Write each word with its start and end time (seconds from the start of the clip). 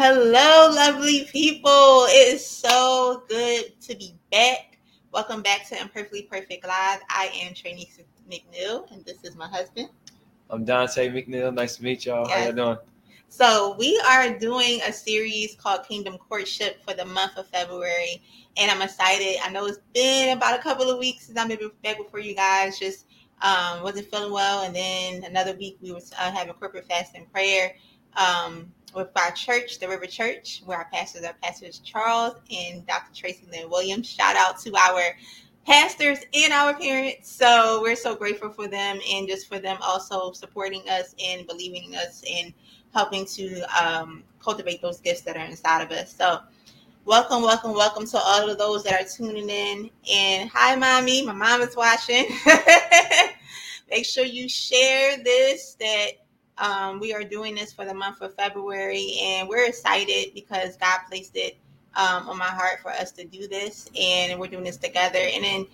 Hello, 0.00 0.72
lovely 0.72 1.24
people. 1.24 2.06
It 2.08 2.32
is 2.34 2.46
so 2.46 3.24
good 3.28 3.80
to 3.80 3.96
be 3.96 4.14
back. 4.30 4.78
Welcome 5.12 5.42
back 5.42 5.68
to 5.70 5.80
Imperfectly 5.80 6.22
Perfect 6.22 6.64
Live. 6.64 7.00
I 7.10 7.32
am 7.42 7.52
Trinice 7.52 7.98
McNeil, 8.30 8.88
and 8.92 9.04
this 9.04 9.24
is 9.24 9.34
my 9.34 9.48
husband. 9.48 9.88
I'm 10.50 10.64
Dante 10.64 11.08
McNeil. 11.08 11.52
Nice 11.52 11.78
to 11.78 11.82
meet 11.82 12.06
y'all. 12.06 12.28
Yes. 12.28 12.38
How 12.38 12.46
you 12.46 12.52
doing? 12.52 12.78
So 13.28 13.74
we 13.76 14.00
are 14.08 14.38
doing 14.38 14.78
a 14.86 14.92
series 14.92 15.56
called 15.56 15.82
Kingdom 15.88 16.16
Courtship 16.16 16.80
for 16.84 16.94
the 16.94 17.04
month 17.04 17.36
of 17.36 17.48
February, 17.48 18.22
and 18.56 18.70
I'm 18.70 18.82
excited. 18.82 19.38
I 19.44 19.50
know 19.50 19.66
it's 19.66 19.80
been 19.94 20.36
about 20.36 20.56
a 20.56 20.62
couple 20.62 20.88
of 20.88 21.00
weeks 21.00 21.26
since 21.26 21.36
I've 21.36 21.48
been 21.48 21.72
back 21.82 21.98
before 21.98 22.20
you 22.20 22.36
guys. 22.36 22.78
Just 22.78 23.06
um, 23.42 23.82
wasn't 23.82 24.08
feeling 24.12 24.32
well, 24.32 24.64
and 24.64 24.76
then 24.76 25.24
another 25.24 25.56
week 25.56 25.76
we 25.82 25.90
were 25.90 26.02
uh, 26.20 26.30
having 26.30 26.54
corporate 26.54 26.86
fast 26.86 27.16
and 27.16 27.28
prayer 27.32 27.74
um, 28.16 28.72
with 28.94 29.08
our 29.16 29.30
church, 29.32 29.78
the 29.78 29.88
River 29.88 30.06
Church, 30.06 30.62
where 30.64 30.78
our 30.78 30.88
pastors 30.92 31.24
are 31.24 31.34
Pastors 31.42 31.80
Charles 31.80 32.34
and 32.50 32.86
Dr. 32.86 33.14
Tracy 33.14 33.46
Lynn 33.50 33.68
Williams. 33.68 34.08
Shout 34.08 34.36
out 34.36 34.58
to 34.60 34.74
our 34.76 35.16
pastors 35.66 36.18
and 36.32 36.52
our 36.52 36.74
parents. 36.74 37.30
So 37.30 37.80
we're 37.82 37.96
so 37.96 38.14
grateful 38.14 38.50
for 38.50 38.68
them 38.68 39.00
and 39.12 39.28
just 39.28 39.48
for 39.48 39.58
them 39.58 39.78
also 39.82 40.32
supporting 40.32 40.82
us 40.88 41.14
and 41.22 41.46
believing 41.46 41.92
in 41.92 41.94
us 41.94 42.22
and 42.30 42.52
helping 42.94 43.26
to 43.26 43.60
um, 43.82 44.22
cultivate 44.42 44.80
those 44.80 45.00
gifts 45.00 45.22
that 45.22 45.36
are 45.36 45.44
inside 45.44 45.82
of 45.82 45.90
us. 45.90 46.14
So 46.14 46.40
welcome, 47.04 47.42
welcome, 47.42 47.74
welcome 47.74 48.06
to 48.06 48.18
all 48.18 48.48
of 48.48 48.58
those 48.58 48.84
that 48.84 49.00
are 49.00 49.08
tuning 49.08 49.50
in. 49.50 49.90
And 50.12 50.50
hi, 50.50 50.76
mommy. 50.76 51.26
My 51.26 51.32
mom 51.32 51.60
is 51.60 51.76
watching. 51.76 52.26
Make 53.90 54.04
sure 54.04 54.24
you 54.24 54.48
share 54.48 55.16
this 55.22 55.76
that 55.80 56.12
um, 56.60 57.00
we 57.00 57.14
are 57.14 57.22
doing 57.22 57.54
this 57.54 57.72
for 57.72 57.84
the 57.84 57.94
month 57.94 58.20
of 58.20 58.34
February, 58.34 59.16
and 59.22 59.48
we're 59.48 59.66
excited 59.66 60.34
because 60.34 60.76
God 60.76 61.00
placed 61.08 61.36
it 61.36 61.56
um, 61.94 62.28
on 62.28 62.38
my 62.38 62.46
heart 62.46 62.80
for 62.80 62.90
us 62.90 63.12
to 63.12 63.24
do 63.24 63.48
this, 63.48 63.88
and 63.98 64.38
we're 64.38 64.48
doing 64.48 64.64
this 64.64 64.76
together. 64.76 65.20
And 65.20 65.44
then 65.44 65.66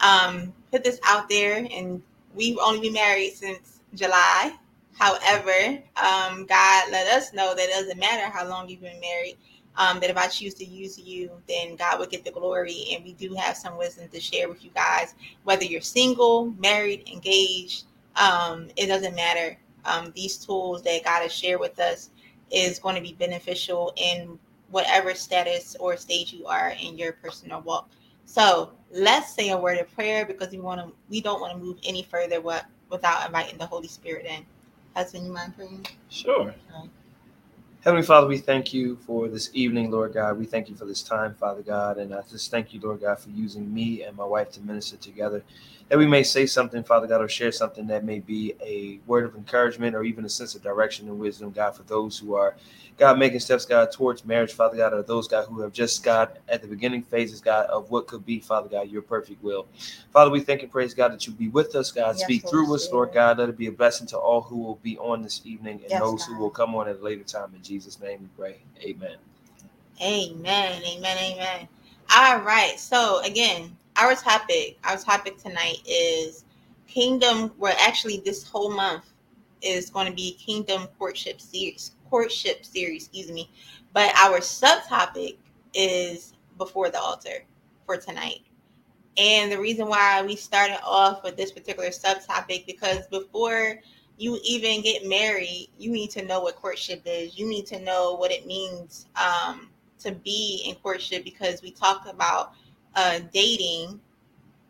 um, 0.00 0.52
put 0.70 0.84
this 0.84 1.00
out 1.06 1.28
there, 1.28 1.66
and 1.70 2.02
we've 2.34 2.58
only 2.58 2.80
been 2.80 2.92
married 2.92 3.34
since 3.34 3.80
July. 3.94 4.54
However, 4.96 5.78
um, 5.96 6.46
God 6.46 6.90
let 6.90 7.06
us 7.08 7.32
know 7.32 7.54
that 7.54 7.68
it 7.68 7.70
doesn't 7.70 7.98
matter 7.98 8.30
how 8.32 8.48
long 8.48 8.68
you've 8.68 8.80
been 8.80 9.00
married. 9.00 9.36
Um, 9.76 10.00
that 10.00 10.10
if 10.10 10.16
I 10.16 10.26
choose 10.26 10.54
to 10.54 10.64
use 10.64 10.98
you, 10.98 11.30
then 11.46 11.76
God 11.76 12.00
will 12.00 12.06
get 12.06 12.24
the 12.24 12.32
glory. 12.32 12.86
And 12.92 13.04
we 13.04 13.12
do 13.12 13.32
have 13.34 13.56
some 13.56 13.78
wisdom 13.78 14.08
to 14.08 14.18
share 14.18 14.48
with 14.48 14.64
you 14.64 14.70
guys. 14.74 15.14
Whether 15.44 15.66
you're 15.66 15.80
single, 15.80 16.46
married, 16.58 17.08
engaged, 17.08 17.84
um, 18.16 18.70
it 18.76 18.86
doesn't 18.86 19.14
matter 19.14 19.56
um, 19.88 20.12
these 20.14 20.36
tools 20.36 20.82
that 20.82 21.04
God 21.04 21.22
has 21.22 21.32
shared 21.32 21.60
with 21.60 21.78
us 21.78 22.10
is 22.50 22.78
going 22.78 22.94
to 22.94 23.00
be 23.00 23.12
beneficial 23.12 23.92
in 23.96 24.38
whatever 24.70 25.14
status 25.14 25.76
or 25.80 25.96
stage 25.96 26.32
you 26.32 26.46
are 26.46 26.74
in 26.80 26.98
your 26.98 27.12
personal 27.12 27.60
walk. 27.62 27.88
So 28.26 28.72
let's 28.90 29.32
say 29.32 29.50
a 29.50 29.56
word 29.58 29.78
of 29.78 29.90
prayer 29.94 30.26
because 30.26 30.52
we 30.52 30.58
want 30.58 30.80
to. 30.80 30.92
We 31.08 31.20
don't 31.20 31.40
want 31.40 31.54
to 31.54 31.58
move 31.58 31.78
any 31.84 32.02
further 32.02 32.40
what, 32.40 32.66
without 32.90 33.26
inviting 33.26 33.58
the 33.58 33.66
Holy 33.66 33.88
Spirit 33.88 34.26
in. 34.26 34.44
Husband, 34.94 35.26
you 35.26 35.32
mind 35.32 35.56
praying? 35.56 35.86
Sure. 36.10 36.54
Heavenly 37.82 38.04
Father, 38.04 38.26
we 38.26 38.38
thank 38.38 38.74
you 38.74 38.96
for 38.96 39.28
this 39.28 39.50
evening, 39.54 39.90
Lord 39.90 40.12
God. 40.12 40.36
We 40.36 40.46
thank 40.46 40.68
you 40.68 40.74
for 40.74 40.84
this 40.84 41.00
time, 41.00 41.34
Father 41.34 41.62
God. 41.62 41.98
And 41.98 42.12
I 42.12 42.22
just 42.28 42.50
thank 42.50 42.74
you, 42.74 42.80
Lord 42.80 43.00
God, 43.00 43.18
for 43.20 43.30
using 43.30 43.72
me 43.72 44.02
and 44.02 44.16
my 44.16 44.24
wife 44.24 44.50
to 44.52 44.60
minister 44.60 44.96
together. 44.96 45.42
That 45.88 45.98
we 45.98 46.06
may 46.06 46.22
say 46.22 46.46
something, 46.46 46.82
Father 46.82 47.06
God, 47.06 47.22
or 47.22 47.28
share 47.28 47.52
something 47.52 47.86
that 47.86 48.04
may 48.04 48.18
be 48.18 48.54
a 48.62 49.00
word 49.06 49.24
of 49.24 49.34
encouragement 49.34 49.96
or 49.96 50.02
even 50.04 50.24
a 50.24 50.28
sense 50.28 50.54
of 50.54 50.62
direction 50.62 51.08
and 51.08 51.18
wisdom, 51.18 51.50
God, 51.50 51.76
for 51.76 51.82
those 51.84 52.18
who 52.18 52.34
are 52.34 52.56
God, 52.98 53.16
making 53.16 53.38
steps, 53.38 53.64
God, 53.64 53.92
towards 53.92 54.24
marriage, 54.24 54.52
Father 54.52 54.76
God, 54.76 54.92
are 54.92 55.02
those, 55.02 55.28
God, 55.28 55.46
who 55.46 55.60
have 55.60 55.72
just, 55.72 56.02
God, 56.02 56.30
at 56.48 56.62
the 56.62 56.66
beginning 56.66 57.02
phases, 57.02 57.40
God, 57.40 57.66
of 57.66 57.92
what 57.92 58.08
could 58.08 58.26
be, 58.26 58.40
Father 58.40 58.68
God, 58.68 58.88
your 58.90 59.02
perfect 59.02 59.42
will. 59.42 59.68
Father, 60.12 60.32
we 60.32 60.40
thank 60.40 60.64
and 60.64 60.70
praise, 60.70 60.94
God, 60.94 61.12
that 61.12 61.24
you 61.24 61.32
be 61.32 61.46
with 61.46 61.76
us, 61.76 61.92
God. 61.92 62.16
Yes, 62.16 62.24
Speak 62.24 62.48
through 62.48 62.74
us, 62.74 62.90
Lord 62.90 63.12
God. 63.12 63.38
Let 63.38 63.50
it 63.50 63.56
be 63.56 63.68
a 63.68 63.72
blessing 63.72 64.08
to 64.08 64.18
all 64.18 64.40
who 64.40 64.58
will 64.58 64.80
be 64.82 64.98
on 64.98 65.22
this 65.22 65.40
evening 65.44 65.80
and 65.82 65.90
yes, 65.90 66.00
those 66.00 66.26
God. 66.26 66.34
who 66.34 66.40
will 66.40 66.50
come 66.50 66.74
on 66.74 66.88
at 66.88 66.96
a 66.96 67.02
later 67.02 67.22
time. 67.22 67.52
In 67.54 67.62
Jesus' 67.62 68.00
name 68.00 68.18
we 68.20 68.28
pray. 68.36 68.56
Amen. 68.82 69.16
Amen. 70.02 70.82
Amen. 70.82 71.18
Amen. 71.18 71.68
All 72.16 72.40
right. 72.40 72.80
So, 72.80 73.20
again, 73.22 73.76
our 73.98 74.14
topic, 74.14 74.78
our 74.84 74.96
topic 74.96 75.38
tonight 75.38 75.78
is 75.86 76.44
kingdom, 76.86 77.52
well, 77.58 77.76
actually, 77.80 78.22
this 78.24 78.48
whole 78.48 78.70
month 78.70 79.12
is 79.60 79.90
going 79.90 80.06
to 80.06 80.12
be 80.12 80.32
kingdom 80.34 80.86
courtship 80.98 81.40
series 81.40 81.92
courtship 82.08 82.64
series, 82.64 83.04
excuse 83.04 83.30
me. 83.30 83.50
But 83.92 84.14
our 84.16 84.38
subtopic 84.38 85.36
is 85.74 86.32
before 86.56 86.90
the 86.90 86.98
altar 86.98 87.44
for 87.86 87.96
tonight. 87.96 88.40
And 89.16 89.50
the 89.50 89.58
reason 89.58 89.88
why 89.88 90.22
we 90.22 90.36
started 90.36 90.78
off 90.84 91.22
with 91.24 91.36
this 91.36 91.52
particular 91.52 91.88
subtopic 91.88 92.66
because 92.66 93.06
before 93.08 93.80
you 94.16 94.38
even 94.44 94.80
get 94.80 95.06
married, 95.06 95.68
you 95.78 95.90
need 95.90 96.10
to 96.10 96.24
know 96.24 96.40
what 96.40 96.56
courtship 96.56 97.02
is. 97.04 97.38
You 97.38 97.48
need 97.48 97.66
to 97.66 97.80
know 97.80 98.14
what 98.14 98.30
it 98.30 98.46
means 98.46 99.06
um, 99.16 99.70
to 100.00 100.12
be 100.12 100.64
in 100.66 100.76
courtship 100.76 101.24
because 101.24 101.62
we 101.62 101.70
talk 101.70 102.06
about 102.08 102.54
uh, 102.98 103.20
dating 103.32 104.00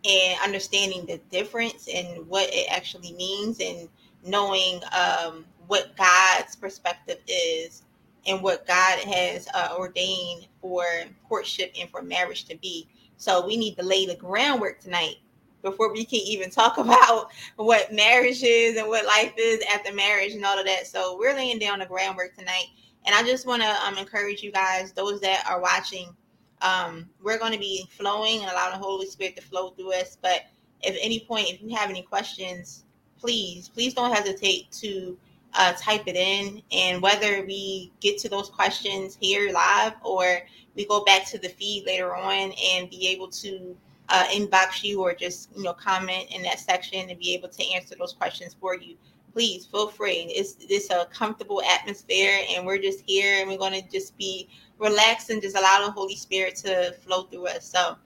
and 0.05 0.39
understanding 0.45 1.07
the 1.07 1.17
difference 1.31 1.89
and 1.93 2.27
what 2.29 2.49
it 2.53 2.71
actually 2.71 3.13
means 3.15 3.59
and 3.61 3.89
knowing 4.23 4.81
um, 4.93 5.47
what 5.67 5.97
God's 5.97 6.55
perspective 6.55 7.19
is 7.27 7.85
and 8.27 8.43
what 8.43 8.67
God 8.67 8.99
has 9.01 9.49
uh, 9.55 9.75
ordained 9.79 10.47
for 10.61 10.85
courtship 11.27 11.73
and 11.81 11.89
for 11.89 12.03
marriage 12.03 12.45
to 12.45 12.57
be. 12.59 12.87
So 13.17 13.47
we 13.47 13.57
need 13.57 13.77
to 13.79 13.83
lay 13.83 14.05
the 14.05 14.15
groundwork 14.15 14.79
tonight 14.79 15.17
before 15.63 15.91
we 15.91 16.05
can 16.05 16.21
even 16.21 16.51
talk 16.51 16.77
about 16.79 17.31
what 17.57 17.93
marriage 17.93 18.43
is 18.43 18.77
and 18.77 18.89
what 18.89 19.07
life 19.07 19.33
is 19.39 19.65
after 19.73 19.93
marriage 19.95 20.35
and 20.35 20.45
all 20.45 20.59
of 20.59 20.67
that. 20.67 20.87
So 20.87 21.17
we're 21.19 21.35
laying 21.35 21.59
down 21.59 21.79
the 21.79 21.87
groundwork 21.87 22.37
tonight. 22.37 22.67
And 23.07 23.15
I 23.15 23.23
just 23.23 23.47
want 23.47 23.63
to 23.63 23.87
um, 23.87 23.97
encourage 23.97 24.43
you 24.43 24.53
guys, 24.53 24.93
those 24.93 25.19
that 25.23 25.47
are 25.49 25.63
watching, 25.63 26.15
um, 26.63 27.09
we're 27.23 27.39
going 27.39 27.53
to 27.53 27.59
be 27.59 27.87
flowing 27.91 28.41
and 28.41 28.51
allowing 28.51 28.73
the 28.73 28.85
Holy 28.85 29.07
Spirit 29.07 29.37
to 29.37 29.43
flow 29.43 29.71
through 29.71 29.93
us. 29.95 30.19
But 30.21 30.43
if 30.83 30.97
any 31.01 31.21
point, 31.21 31.49
if 31.51 31.63
you 31.63 31.75
have 31.77 31.91
any 31.91 32.03
questions, 32.03 32.85
please, 33.19 33.69
please 33.69 33.95
don't 33.95 34.15
hesitate 34.15 34.71
to 34.73 35.17
uh, 35.55 35.73
type 35.79 36.05
it 36.07 36.17
in. 36.17 36.63
And 36.73 37.03
whether 37.03 37.45
we 37.45 37.93
get 38.01 38.19
to 38.19 38.29
those 38.29 38.49
questions 38.49 39.17
here 39.21 39.53
live 39.53 39.95
or 40.03 40.41
we 40.75 40.87
go 40.87 41.05
back 41.05 41.27
to 41.27 41.39
the 41.39 41.49
feed 41.49 41.85
later 41.87 42.15
on 42.15 42.53
and 42.73 42.91
be 42.91 43.09
able 43.09 43.29
to 43.29 43.77
uh, 44.09 44.25
inbox 44.27 44.83
you 44.83 45.03
or 45.03 45.13
just 45.13 45.51
you 45.55 45.63
know 45.63 45.73
comment 45.73 46.27
in 46.31 46.43
that 46.43 46.59
section 46.59 47.11
and 47.11 47.19
be 47.19 47.35
able 47.35 47.49
to 47.49 47.63
answer 47.75 47.95
those 47.99 48.15
questions 48.15 48.57
for 48.59 48.75
you 48.75 48.97
please 49.35 49.67
feel 49.67 49.89
free 49.89 50.27
it's 50.31 50.57
it's 50.61 50.91
a 50.91 51.07
comfortable 51.13 51.63
atmosphere 51.63 52.41
and 52.51 52.65
we're 52.65 52.79
just 52.79 53.03
here 53.07 53.41
and 53.41 53.51
we're 53.51 53.59
going 53.59 53.73
to 53.73 53.87
just 53.91 54.17
be 54.17 54.49
relaxed 54.79 55.31
and 55.31 55.43
just 55.43 55.57
allow 55.57 55.85
the 55.85 55.91
holy 55.91 56.17
spirit 56.17 56.55
to 56.57 56.93
flow 57.01 57.23
through 57.25 57.47
us 57.47 57.65
so 57.71 57.97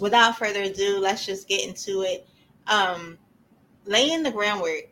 without 0.00 0.36
further 0.36 0.62
ado 0.62 0.98
let's 1.00 1.26
just 1.26 1.48
get 1.48 1.66
into 1.66 2.02
it 2.02 2.26
um 2.66 3.16
laying 3.86 4.22
the 4.22 4.30
groundwork 4.30 4.90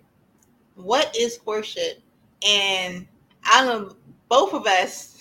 what 0.78 1.14
is 1.16 1.40
worship? 1.44 2.00
And 2.46 3.06
I 3.44 3.64
know 3.64 3.96
both 4.28 4.54
of 4.54 4.66
us 4.66 5.18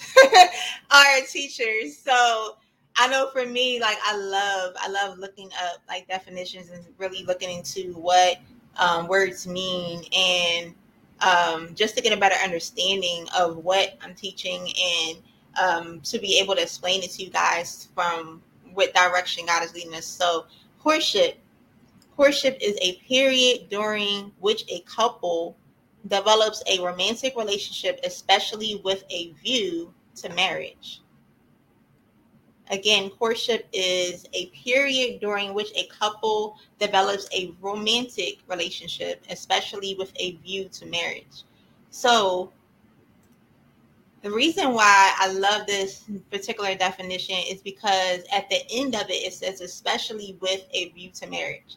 are 0.91 1.21
teachers. 1.27 1.97
So 1.97 2.57
I 2.95 3.07
know 3.07 3.29
for 3.33 3.45
me, 3.45 3.79
like 3.79 3.97
I 4.03 4.15
love, 4.15 4.73
I 4.77 4.89
love 4.89 5.17
looking 5.17 5.49
up 5.65 5.81
like 5.87 6.07
definitions 6.07 6.69
and 6.69 6.85
really 6.97 7.23
looking 7.23 7.57
into 7.57 7.93
what 7.93 8.37
um, 8.77 9.07
words 9.07 9.47
mean 9.47 10.03
and 10.15 10.75
um, 11.21 11.73
just 11.73 11.95
to 11.97 12.03
get 12.03 12.15
a 12.15 12.19
better 12.19 12.35
understanding 12.43 13.25
of 13.37 13.57
what 13.57 13.97
I'm 14.03 14.13
teaching 14.13 14.61
and 14.61 15.17
um, 15.61 16.01
to 16.01 16.19
be 16.19 16.39
able 16.39 16.55
to 16.55 16.61
explain 16.61 17.03
it 17.03 17.11
to 17.11 17.23
you 17.23 17.29
guys 17.29 17.89
from 17.93 18.41
what 18.73 18.93
direction 18.93 19.45
God 19.45 19.63
is 19.63 19.73
leading 19.73 19.95
us. 19.95 20.05
So 20.05 20.45
courtship 20.79 21.39
Courtship 22.17 22.57
is 22.59 22.75
a 22.81 22.95
period 23.07 23.69
during 23.69 24.31
which 24.39 24.65
a 24.69 24.79
couple 24.81 25.55
develops 26.07 26.63
a 26.65 26.81
romantic 26.81 27.37
relationship, 27.37 27.99
especially 28.03 28.81
with 28.83 29.03
a 29.11 29.33
view 29.33 29.93
to 30.15 30.29
marriage. 30.29 31.03
Again, 32.71 33.11
courtship 33.11 33.67
is 33.71 34.25
a 34.33 34.47
period 34.47 35.21
during 35.21 35.53
which 35.53 35.71
a 35.75 35.85
couple 35.87 36.57
develops 36.79 37.29
a 37.33 37.53
romantic 37.61 38.39
relationship, 38.47 39.23
especially 39.29 39.93
with 39.93 40.11
a 40.15 40.37
view 40.37 40.69
to 40.69 40.87
marriage. 40.87 41.43
So, 41.91 42.51
the 44.27 44.35
reason 44.35 44.73
why 44.73 45.13
I 45.19 45.31
love 45.31 45.67
this 45.67 46.03
particular 46.31 46.75
definition 46.75 47.35
is 47.49 47.61
because 47.61 48.21
at 48.33 48.49
the 48.49 48.59
end 48.71 48.95
of 48.95 49.09
it, 49.09 49.13
it 49.13 49.33
says, 49.33 49.61
especially 49.61 50.37
with 50.41 50.65
a 50.71 50.89
view 50.89 51.11
to 51.15 51.27
marriage 51.27 51.75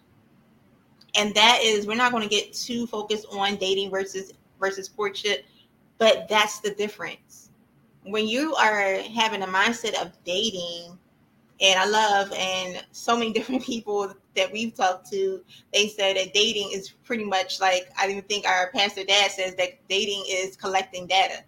and 1.17 1.35
that 1.35 1.59
is 1.61 1.89
we're 1.89 1.97
not 1.97 2.13
going 2.13 2.23
to 2.23 2.33
get 2.33 2.53
too 2.53 2.87
focused 2.87 3.27
on 3.33 3.57
dating 3.57 3.91
versus 3.91 4.33
versus 4.61 4.89
courtship 4.89 5.45
but 5.99 6.29
that's 6.29 6.61
the 6.61 6.71
difference 6.75 7.51
when 8.05 8.27
you 8.27 8.55
are 8.55 8.99
having 9.15 9.43
a 9.43 9.47
mindset 9.47 10.01
of 10.01 10.13
dating, 10.25 10.99
and 11.61 11.79
I 11.79 11.87
love 11.87 12.33
and 12.33 12.85
so 12.93 13.17
many 13.17 13.33
different 13.35 13.63
people 13.63 14.15
that 14.37 14.51
we've 14.53 14.75
talked 14.75 15.11
to, 15.11 15.43
they 15.73 15.89
said 15.89 16.17
that 16.17 16.33
dating 16.33 16.71
is 16.73 16.91
pretty 17.05 17.25
much 17.25 17.61
like 17.61 17.91
I 17.99 18.09
even 18.09 18.23
think 18.23 18.47
our 18.47 18.71
pastor 18.73 19.05
dad 19.05 19.31
says 19.31 19.55
that 19.57 19.87
dating 19.89 20.25
is 20.29 20.57
collecting 20.57 21.07
data. 21.07 21.45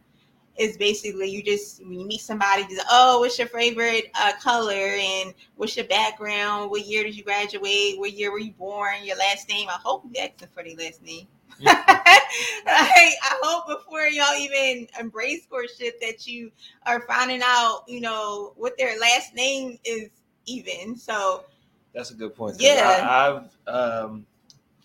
It's 0.57 0.77
basically 0.77 1.31
you 1.31 1.43
just 1.43 1.83
when 1.83 1.99
you 1.99 2.07
meet 2.07 2.21
somebody, 2.21 2.65
just 2.65 2.87
oh, 2.91 3.21
what's 3.21 3.39
your 3.39 3.49
favorite 3.49 4.11
uh, 4.15 4.33
color 4.41 4.75
and 4.75 5.33
what's 5.57 5.77
your 5.77 5.87
background? 5.87 6.71
What 6.71 6.87
year 6.87 7.05
did 7.05 7.17
you 7.17 7.25
graduate? 7.25 7.99
What 7.99 8.13
year 8.13 8.31
were 8.31 8.39
you 8.39 8.53
born? 8.53 8.97
Your 9.03 9.17
last 9.17 9.49
name? 9.49 9.69
I 9.69 9.79
hope 9.83 10.05
you 10.05 10.21
asking 10.21 10.49
for 10.55 10.63
their 10.63 10.77
last 10.77 11.03
name. 11.03 11.27
I, 11.67 13.15
I 13.23 13.39
hope 13.43 13.67
before 13.67 14.07
y'all 14.07 14.35
even 14.37 14.89
embrace 14.99 15.47
courtship 15.47 16.01
that 16.01 16.27
you 16.27 16.51
are 16.87 17.01
finding 17.03 17.41
out, 17.45 17.85
you 17.87 18.01
know, 18.01 18.53
what 18.57 18.77
their 18.79 18.99
last 18.99 19.35
name 19.35 19.79
is 19.85 20.09
even. 20.47 20.97
So 20.97 21.45
That's 21.93 22.11
a 22.11 22.15
good 22.15 22.35
point. 22.35 22.57
Yeah. 22.59 23.07
I, 23.09 23.29
I've 23.29 23.75
um, 23.75 24.27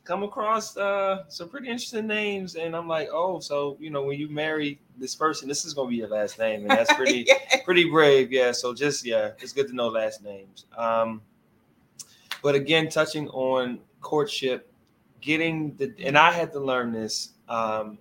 come 0.04 0.24
across 0.24 0.78
uh, 0.78 1.26
some 1.30 1.50
pretty 1.50 1.68
interesting 1.68 2.08
names, 2.08 2.56
and 2.56 2.76
I'm 2.76 2.88
like, 2.88 3.10
oh, 3.12 3.40
so 3.40 3.78
you 3.80 3.90
know, 3.90 4.04
when 4.04 4.20
you 4.20 4.30
marry 4.30 4.80
this 4.98 5.16
person, 5.16 5.48
this 5.48 5.66
is 5.66 5.74
gonna 5.74 5.90
be 5.90 5.98
your 5.98 6.08
last 6.10 6.40
name, 6.40 6.62
and 6.62 6.70
that's 6.72 6.94
pretty 6.96 7.26
Yeah. 7.28 7.62
pretty 7.66 7.90
brave. 7.90 8.32
Yeah. 8.32 8.52
So 8.52 8.74
just 8.74 9.06
yeah, 9.06 9.32
it's 9.40 9.54
good 9.54 9.68
to 9.68 9.76
know 9.76 9.88
last 9.88 10.24
names. 10.24 10.66
Um, 10.78 11.22
but 12.44 12.56
again, 12.56 12.90
touching 12.90 13.28
on 13.30 13.80
courtship, 14.02 14.72
getting 15.22 15.76
the 15.78 15.94
and 16.04 16.18
I 16.18 16.32
had 16.32 16.52
to 16.54 16.60
learn 16.60 16.92
this 16.92 17.34
um, 17.50 17.98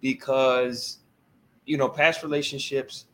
because 0.00 0.98
you 1.64 1.76
know 1.76 1.88
past 1.88 2.22
relationships. 2.22 3.06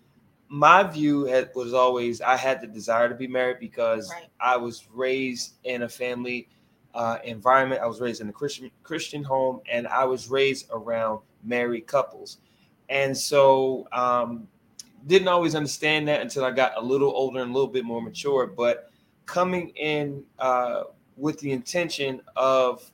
My 0.48 0.84
view 0.84 1.24
had, 1.24 1.50
was 1.56 1.74
always 1.74 2.20
I 2.20 2.36
had 2.36 2.60
the 2.60 2.66
desire 2.68 3.08
to 3.08 3.14
be 3.14 3.26
married 3.26 3.58
because 3.58 4.10
Right. 4.12 4.26
I 4.38 4.56
was 4.56 4.86
raised 4.92 5.54
in 5.64 5.82
a 5.82 5.88
family 5.88 6.48
uh, 6.94 7.18
environment. 7.24 7.80
I 7.82 7.86
was 7.86 8.00
raised 8.00 8.20
in 8.20 8.28
a 8.28 8.32
Christian 8.32 8.70
Christian 8.82 9.24
home, 9.24 9.60
and 9.70 9.88
I 9.88 10.04
was 10.04 10.28
raised 10.28 10.66
around 10.70 11.20
married 11.42 11.86
couples, 11.86 12.38
and 12.88 13.16
so 13.16 13.86
um, 13.92 14.48
didn't 15.06 15.28
always 15.28 15.54
understand 15.54 16.08
that 16.08 16.20
until 16.20 16.44
I 16.44 16.50
got 16.50 16.72
a 16.76 16.80
little 16.80 17.10
older 17.10 17.40
and 17.40 17.50
a 17.50 17.54
little 17.54 17.68
bit 17.68 17.84
more 17.84 18.00
mature. 18.02 18.46
But 18.46 18.90
coming 19.26 19.68
in 19.70 20.24
uh, 20.38 20.84
with 21.16 21.38
the 21.40 21.52
intention 21.52 22.20
of 22.36 22.90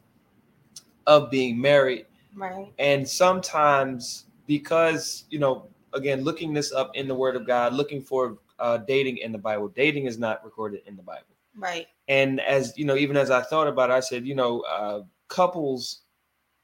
of 1.07 1.31
being 1.31 1.61
married, 1.61 2.07
Right. 2.35 2.73
and 2.79 3.09
sometimes 3.09 4.27
because 4.47 5.25
you 5.31 5.39
know, 5.39 5.67
again, 5.95 6.23
looking 6.23 6.53
this 6.53 6.73
up 6.73 6.91
in 6.95 7.09
the 7.09 7.15
Word 7.15 7.37
of 7.37 7.47
God, 7.47 7.73
looking 7.73 8.01
for 8.03 8.39
uh, 8.59 8.79
dating 8.79 9.19
in 9.19 9.33
the 9.33 9.39
Bible. 9.39 9.69
Dating 9.69 10.07
is 10.07 10.19
not 10.19 10.45
recorded 10.45 10.83
in 10.87 10.97
the 10.97 11.03
Bible 11.03 11.25
Right. 11.57 11.87
and 12.09 12.41
as 12.41 12.77
you 12.79 12.85
know 12.85 12.97
even 12.97 13.17
as 13.17 13.31
i 13.31 13.43
thought 13.43 13.67
about 13.67 13.91
it 13.91 13.93
i 13.95 14.01
said 14.01 14.25
you 14.27 14.35
know 14.35 14.61
uh, 14.63 15.03
couples 15.29 16.03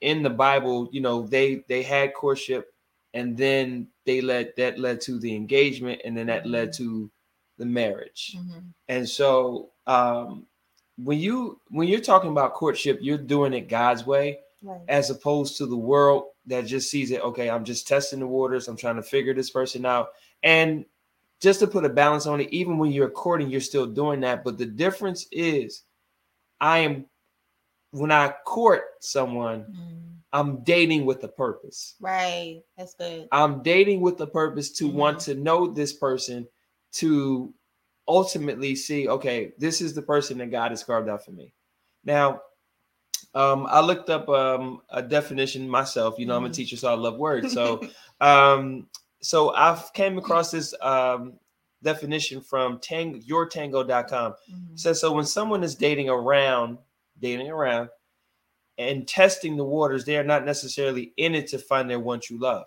in 0.01 0.23
the 0.23 0.31
bible 0.31 0.89
you 0.93 1.01
know 1.01 1.27
they 1.27 1.63
they 1.69 1.83
had 1.83 2.15
courtship 2.15 2.73
and 3.17 3.37
then 3.37 3.89
they 4.07 4.21
led 4.21 4.53
that 4.57 4.79
led 4.79 5.01
to 5.01 5.19
the 5.19 5.35
engagement 5.35 6.01
and 6.05 6.17
then 6.17 6.27
that 6.27 6.47
led 6.47 6.73
to 6.81 7.11
the 7.59 7.67
marriage 7.67 8.37
hmm 8.37 8.59
and 8.89 9.09
so 9.19 9.71
um 9.87 10.47
when 11.09 11.19
you 11.19 11.61
when 11.77 11.89
you're 11.89 12.01
talking 12.13 12.31
about 12.31 12.55
courtship 12.55 12.99
you're 13.03 13.19
doing 13.35 13.53
it 13.53 13.69
god's 13.69 14.05
way 14.07 14.39
Right. 14.63 14.81
as 14.89 15.11
opposed 15.11 15.59
to 15.59 15.67
the 15.67 15.77
world 15.93 16.23
that 16.47 16.67
just 16.67 16.91
sees 16.91 17.11
it 17.11 17.21
okay 17.23 17.49
i'm 17.51 17.65
just 17.65 17.87
testing 17.87 18.21
the 18.21 18.27
waters 18.39 18.69
i'm 18.69 18.77
trying 18.77 18.97
to 18.97 19.03
figure 19.15 19.35
this 19.35 19.51
person 19.51 19.85
out 19.85 20.09
and 20.43 20.85
just 21.41 21.61
to 21.61 21.67
put 21.67 21.85
a 21.85 21.89
balance 22.03 22.27
on 22.27 22.41
it 22.41 22.49
even 22.51 22.79
when 22.79 22.91
you're 22.93 23.11
courting 23.25 23.49
you're 23.51 23.61
still 23.73 23.87
doing 23.87 24.21
that 24.21 24.43
but 24.45 24.57
the 24.59 24.67
difference 24.67 25.27
is 25.31 25.83
i 26.61 26.79
am 26.79 27.05
when 27.93 28.11
i 28.11 28.29
court 28.45 28.83
someone 29.01 29.61
Mhm. 29.71 30.03
I'm 30.37 30.51
dating 30.65 31.03
with 31.07 31.21
a 31.25 31.29
purpose 31.45 31.95
Right. 32.01 32.61
That's 32.77 32.95
good. 32.95 33.29
i'm 33.33 33.63
dating 33.63 34.01
with 34.07 34.21
a 34.21 34.27
purpose 34.27 34.69
to 34.79 34.85
Mhm. 34.89 34.93
want 35.03 35.17
to 35.27 35.35
know 35.35 35.67
this 35.81 35.93
person 35.93 36.47
to 37.01 37.53
ultimately 38.09 38.75
see 38.77 39.09
okay 39.09 39.53
this 39.59 39.81
is 39.81 39.95
the 39.95 40.03
person 40.03 40.39
that 40.39 40.51
god 40.51 40.71
has 40.71 40.85
carved 40.85 41.09
out 41.09 41.25
for 41.25 41.33
me 41.33 41.53
now 42.05 42.41
um, 43.35 43.67
I 43.69 43.81
looked 43.81 44.09
up 44.09 44.29
um, 44.31 44.81
a 44.89 45.03
definition 45.03 45.69
myself. 45.69 46.19
You 46.19 46.25
know, 46.27 46.37
I'm 46.39 46.47
a 46.47 46.49
Mhm. 46.49 46.55
teacher, 46.55 46.77
so 46.77 46.89
I 46.91 46.95
love 46.97 47.17
words. 47.19 47.53
So, 47.53 47.67
um, 48.21 48.89
so 49.21 49.55
I 49.55 49.79
came 49.93 50.17
across 50.17 50.51
this 50.51 50.75
um, 50.81 51.35
definition 51.83 52.41
from 52.41 52.79
tang- 52.81 53.23
yourtango.com. 53.23 54.33
It 54.33 54.55
Mhm. 54.55 54.79
says 54.79 55.01
so 55.03 55.13
when 55.13 55.27
someone 55.27 55.63
is 55.63 55.75
dating 55.75 56.09
around, 56.09 56.79
dating 57.21 57.51
around, 57.51 57.91
and 58.79 59.09
testing 59.09 59.57
the 59.57 59.65
waters, 59.65 60.05
they 60.05 60.17
are 60.17 60.25
not 60.25 60.45
necessarily 60.45 61.13
in 61.17 61.35
it 61.35 61.47
to 61.49 61.59
find 61.59 61.89
their 61.89 62.01
one 62.01 62.21
true 62.21 62.39
love. 62.39 62.67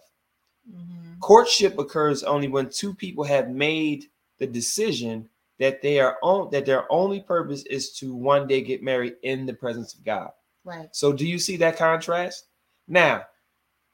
Mhm. 0.70 1.20
Courtship 1.20 1.78
occurs 1.78 2.24
only 2.24 2.48
when 2.48 2.70
two 2.70 2.94
people 2.94 3.24
have 3.24 3.50
made 3.50 4.06
the 4.38 4.48
decision 4.48 5.30
that 5.60 5.82
they 5.82 6.00
are 6.00 6.18
on 6.24 6.50
that 6.52 6.66
their 6.66 6.92
only 6.92 7.20
purpose 7.20 7.64
is 7.64 7.92
to 7.92 8.16
one 8.16 8.48
day 8.48 8.62
get 8.62 8.82
married 8.82 9.16
in 9.24 9.46
the 9.46 9.54
presence 9.54 9.94
of 9.94 10.04
God. 10.04 10.32
Right. 10.64 10.90
So 10.92 11.12
do 11.12 11.28
you 11.28 11.38
see 11.38 11.58
that 11.58 11.78
contrast? 11.78 12.46
Now, 12.88 13.26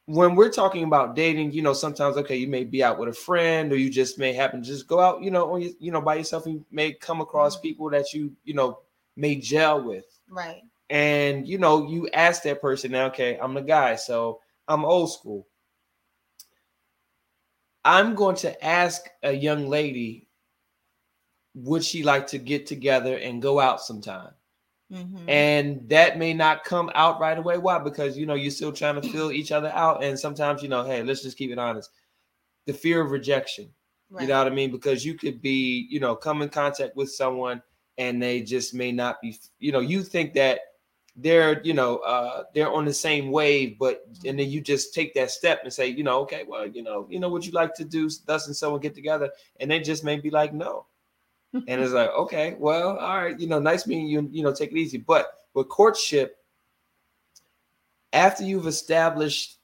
when 0.06 0.36
we're 0.36 0.52
talking 0.52 0.84
about 0.84 1.16
dating, 1.16 1.52
you 1.52 1.64
know, 1.64 1.74
sometimes 1.74 2.18
okay, 2.18 2.36
you 2.36 2.48
may 2.48 2.64
be 2.64 2.84
out 2.84 3.00
with 3.00 3.10
a 3.10 3.14
friend 3.14 3.72
or 3.72 3.76
you 3.76 3.90
just 3.90 4.20
may 4.20 4.34
happen 4.34 4.62
to 4.62 4.68
just 4.68 4.88
go 4.88 5.00
out, 5.00 5.24
you 5.24 5.32
know, 5.32 5.52
on 5.54 5.62
your, 5.62 5.72
you 5.80 5.92
know, 5.92 6.02
by 6.02 6.16
yourself. 6.16 6.46
You 6.46 6.64
may 6.72 6.94
come 6.94 7.22
across 7.22 7.60
people 7.60 7.90
that 7.90 8.14
you, 8.14 8.32
you 8.44 8.54
know, 8.54 8.80
may 9.16 9.36
gel 9.36 9.84
with. 9.84 10.06
Right. 10.30 10.62
And 10.90 11.48
you 11.48 11.58
know, 11.58 11.88
you 11.88 12.08
ask 12.10 12.44
that 12.44 12.62
person, 12.62 12.92
now, 12.92 13.08
okay, 13.08 13.38
I'm 13.42 13.54
the 13.54 13.62
guy, 13.62 13.96
so 13.96 14.42
I'm 14.68 14.86
old 14.86 15.12
school. 15.12 15.48
I'm 17.84 18.16
going 18.16 18.36
to 18.38 18.66
ask 18.66 19.08
a 19.22 19.32
young 19.32 19.68
lady, 19.68 20.28
would 21.54 21.84
she 21.84 22.04
like 22.04 22.28
to 22.28 22.38
get 22.38 22.66
together 22.66 23.18
and 23.18 23.42
go 23.42 23.60
out 23.60 23.82
sometime? 23.82 24.32
hmm 24.92 25.28
and 25.28 25.90
that 25.90 26.20
may 26.20 26.34
not 26.34 26.64
come 26.64 26.92
out 26.94 27.20
right 27.20 27.38
away. 27.38 27.58
Why? 27.58 27.80
Because 27.80 28.18
you 28.18 28.26
know 28.26 28.36
you're 28.36 28.52
still 28.52 28.72
trying 28.72 29.02
to 29.02 29.10
fill 29.10 29.32
each 29.32 29.52
other 29.52 29.70
out, 29.70 30.04
and 30.04 30.20
sometimes 30.20 30.62
you 30.62 30.70
know, 30.70 30.84
hey, 30.84 31.04
let's 31.04 31.24
just 31.24 31.38
keep 31.38 31.52
it 31.52 31.58
honest. 31.58 31.90
The 32.66 32.74
fear 32.74 33.02
of 33.02 33.12
rejection, 33.12 33.70
right. 34.10 34.24
you 34.24 34.28
know 34.28 34.38
what 34.38 34.52
I 34.52 34.56
mean? 34.56 34.72
Because 34.72 35.06
you 35.06 35.16
could 35.16 35.42
be, 35.42 35.88
you 35.90 36.00
know, 36.00 36.16
come 36.16 36.42
in 36.42 36.50
contact 36.50 36.96
with 36.96 37.12
someone, 37.12 37.62
and 37.98 38.22
they 38.22 38.42
just 38.42 38.74
may 38.74 38.92
not 38.92 39.22
be, 39.22 39.36
you 39.60 39.72
know, 39.72 39.80
you 39.80 40.04
think 40.04 40.34
that 40.34 40.60
they're, 41.16 41.62
you 41.64 41.74
know, 41.74 41.98
uh, 41.98 42.44
they're 42.54 42.72
on 42.72 42.86
the 42.86 42.94
same 42.94 43.32
wave, 43.32 43.78
but 43.80 44.06
and 44.26 44.38
then 44.38 44.50
you 44.50 44.60
just 44.60 44.94
take 44.94 45.14
that 45.14 45.32
step 45.32 45.62
and 45.64 45.72
say, 45.72 45.88
you 45.88 46.04
know, 46.04 46.20
okay, 46.22 46.44
well, 46.48 46.68
you 46.68 46.84
know, 46.84 47.08
you 47.10 47.20
know, 47.20 47.30
would 47.30 47.46
you 47.46 47.54
like 47.54 47.74
to 47.76 47.86
do 47.86 48.10
thus 48.26 48.48
and 48.48 48.56
so 48.56 48.74
and 48.74 48.82
get 48.82 48.94
together? 48.94 49.30
And 49.60 49.72
they 49.72 49.80
just 49.80 50.04
may 50.04 50.20
be 50.20 50.30
like, 50.30 50.54
no, 50.54 50.86
and 51.54 51.82
it's 51.82 51.94
like, 51.94 52.10
okay, 52.10 52.56
well, 52.60 52.98
all 52.98 53.24
right, 53.24 53.40
you 53.40 53.48
know, 53.48 53.60
nice 53.60 53.88
meeting 53.88 54.08
you, 54.08 54.28
you 54.32 54.44
know, 54.44 54.54
take 54.54 54.72
it 54.72 54.78
easy. 54.78 54.98
But 54.98 55.28
with 55.54 55.70
courtship, 55.70 56.38
after 58.12 58.44
you've 58.44 58.68
established 58.68 59.58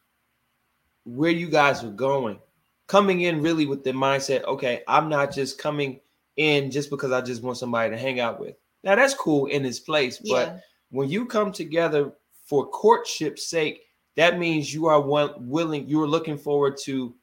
where 1.04 1.32
you 1.32 1.50
guys 1.50 1.84
are 1.84 1.90
going, 1.90 2.40
coming 2.88 3.22
in 3.22 3.42
really 3.42 3.66
with 3.66 3.84
the 3.84 3.92
mindset, 3.92 4.44
okay, 4.46 4.84
I'm 4.88 5.10
not 5.10 5.34
just 5.34 5.58
coming 5.58 6.00
in 6.38 6.72
just 6.72 6.90
because 6.90 7.12
I 7.12 7.22
just 7.22 7.44
want 7.44 7.58
somebody 7.58 7.90
to 7.90 7.98
hang 7.98 8.22
out 8.22 8.40
with. 8.40 8.56
Now 8.84 8.96
that's 8.96 9.14
cool 9.14 9.48
in 9.48 9.66
its 9.66 9.80
place, 9.80 10.18
but 10.18 10.48
yeah. 10.48 10.60
When 10.92 11.10
you 11.10 11.26
come 11.26 11.52
together 11.52 12.12
for 12.46 12.68
courtship's 12.68 13.48
sake, 13.48 13.84
that 14.16 14.38
means 14.38 14.74
you 14.74 14.88
are 14.88 15.02
one 15.02 15.34
willing, 15.38 15.88
you 15.88 16.02
are 16.02 16.08
looking 16.08 16.38
forward 16.38 16.78
to 16.84 17.14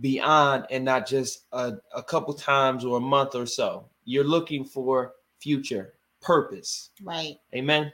beyond 0.00 0.66
and 0.70 0.84
not 0.84 1.06
just 1.06 1.44
a, 1.52 1.74
a 1.94 2.02
couple 2.02 2.32
times 2.34 2.84
or 2.84 2.98
a 2.98 3.00
month 3.00 3.34
or 3.34 3.46
so. 3.46 3.84
You're 4.04 4.24
looking 4.24 4.64
for 4.64 5.12
future 5.40 5.94
purpose. 6.20 6.90
Right. 7.02 7.38
Amen. 7.54 7.92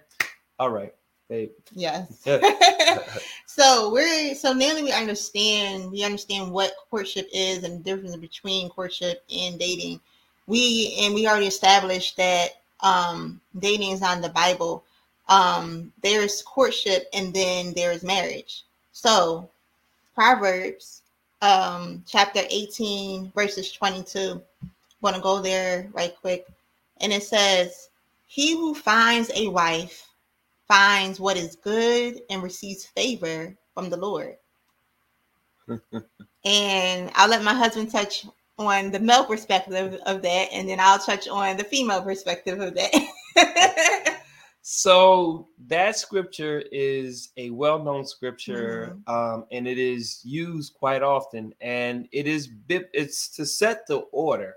All 0.59 0.71
right, 0.71 0.95
babe. 1.29 1.51
Yes. 1.73 2.25
so 3.47 3.93
we're 3.93 4.35
so 4.35 4.53
now 4.53 4.75
that 4.75 4.85
we 4.85 4.93
understand 4.93 5.91
we 5.91 6.05
understand 6.05 6.53
what 6.53 6.75
courtship 6.91 7.29
is 7.33 7.65
and 7.65 7.81
the 7.81 7.83
difference 7.83 8.17
between 8.17 8.69
courtship 8.69 9.25
and 9.35 9.59
dating. 9.59 10.01
We 10.47 10.97
and 11.01 11.15
we 11.15 11.27
already 11.27 11.47
established 11.47 12.17
that 12.19 12.51
um 12.81 13.41
dating 13.59 13.91
is 13.91 14.01
not 14.01 14.17
in 14.17 14.23
the 14.23 14.29
Bible. 14.29 14.85
Um 15.29 15.93
there's 16.03 16.43
courtship 16.43 17.09
and 17.13 17.33
then 17.35 17.73
there's 17.75 18.03
marriage. 18.03 18.65
So 18.93 19.49
Proverbs 20.15 21.03
um 21.43 22.05
chapter 22.07 22.41
18 22.49 23.33
verses 23.35 23.73
22. 23.73 24.41
Want 25.01 25.17
to 25.17 25.23
go 25.23 25.41
there 25.41 25.89
right 25.93 26.15
quick. 26.21 26.47
And 27.01 27.13
it 27.13 27.23
says, 27.23 27.91
"He 28.27 28.53
who 28.55 28.75
finds 28.75 29.31
a 29.35 29.49
wife 29.49 30.09
finds 30.69 31.21
what 31.21 31.37
is 31.37 31.57
good 31.57 32.21
and 32.31 32.43
receives 32.43 32.87
favor 32.87 33.55
from 33.75 33.91
the 33.91 33.97
Lord. 33.97 34.37
and 36.45 37.11
I'll 37.15 37.29
let 37.29 37.43
my 37.43 37.55
husband 37.55 37.91
touch 37.91 38.27
on 38.59 38.91
the 38.91 39.01
male 39.01 39.25
perspective 39.25 39.99
of 40.07 40.23
that, 40.23 40.49
and 40.53 40.69
then 40.69 40.79
I'll 40.81 40.99
touch 40.99 41.29
on 41.29 41.57
the 41.57 41.65
female 41.65 42.03
perspective 42.03 42.61
of 42.61 42.75
that. 42.75 44.13
so 44.67 45.49
that 45.67 45.95
scripture 45.95 46.65
is 46.73 47.29
a 47.37 47.51
well-known 47.51 48.07
scripture, 48.07 48.97
mm-hmm. 49.07 49.15
um, 49.15 49.45
and 49.53 49.69
it 49.69 49.77
is 49.77 50.23
used 50.25 50.73
quite 50.73 51.03
often, 51.03 51.53
and 51.61 52.09
it 52.13 52.27
is 52.27 52.49
it's 52.71 53.29
to 53.37 53.45
set 53.45 53.87
the 53.87 53.99
order, 54.11 54.55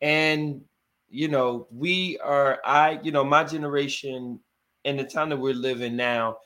and 0.00 0.62
you 1.10 1.28
know 1.28 1.68
we 1.70 2.18
are 2.24 2.60
I 2.64 2.98
you 3.02 3.12
know 3.12 3.24
my 3.24 3.44
generation 3.44 4.40
and 4.86 4.98
the 4.98 5.04
time 5.04 5.28
that 5.28 5.36
we're 5.36 5.52
living 5.52 5.96
now, 5.96 6.38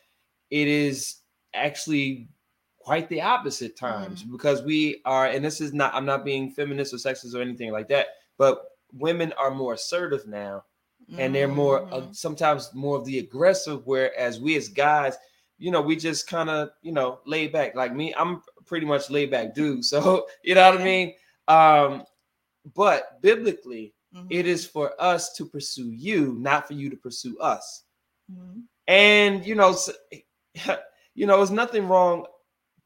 it 0.51 0.67
is 0.67 1.19
actually 1.55 2.27
quite 2.81 3.09
the 3.09 3.23
opposite 3.23 3.77
times 3.77 4.23
mm-hmm. 4.23 4.33
because 4.33 4.63
we 4.63 5.01
are, 5.05 5.27
and 5.27 5.45
this 5.45 5.61
is 5.61 5.73
not, 5.73 5.95
I'm 5.95 6.07
not 6.07 6.25
being 6.25 6.51
feminist 6.51 6.93
or 6.93 6.97
sexist 6.97 7.37
or 7.37 7.41
anything 7.43 7.71
like 7.71 7.87
that, 7.89 8.09
but 8.37 8.65
women 8.93 9.33
are 9.39 9.53
more 9.53 9.75
assertive 9.75 10.27
now 10.27 10.65
and 11.19 11.35
they're 11.35 11.49
more 11.49 11.85
uh, 11.93 12.00
mm-hmm. 12.00 12.12
sometimes 12.12 12.71
more 12.75 12.97
of 12.97 13.05
the 13.05 13.19
aggressive 13.19 13.87
whereas 13.87 14.40
we 14.40 14.57
as 14.57 14.69
guys 14.69 15.17
you 15.59 15.71
know 15.71 15.81
we 15.81 15.97
just 15.97 16.26
kind 16.26 16.50
of 16.50 16.71
you 16.83 16.93
know 16.93 17.21
lay 17.26 17.47
back 17.47 17.75
like 17.75 17.95
me 17.95 18.14
i'm 18.17 18.43
pretty 18.67 18.87
much 18.87 19.11
laid 19.11 19.31
back 19.31 19.55
dude 19.55 19.85
so 19.93 20.26
you 20.43 20.55
know 20.55 20.71
what 20.71 20.81
i 20.81 20.85
mean 20.85 21.14
um 21.49 22.02
but 22.75 23.21
biblically 23.23 23.95
mm-hmm. 24.14 24.26
it 24.31 24.47
is 24.47 24.67
for 24.67 24.93
us 25.00 25.33
to 25.35 25.47
pursue 25.47 25.90
you 25.90 26.37
not 26.38 26.67
for 26.67 26.75
you 26.75 26.90
to 26.90 26.97
pursue 26.97 27.38
us 27.38 27.85
mm-hmm. 28.31 28.61
and 28.88 29.47
you 29.47 29.55
know 29.55 29.73
so, 29.73 29.93
you 31.14 31.26
know 31.26 31.37
there's 31.37 31.50
nothing 31.50 31.87
wrong 31.88 32.25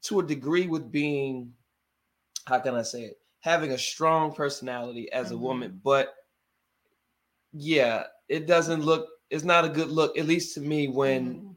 to 0.01 0.19
a 0.19 0.23
degree 0.23 0.67
with 0.67 0.91
being 0.91 1.51
how 2.45 2.59
can 2.59 2.75
I 2.75 2.83
say 2.83 3.03
it 3.03 3.17
having 3.39 3.71
a 3.71 3.77
strong 3.77 4.33
personality 4.33 5.11
as 5.11 5.31
a 5.31 5.37
woman 5.37 5.69
mm-hmm. 5.69 5.79
but 5.83 6.13
yeah 7.53 8.03
it 8.29 8.47
doesn't 8.47 8.81
look 8.81 9.07
it's 9.29 9.43
not 9.43 9.65
a 9.65 9.69
good 9.69 9.89
look 9.89 10.17
at 10.17 10.25
least 10.25 10.53
to 10.53 10.61
me 10.61 10.87
when 10.87 11.35
mm-hmm. 11.35 11.51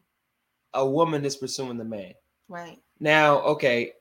a 0.75 0.87
woman 0.87 1.25
is 1.25 1.37
pursuing 1.37 1.78
the 1.78 1.84
man 1.84 2.12
right 2.48 2.78
now 3.00 3.40
okay 3.40 3.92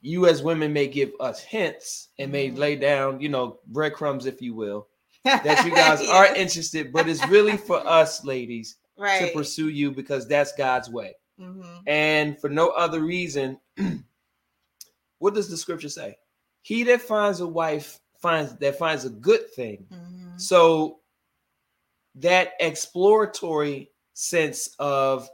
you 0.00 0.26
as 0.26 0.42
women 0.42 0.72
may 0.72 0.86
give 0.86 1.10
us 1.20 1.40
hints 1.40 2.08
and 2.18 2.30
may 2.30 2.48
mm-hmm. 2.48 2.58
lay 2.58 2.76
down 2.76 3.20
you 3.20 3.28
know 3.28 3.58
breadcrumbs 3.68 4.26
if 4.26 4.40
you 4.40 4.54
will 4.54 4.88
that 5.24 5.64
you 5.64 5.70
guys 5.74 6.02
yeah. 6.02 6.12
are 6.12 6.34
interested 6.34 6.92
but 6.92 7.08
it's 7.08 7.26
really 7.28 7.56
for 7.56 7.76
us 7.86 8.24
ladies 8.24 8.76
right. 8.96 9.26
to 9.26 9.32
pursue 9.32 9.68
you 9.68 9.90
because 9.90 10.26
that's 10.26 10.52
god's 10.52 10.88
way 10.88 11.14
mm-hmm. 11.40 11.78
and 11.86 12.38
for 12.40 12.48
no 12.48 12.68
other 12.70 13.00
reason 13.00 13.58
what 15.18 15.34
does 15.34 15.48
the 15.48 15.56
scripture 15.56 15.88
say? 15.88 16.16
He 16.62 16.82
that 16.84 17.02
finds 17.02 17.40
a 17.40 17.46
wife 17.46 18.00
finds 18.20 18.56
that 18.58 18.78
finds 18.78 19.04
a 19.04 19.10
good 19.10 19.50
thing. 19.52 19.86
Mm-hmm. 19.92 20.38
So 20.38 21.00
that 22.16 22.52
exploratory 22.60 23.90
sense 24.14 24.74
of 24.78 25.28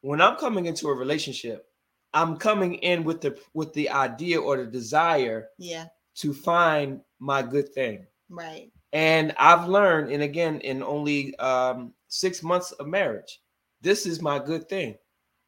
when 0.00 0.20
I'm 0.20 0.36
coming 0.36 0.66
into 0.66 0.88
a 0.88 0.94
relationship, 0.94 1.66
I'm 2.12 2.36
coming 2.36 2.74
in 2.74 3.04
with 3.04 3.20
the 3.20 3.38
with 3.54 3.72
the 3.74 3.90
idea 3.90 4.40
or 4.40 4.56
the 4.56 4.66
desire 4.66 5.48
yeah 5.58 5.86
to 6.16 6.32
find 6.32 7.00
my 7.18 7.42
good 7.42 7.72
thing. 7.72 8.06
Right. 8.28 8.70
And 8.92 9.34
I've 9.38 9.68
learned, 9.68 10.10
and 10.10 10.22
again, 10.22 10.60
in 10.60 10.82
only 10.82 11.36
um, 11.36 11.92
six 12.08 12.42
months 12.42 12.72
of 12.72 12.86
marriage, 12.86 13.40
this 13.82 14.06
is 14.06 14.22
my 14.22 14.38
good 14.38 14.68
thing. 14.68 14.96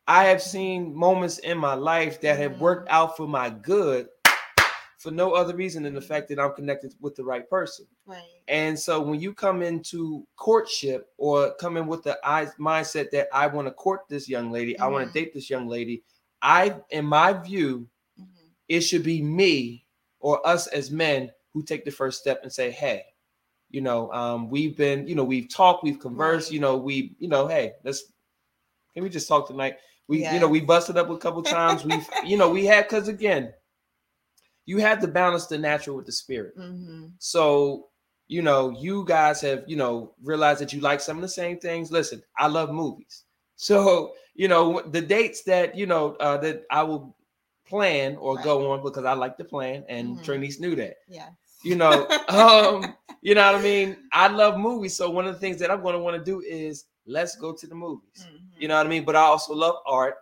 I 0.06 0.24
have 0.24 0.42
seen 0.42 0.94
moments 0.94 1.38
in 1.38 1.58
my 1.58 1.74
life 1.74 2.20
that 2.22 2.38
have 2.38 2.60
worked 2.60 2.88
mm-hmm. 2.88 2.96
out 2.96 3.16
for 3.16 3.26
my 3.26 3.50
good 3.50 4.08
for 4.98 5.12
no 5.12 5.32
other 5.32 5.54
reason 5.54 5.84
than 5.84 5.94
the 5.94 6.00
fact 6.00 6.28
that 6.28 6.40
I'm 6.40 6.52
connected 6.54 6.92
with 7.00 7.14
the 7.14 7.24
right 7.24 7.48
person. 7.48 7.86
Right. 8.04 8.22
And 8.48 8.78
so 8.78 9.00
when 9.00 9.20
you 9.20 9.32
come 9.32 9.62
into 9.62 10.26
courtship 10.36 11.08
or 11.16 11.54
come 11.54 11.76
in 11.76 11.86
with 11.86 12.02
the 12.02 12.18
eyes 12.28 12.50
mindset 12.58 13.10
that 13.12 13.28
I 13.32 13.46
want 13.46 13.68
to 13.68 13.72
court 13.72 14.00
this 14.08 14.28
young 14.28 14.50
lady, 14.50 14.74
mm-hmm. 14.74 14.82
I 14.82 14.88
want 14.88 15.06
to 15.06 15.12
date 15.12 15.32
this 15.32 15.48
young 15.48 15.68
lady, 15.68 16.02
I, 16.42 16.74
in 16.90 17.06
my 17.06 17.32
view, 17.32 17.88
mm-hmm. 18.20 18.48
it 18.68 18.80
should 18.80 19.04
be 19.04 19.22
me 19.22 19.86
or 20.18 20.44
us 20.46 20.66
as 20.66 20.90
men 20.90 21.30
who 21.54 21.62
take 21.62 21.84
the 21.84 21.92
first 21.92 22.20
step 22.20 22.40
and 22.42 22.52
say, 22.52 22.72
hey, 22.72 23.04
you 23.70 23.80
know, 23.80 24.12
um, 24.12 24.50
we've 24.50 24.76
been, 24.76 25.06
you 25.06 25.14
know, 25.14 25.24
we've 25.24 25.48
talked, 25.48 25.84
we've 25.84 26.00
conversed, 26.00 26.48
right. 26.48 26.54
you 26.54 26.60
know, 26.60 26.76
we, 26.76 27.14
you 27.18 27.28
know, 27.28 27.46
hey, 27.46 27.74
let's 27.84 28.04
can 28.94 29.04
we 29.04 29.10
just 29.10 29.28
talk 29.28 29.46
tonight? 29.46 29.76
We, 30.08 30.22
yes. 30.22 30.34
you 30.34 30.40
know, 30.40 30.48
we 30.48 30.60
busted 30.60 30.96
up 30.96 31.08
a 31.10 31.18
couple 31.18 31.42
times. 31.42 31.84
We, 31.84 32.00
you 32.26 32.36
know, 32.36 32.50
we 32.50 32.64
had 32.64 32.88
because 32.88 33.06
again, 33.06 33.52
you 34.68 34.76
have 34.76 35.00
to 35.00 35.08
balance 35.08 35.46
the 35.46 35.56
natural 35.56 35.96
with 35.96 36.04
the 36.04 36.12
spirit. 36.12 36.54
Mm-hmm. 36.58 37.06
So, 37.18 37.86
you 38.26 38.42
know, 38.42 38.68
you 38.68 39.02
guys 39.06 39.40
have, 39.40 39.64
you 39.66 39.76
know, 39.76 40.12
realized 40.22 40.60
that 40.60 40.74
you 40.74 40.82
like 40.82 41.00
some 41.00 41.16
of 41.16 41.22
the 41.22 41.28
same 41.28 41.58
things. 41.58 41.90
Listen, 41.90 42.22
I 42.36 42.48
love 42.48 42.70
movies. 42.70 43.24
So, 43.60 44.12
you 44.36 44.46
know, 44.46 44.80
the 44.82 45.00
dates 45.00 45.42
that, 45.42 45.76
you 45.76 45.86
know, 45.86 46.14
uh, 46.20 46.36
that 46.36 46.62
I 46.70 46.84
will 46.84 47.16
plan 47.66 48.16
or 48.20 48.36
right. 48.36 48.44
go 48.44 48.70
on 48.70 48.84
because 48.84 49.04
I 49.04 49.14
like 49.14 49.36
to 49.38 49.44
plan 49.44 49.82
and 49.88 50.16
mm-hmm. 50.16 50.30
Trinice 50.30 50.60
knew 50.60 50.76
that. 50.76 50.98
Yeah. 51.08 51.30
You 51.64 51.74
know, 51.74 52.06
um, 52.28 52.94
you 53.20 53.34
know 53.34 53.50
what 53.50 53.60
I 53.60 53.62
mean? 53.62 53.96
I 54.12 54.28
love 54.28 54.56
movies. 54.56 54.94
So 54.94 55.10
one 55.10 55.26
of 55.26 55.34
the 55.34 55.40
things 55.40 55.58
that 55.58 55.72
I'm 55.72 55.82
going 55.82 55.94
to 55.94 55.98
want 55.98 56.16
to 56.16 56.22
do 56.22 56.40
is 56.40 56.84
let's 57.04 57.34
go 57.34 57.52
to 57.52 57.66
the 57.66 57.74
movies. 57.74 58.20
Mm-hmm. 58.20 58.60
You 58.60 58.68
know 58.68 58.76
what 58.76 58.86
I 58.86 58.88
mean? 58.88 59.04
But 59.04 59.16
I 59.16 59.22
also 59.22 59.54
love 59.54 59.74
art. 59.86 60.18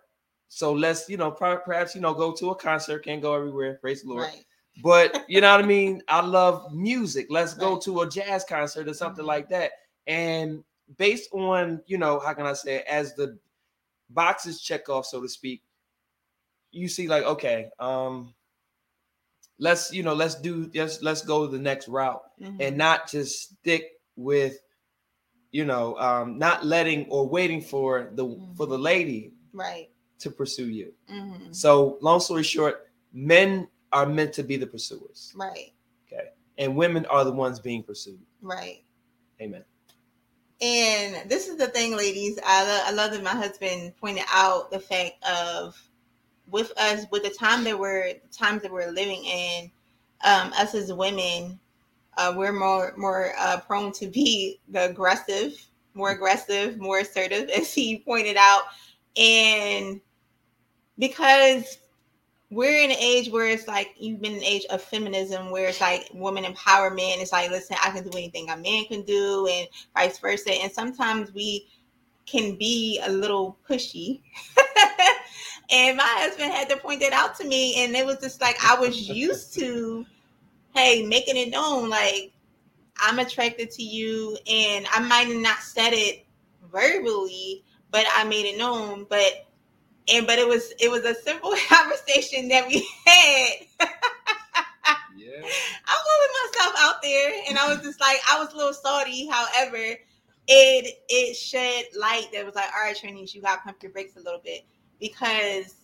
So 0.49 0.73
let's, 0.73 1.09
you 1.09 1.17
know, 1.17 1.31
perhaps, 1.31 1.95
you 1.95 2.01
know, 2.01 2.13
go 2.13 2.31
to 2.33 2.51
a 2.51 2.55
concert, 2.55 3.03
can't 3.03 3.21
go 3.21 3.33
everywhere, 3.33 3.75
praise 3.75 4.03
the 4.03 4.09
Lord. 4.09 4.23
Right. 4.23 4.45
But 4.81 5.25
you 5.27 5.41
know 5.41 5.51
what 5.51 5.63
I 5.63 5.67
mean? 5.67 6.01
I 6.07 6.21
love 6.21 6.73
music. 6.73 7.27
Let's 7.29 7.53
go 7.53 7.77
to 7.79 8.01
a 8.01 8.09
jazz 8.09 8.45
concert 8.47 8.87
or 8.87 8.93
something 8.93 9.21
mm-hmm. 9.21 9.27
like 9.27 9.49
that. 9.49 9.71
And 10.05 10.63
based 10.97 11.29
on, 11.33 11.81
you 11.85 11.97
know, 11.97 12.19
how 12.19 12.33
can 12.33 12.45
I 12.45 12.53
say, 12.53 12.77
it, 12.77 12.85
as 12.87 13.13
the 13.15 13.37
boxes 14.09 14.61
check 14.61 14.87
off, 14.89 15.05
so 15.05 15.21
to 15.21 15.27
speak, 15.27 15.63
you 16.71 16.87
see, 16.87 17.07
like, 17.07 17.23
okay, 17.23 17.69
um, 17.79 18.33
let's, 19.59 19.91
you 19.91 20.03
know, 20.03 20.13
let's 20.13 20.35
do 20.35 20.69
let's 20.73 21.01
let's 21.01 21.21
go 21.21 21.47
the 21.47 21.59
next 21.59 21.87
route 21.87 22.23
mm-hmm. 22.41 22.61
and 22.61 22.77
not 22.77 23.09
just 23.09 23.57
stick 23.57 23.91
with 24.15 24.59
you 25.51 25.65
know, 25.65 25.97
um, 25.97 26.37
not 26.37 26.65
letting 26.65 27.05
or 27.09 27.27
waiting 27.27 27.61
for 27.61 28.11
the 28.13 28.25
mm-hmm. 28.25 28.53
for 28.53 28.65
the 28.65 28.75
mm-hmm. 28.75 28.83
lady 28.83 29.33
right 29.53 29.89
to 30.19 30.31
pursue 30.31 30.69
you. 30.69 30.93
Mm-hmm. 31.11 31.51
So, 31.51 31.97
long 32.01 32.19
story 32.19 32.43
short, 32.43 32.89
men 33.13 33.67
are 33.91 34.05
meant 34.05 34.33
to 34.33 34.43
be 34.43 34.57
the 34.57 34.67
pursuers. 34.67 35.33
Right. 35.35 35.73
Okay. 36.07 36.29
And 36.57 36.75
women 36.75 37.05
are 37.07 37.23
the 37.23 37.31
ones 37.31 37.59
being 37.59 37.83
pursued. 37.83 38.19
Right. 38.41 38.83
Amen. 39.41 39.63
And 40.59 41.29
this 41.29 41.47
is 41.47 41.57
the 41.57 41.67
thing, 41.67 41.95
ladies. 41.95 42.39
I, 42.45 42.63
lo- 42.63 42.83
I 42.85 42.91
love 42.91 43.11
that 43.11 43.23
my 43.23 43.35
husband 43.35 43.93
pointed 43.97 44.25
out 44.33 44.71
the 44.71 44.79
fact 44.79 45.23
of 45.23 45.79
with 46.49 46.71
us, 46.77 47.05
with 47.11 47.23
the 47.23 47.29
time 47.29 47.63
that 47.65 47.77
we're 47.77 48.13
the 48.13 48.33
times 48.35 48.63
that 48.63 48.71
we're 48.71 48.91
living 48.91 49.23
in, 49.23 49.71
um, 50.23 50.51
us 50.53 50.73
as 50.73 50.91
women, 50.91 51.59
uh, 52.17 52.33
we're 52.35 52.53
more 52.53 52.93
more 52.97 53.33
uh, 53.37 53.59
prone 53.59 53.91
to 53.93 54.07
be 54.07 54.59
the 54.69 54.89
aggressive, 54.89 55.63
more 55.93 56.11
aggressive, 56.11 56.79
more 56.79 56.99
assertive, 56.99 57.49
as 57.55 57.73
he 57.73 57.99
pointed 57.99 58.37
out, 58.37 58.63
and 59.15 60.01
because 60.97 61.77
we're 62.49 62.81
in 62.81 62.91
an 62.91 62.97
age 62.97 63.29
where 63.29 63.47
it's 63.47 63.67
like 63.67 63.93
you've 63.99 64.21
been 64.21 64.33
in 64.33 64.37
an 64.37 64.43
age 64.43 64.65
of 64.69 64.81
feminism 64.81 65.51
where 65.51 65.67
it's 65.67 65.81
like 65.81 66.09
woman 66.13 66.45
empowerment 66.45 67.21
it's 67.21 67.33
like 67.33 67.51
listen 67.51 67.75
i 67.83 67.89
can 67.89 68.03
do 68.07 68.17
anything 68.17 68.49
a 68.49 68.55
man 68.55 68.85
can 68.85 69.01
do 69.01 69.47
and 69.51 69.67
vice 69.93 70.17
versa 70.19 70.51
and 70.51 70.71
sometimes 70.71 71.33
we 71.33 71.67
can 72.25 72.55
be 72.55 73.01
a 73.03 73.11
little 73.11 73.57
pushy 73.69 74.21
and 75.71 75.97
my 75.97 76.15
husband 76.19 76.53
had 76.53 76.69
to 76.69 76.77
point 76.77 77.01
that 77.01 77.11
out 77.11 77.35
to 77.35 77.45
me 77.45 77.83
and 77.83 77.93
it 77.97 78.05
was 78.05 78.17
just 78.19 78.39
like 78.39 78.55
i 78.63 78.79
was 78.79 79.09
used 79.09 79.53
to 79.53 80.05
hey, 80.77 81.05
making 81.05 81.35
it 81.35 81.49
known 81.49 81.89
like 81.89 82.31
I'm 82.99 83.19
attracted 83.19 83.71
to 83.71 83.83
you, 83.83 84.37
and 84.49 84.85
I 84.91 84.99
might 84.99 85.29
not 85.29 85.59
said 85.59 85.91
it 85.91 86.25
verbally, 86.71 87.63
but 87.91 88.05
I 88.15 88.23
made 88.23 88.45
it 88.45 88.57
known. 88.57 89.05
But 89.09 89.46
and 90.09 90.25
but 90.27 90.39
it 90.39 90.47
was 90.47 90.73
it 90.79 90.89
was 90.89 91.03
a 91.05 91.15
simple 91.15 91.53
conversation 91.69 92.47
that 92.49 92.67
we 92.67 92.87
had. 93.05 93.87
yeah. 95.15 95.41
I'm 95.87 95.99
putting 96.03 96.35
myself 96.43 96.75
out 96.79 97.01
there, 97.01 97.33
and 97.49 97.57
I 97.57 97.67
was 97.67 97.81
just 97.81 97.99
like, 97.99 98.17
I 98.31 98.39
was 98.39 98.53
a 98.53 98.57
little 98.57 98.73
salty. 98.73 99.27
However, 99.27 99.97
it 100.47 100.95
it 101.09 101.35
shed 101.35 101.85
light 101.97 102.27
that 102.33 102.45
was 102.45 102.55
like, 102.55 102.67
all 102.75 102.83
right, 102.83 102.95
Trinice, 102.95 103.33
you 103.33 103.41
got 103.41 103.57
to 103.57 103.61
pump 103.61 103.83
your 103.83 103.91
brakes 103.91 104.15
a 104.15 104.19
little 104.19 104.41
bit 104.43 104.65
because 104.99 105.75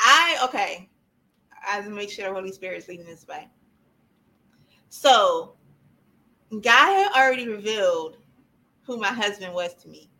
I 0.00 0.38
okay. 0.44 0.88
I 1.66 1.80
make 1.82 2.10
sure 2.10 2.28
the 2.28 2.34
Holy 2.34 2.52
Spirit 2.52 2.78
is 2.78 2.88
leading 2.88 3.06
this 3.06 3.26
way. 3.26 3.48
So, 4.90 5.54
God 6.50 6.62
had 6.94 7.12
already 7.16 7.48
revealed 7.48 8.18
who 8.82 8.98
my 8.98 9.08
husband 9.08 9.54
was 9.54 9.74
to 9.76 9.88
me. 9.88 10.10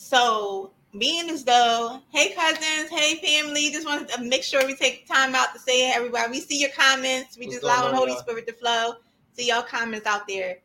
So, 0.00 0.70
being 0.96 1.28
as 1.28 1.42
though, 1.42 2.00
hey 2.10 2.32
cousins, 2.32 2.88
hey 2.88 3.16
family, 3.16 3.70
just 3.72 3.84
want 3.84 4.08
to 4.08 4.22
make 4.22 4.44
sure 4.44 4.64
we 4.64 4.76
take 4.76 5.08
time 5.08 5.34
out 5.34 5.52
to 5.54 5.58
say 5.58 5.88
hey, 5.88 5.92
everybody. 5.92 6.30
We 6.30 6.40
see 6.40 6.60
your 6.60 6.70
comments. 6.70 7.36
We 7.36 7.46
What's 7.46 7.56
just 7.56 7.64
allow 7.64 7.82
the 7.82 7.88
on, 7.88 7.94
Holy 7.96 8.12
y'all? 8.12 8.20
Spirit 8.20 8.46
to 8.46 8.52
flow. 8.52 8.92
See 9.32 9.48
y'all 9.48 9.62
comments 9.62 10.06
out 10.06 10.28
there. 10.28 10.58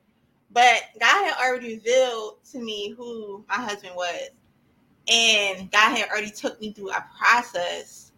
But 0.52 0.84
God 1.00 1.26
had 1.26 1.36
already 1.44 1.74
revealed 1.74 2.44
to 2.52 2.60
me 2.60 2.92
who 2.92 3.44
my 3.50 3.56
husband 3.56 3.96
was. 3.96 4.30
And 5.12 5.72
God 5.72 5.98
had 5.98 6.10
already 6.10 6.30
took 6.30 6.62
me 6.62 6.72
through 6.72 6.92
a 6.92 7.04
process. 7.18 8.12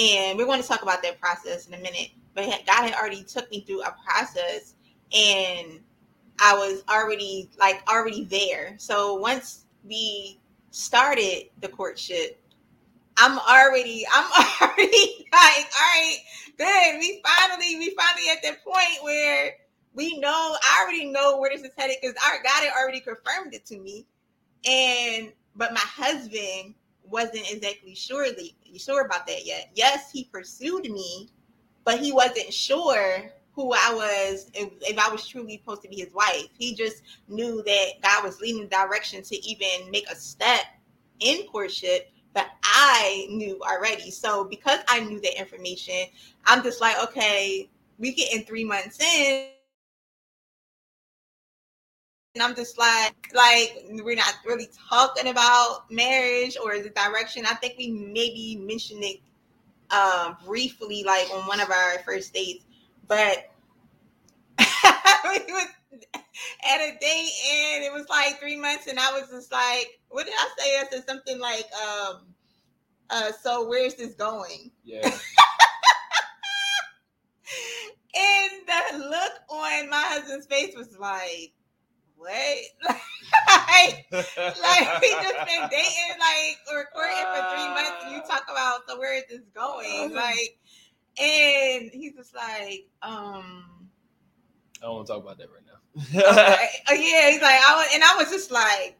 And 0.00 0.38
we're 0.38 0.46
going 0.46 0.62
to 0.62 0.68
talk 0.68 0.82
about 0.82 1.02
that 1.02 1.20
process 1.20 1.66
in 1.66 1.74
a 1.74 1.78
minute. 1.78 2.10
But 2.32 2.46
God 2.64 2.84
had 2.84 2.94
already 2.94 3.24
took 3.24 3.50
me 3.50 3.62
through 3.62 3.82
a 3.82 3.94
process 4.06 4.76
and 5.12 5.80
I 6.38 6.54
was 6.54 6.84
already 6.88 7.50
like 7.58 7.82
already 7.90 8.22
there. 8.22 8.76
So 8.78 9.14
once 9.14 9.64
we 9.84 10.39
started 10.70 11.50
the 11.60 11.68
courtship, 11.68 12.42
I'm 13.16 13.38
already, 13.38 14.06
I'm 14.12 14.24
already 14.62 15.26
like, 15.32 15.66
all 15.78 15.88
right, 15.94 16.18
good. 16.58 16.98
We 17.00 17.22
finally, 17.24 17.76
we 17.78 17.94
finally 17.94 18.28
at 18.32 18.42
that 18.42 18.64
point 18.64 19.02
where 19.04 19.54
we 19.94 20.18
know, 20.18 20.56
I 20.62 20.82
already 20.82 21.06
know 21.06 21.38
where 21.38 21.50
this 21.50 21.62
is 21.62 21.70
headed 21.76 21.96
because 22.00 22.16
our 22.26 22.42
God 22.42 22.64
had 22.64 22.72
already 22.80 23.00
confirmed 23.00 23.54
it 23.54 23.66
to 23.66 23.78
me. 23.78 24.06
And 24.68 25.32
but 25.56 25.72
my 25.72 25.80
husband 25.80 26.74
wasn't 27.04 27.50
exactly 27.50 27.94
surely 27.94 28.56
sure 28.76 29.04
about 29.04 29.26
that 29.26 29.46
yet. 29.46 29.70
Yes, 29.74 30.10
he 30.10 30.24
pursued 30.24 30.84
me, 30.90 31.28
but 31.84 31.98
he 31.98 32.12
wasn't 32.12 32.52
sure 32.52 33.32
who 33.54 33.72
I 33.72 33.92
was 33.94 34.50
if, 34.54 34.98
I 34.98 35.10
was 35.10 35.26
truly 35.26 35.58
supposed 35.58 35.82
to 35.82 35.88
be 35.88 35.96
his 35.96 36.14
wife. 36.14 36.48
He 36.56 36.74
just 36.74 37.02
knew 37.28 37.62
that 37.64 37.86
God 38.02 38.24
was 38.24 38.40
leading 38.40 38.62
the 38.62 38.68
direction 38.68 39.22
to 39.22 39.36
even 39.46 39.90
make 39.90 40.08
a 40.10 40.14
step 40.14 40.62
in 41.20 41.46
courtship, 41.46 42.10
but 42.32 42.46
I 42.62 43.26
knew 43.30 43.60
already. 43.62 44.10
So 44.10 44.44
because 44.44 44.80
I 44.88 45.00
knew 45.00 45.20
the 45.20 45.38
information, 45.38 46.06
I'm 46.46 46.62
just 46.62 46.80
like, 46.80 47.02
okay, 47.04 47.68
we 47.98 48.12
get 48.12 48.32
in 48.32 48.44
three 48.44 48.64
months 48.64 49.00
in. 49.00 49.48
And 52.36 52.44
I'm 52.44 52.54
just 52.54 52.78
like, 52.78 53.14
like 53.34 53.84
we're 53.90 54.14
not 54.14 54.34
really 54.46 54.68
talking 54.88 55.28
about 55.28 55.90
marriage 55.90 56.56
or 56.62 56.78
the 56.78 56.90
direction. 56.90 57.44
I 57.44 57.54
think 57.54 57.74
we 57.76 57.90
maybe 57.90 58.62
mentioned 58.64 59.02
it 59.02 59.20
um, 59.90 60.36
briefly, 60.46 61.02
like 61.04 61.28
on 61.32 61.46
one 61.48 61.60
of 61.60 61.70
our 61.70 61.98
first 62.04 62.32
dates, 62.32 62.64
but 63.10 63.50
we 64.58 65.52
was 65.52 65.66
at 66.14 66.80
a 66.80 66.96
date 67.00 67.30
and 67.50 67.84
it 67.84 67.92
was 67.92 68.08
like 68.08 68.38
three 68.38 68.56
months, 68.56 68.86
and 68.86 69.00
I 69.00 69.10
was 69.12 69.28
just 69.28 69.50
like, 69.50 70.00
what 70.08 70.26
did 70.26 70.34
I 70.38 70.48
say? 70.56 70.78
I 70.78 70.84
said 70.90 71.08
something 71.08 71.40
like, 71.40 71.66
um, 71.74 72.20
uh, 73.10 73.32
so 73.42 73.68
where's 73.68 73.96
this 73.96 74.14
going? 74.14 74.70
Yeah. 74.84 75.10
And 78.12 78.50
the 78.66 78.98
look 79.08 79.32
on 79.48 79.88
my 79.88 80.02
husband's 80.02 80.46
face 80.46 80.74
was 80.76 80.98
like, 80.98 81.52
what? 82.16 82.58
like, 82.88 84.06
like 84.10 85.00
we 85.00 85.10
just 85.10 85.46
been 85.46 85.68
dating 85.70 86.18
like 86.18 86.58
or 86.72 86.86
courting 86.92 87.24
for 87.32 87.42
three 87.54 87.68
months 87.68 88.04
and 88.04 88.16
you 88.16 88.20
talk 88.22 88.44
about 88.50 88.80
so 88.88 88.98
where 88.98 89.16
is 89.16 89.24
this 89.30 89.46
going 89.54 90.12
like 90.12 90.58
and 91.18 91.90
he's 91.92 92.14
just 92.14 92.34
like 92.34 92.86
um 93.02 93.88
I 94.82 94.86
don't 94.86 94.94
want 94.96 95.06
to 95.06 95.12
talk 95.12 95.22
about 95.22 95.38
that 95.38 95.48
right 95.50 95.64
now. 95.66 96.30
okay. 96.32 96.68
oh 96.88 96.94
yeah 96.94 97.30
he's 97.30 97.42
like 97.42 97.60
I 97.60 97.76
was 97.76 97.88
and 97.94 98.02
I 98.04 98.14
was 98.18 98.30
just 98.30 98.50
like 98.50 98.96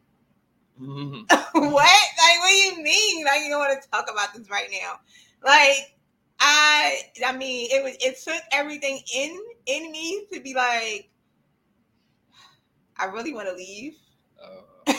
Mhm. 0.81 1.25
what 1.53 1.53
like 1.53 2.39
what 2.39 2.49
do 2.49 2.55
you 2.55 2.81
mean 2.83 3.23
like 3.25 3.41
you 3.43 3.49
don't 3.49 3.59
want 3.59 3.81
to 3.81 3.89
talk 3.89 4.09
about 4.11 4.33
this 4.33 4.49
right 4.49 4.67
now 4.71 4.99
like 5.43 5.95
I 6.39 7.01
I 7.25 7.37
mean 7.37 7.69
it 7.71 7.83
was 7.83 7.95
it 7.99 8.17
took 8.23 8.41
everything 8.51 8.99
in 9.15 9.37
in 9.67 9.91
me 9.91 10.25
to 10.33 10.39
be 10.39 10.53
like 10.55 11.09
I 12.97 13.05
really 13.05 13.33
want 13.33 13.47
to 13.47 13.53
leave 13.53 13.93
Uh, 14.41 14.61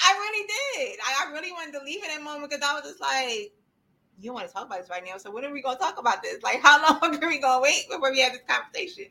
I 0.00 0.12
really 0.14 0.46
did. 0.46 0.98
I, 1.04 1.26
I 1.26 1.32
really 1.32 1.52
wanted 1.52 1.72
to 1.78 1.84
leave 1.84 2.02
in 2.02 2.08
that 2.08 2.22
moment 2.22 2.50
because 2.50 2.64
I 2.64 2.74
was 2.74 2.84
just 2.84 3.00
like, 3.00 3.52
you 4.20 4.26
don't 4.26 4.34
want 4.34 4.48
to 4.48 4.52
talk 4.52 4.66
about 4.66 4.80
this 4.80 4.90
right 4.90 5.04
now. 5.04 5.16
So 5.18 5.30
when 5.30 5.44
are 5.44 5.52
we 5.52 5.62
gonna 5.62 5.78
talk 5.78 5.98
about 5.98 6.22
this? 6.22 6.42
Like, 6.42 6.60
how 6.60 6.80
long 6.82 7.14
are 7.22 7.28
we 7.28 7.38
gonna 7.38 7.62
wait 7.62 7.84
before 7.88 8.10
we 8.10 8.20
have 8.20 8.32
this 8.32 8.42
conversation? 8.46 9.06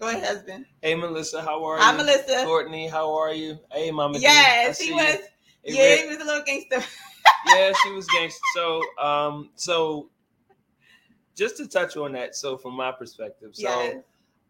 Go 0.00 0.08
ahead, 0.08 0.24
husband. 0.24 0.66
hey, 0.82 0.94
Melissa, 0.94 1.40
how 1.42 1.64
are 1.64 1.78
you? 1.78 1.96
Melissa. 1.96 2.44
Courtney, 2.44 2.88
how 2.88 3.14
are 3.16 3.32
you? 3.32 3.58
Hey, 3.72 3.90
Mama. 3.90 4.18
Yes, 4.18 4.78
see 4.78 4.84
he 4.86 4.90
you. 4.90 4.96
was. 4.96 5.18
Yeah, 5.64 5.96
he 5.96 6.08
was 6.08 6.18
a 6.18 6.24
little 6.24 6.42
gangster. 6.44 6.82
yeah, 7.46 7.72
she 7.82 7.90
was 7.92 8.06
gangster. 8.08 8.40
So, 8.54 8.82
um, 9.00 9.50
so 9.54 10.10
just 11.34 11.56
to 11.56 11.66
touch 11.68 11.96
on 11.96 12.12
that, 12.12 12.34
so 12.34 12.56
from 12.58 12.74
my 12.74 12.92
perspective, 12.92 13.50
so 13.54 13.62
yes. 13.62 13.96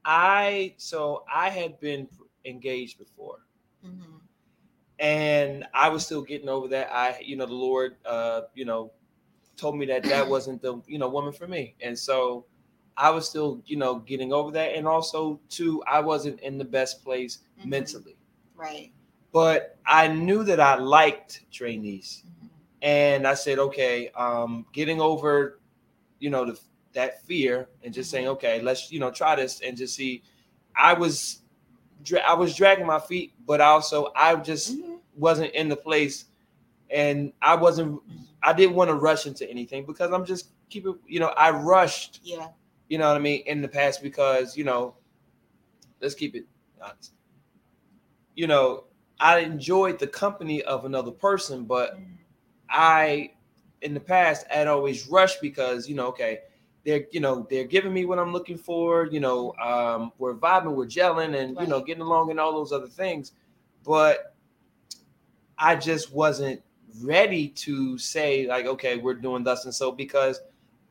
I, 0.04 0.74
so 0.76 1.24
I 1.32 1.50
had 1.50 1.78
been 1.80 2.08
engaged 2.44 2.98
before, 2.98 3.38
Mhm. 3.86 4.20
And 4.98 5.64
I 5.74 5.88
was 5.88 6.04
still 6.04 6.22
getting 6.22 6.48
over 6.48 6.68
that. 6.68 6.88
I, 6.92 7.18
you 7.20 7.36
know, 7.36 7.46
the 7.46 7.54
Lord, 7.54 7.96
uh, 8.06 8.42
you 8.54 8.64
know, 8.64 8.92
told 9.56 9.76
me 9.76 9.86
that 9.86 10.04
that 10.04 10.28
wasn't 10.28 10.62
the, 10.62 10.80
you 10.86 10.98
know, 10.98 11.08
woman 11.08 11.32
for 11.32 11.46
me, 11.48 11.74
and 11.80 11.98
so 11.98 12.46
I 12.96 13.10
was 13.10 13.28
still, 13.28 13.60
you 13.66 13.76
know, 13.76 13.96
getting 14.00 14.32
over 14.32 14.50
that, 14.52 14.74
and 14.74 14.86
also 14.86 15.40
too, 15.48 15.82
I 15.86 16.00
wasn't 16.00 16.40
in 16.40 16.58
the 16.58 16.64
best 16.64 17.02
place 17.04 17.40
Mhm. 17.60 17.66
mentally, 17.70 18.16
Right. 18.56 18.92
but 19.32 19.76
I 19.86 20.08
knew 20.08 20.44
that 20.44 20.60
I 20.60 20.76
liked 20.76 21.42
Trinice. 21.52 22.22
Mhm. 22.24 22.48
and 22.82 23.26
I 23.26 23.34
said, 23.34 23.58
okay, 23.58 24.10
um, 24.10 24.66
getting 24.72 25.00
over, 25.00 25.58
you 26.20 26.30
know, 26.30 26.44
the, 26.44 26.60
that 26.92 27.22
fear 27.26 27.68
and 27.82 27.94
just 27.94 28.10
saying, 28.10 28.28
okay, 28.28 28.60
let's, 28.60 28.92
you 28.92 29.00
know, 29.00 29.10
try 29.10 29.34
this 29.36 29.60
and 29.62 29.76
just 29.76 29.96
see. 29.96 30.22
I 30.76 30.92
was, 30.94 31.40
dra- 32.04 32.20
I 32.20 32.34
was 32.34 32.54
dragging 32.54 32.86
my 32.86 33.00
feet, 33.00 33.34
but 33.46 33.60
also 33.60 34.12
I 34.16 34.36
just 34.36 34.76
Mhm. 34.78 35.00
wasn't 35.16 35.52
in 35.54 35.68
the 35.68 35.76
place, 35.76 36.26
and 36.90 37.32
I 37.42 37.56
wasn't, 37.56 38.00
I 38.42 38.52
didn't 38.52 38.76
want 38.76 38.90
to 38.90 38.94
rush 38.94 39.26
into 39.26 39.48
anything 39.50 39.84
because 39.86 40.12
I'm 40.12 40.24
just 40.24 40.50
keeping. 40.70 40.98
you 41.06 41.20
know, 41.20 41.28
I 41.36 41.50
rushed, 41.50 42.20
Yeah. 42.22 42.48
you 42.88 42.98
know 42.98 43.08
what 43.08 43.16
I 43.16 43.20
mean, 43.20 43.42
in 43.46 43.62
the 43.62 43.68
past 43.68 44.02
because 44.02 44.56
you 44.56 44.64
know, 44.64 44.96
let's 46.00 46.14
keep 46.14 46.34
it 46.34 46.46
honest. 46.82 47.12
You 48.34 48.46
know, 48.46 48.84
I 49.20 49.38
enjoyed 49.40 49.98
the 49.98 50.06
company 50.08 50.62
of 50.62 50.84
another 50.84 51.12
person, 51.12 51.64
but 51.64 51.96
Mhm. 51.96 52.18
I, 52.68 53.32
in 53.82 53.94
the 53.94 54.00
past, 54.00 54.46
had 54.48 54.66
always 54.66 55.08
rushed 55.08 55.40
because 55.40 55.88
you 55.88 55.94
know, 55.94 56.08
okay, 56.08 56.40
they're 56.84 57.04
you 57.10 57.20
know 57.20 57.46
they're 57.50 57.64
giving 57.64 57.92
me 57.92 58.04
what 58.04 58.18
I'm 58.18 58.32
looking 58.32 58.58
for. 58.58 59.06
You 59.06 59.20
know, 59.20 59.54
um, 59.62 60.12
we're 60.18 60.34
vibing, 60.34 60.74
we're 60.74 60.86
gelling, 60.86 61.36
and 61.36 61.58
you 61.60 61.66
know 61.66 61.80
getting 61.80 62.02
along 62.02 62.30
and 62.30 62.38
all 62.40 62.52
those 62.52 62.72
other 62.72 62.88
things. 62.88 63.32
But 63.84 64.34
I 65.58 65.76
just 65.76 66.12
wasn't 66.12 66.62
ready 67.02 67.48
to 67.48 67.98
say 67.98 68.46
like, 68.46 68.66
okay, 68.66 68.96
we're 68.96 69.14
doing 69.14 69.42
thus 69.44 69.64
and 69.64 69.74
so 69.74 69.90
because 69.92 70.40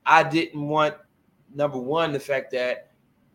I 0.06 0.24
didn't 0.24 0.68
want 0.68 0.96
number 1.54 1.78
one 1.78 2.12
the 2.12 2.20
fact 2.20 2.52
that 2.52 2.92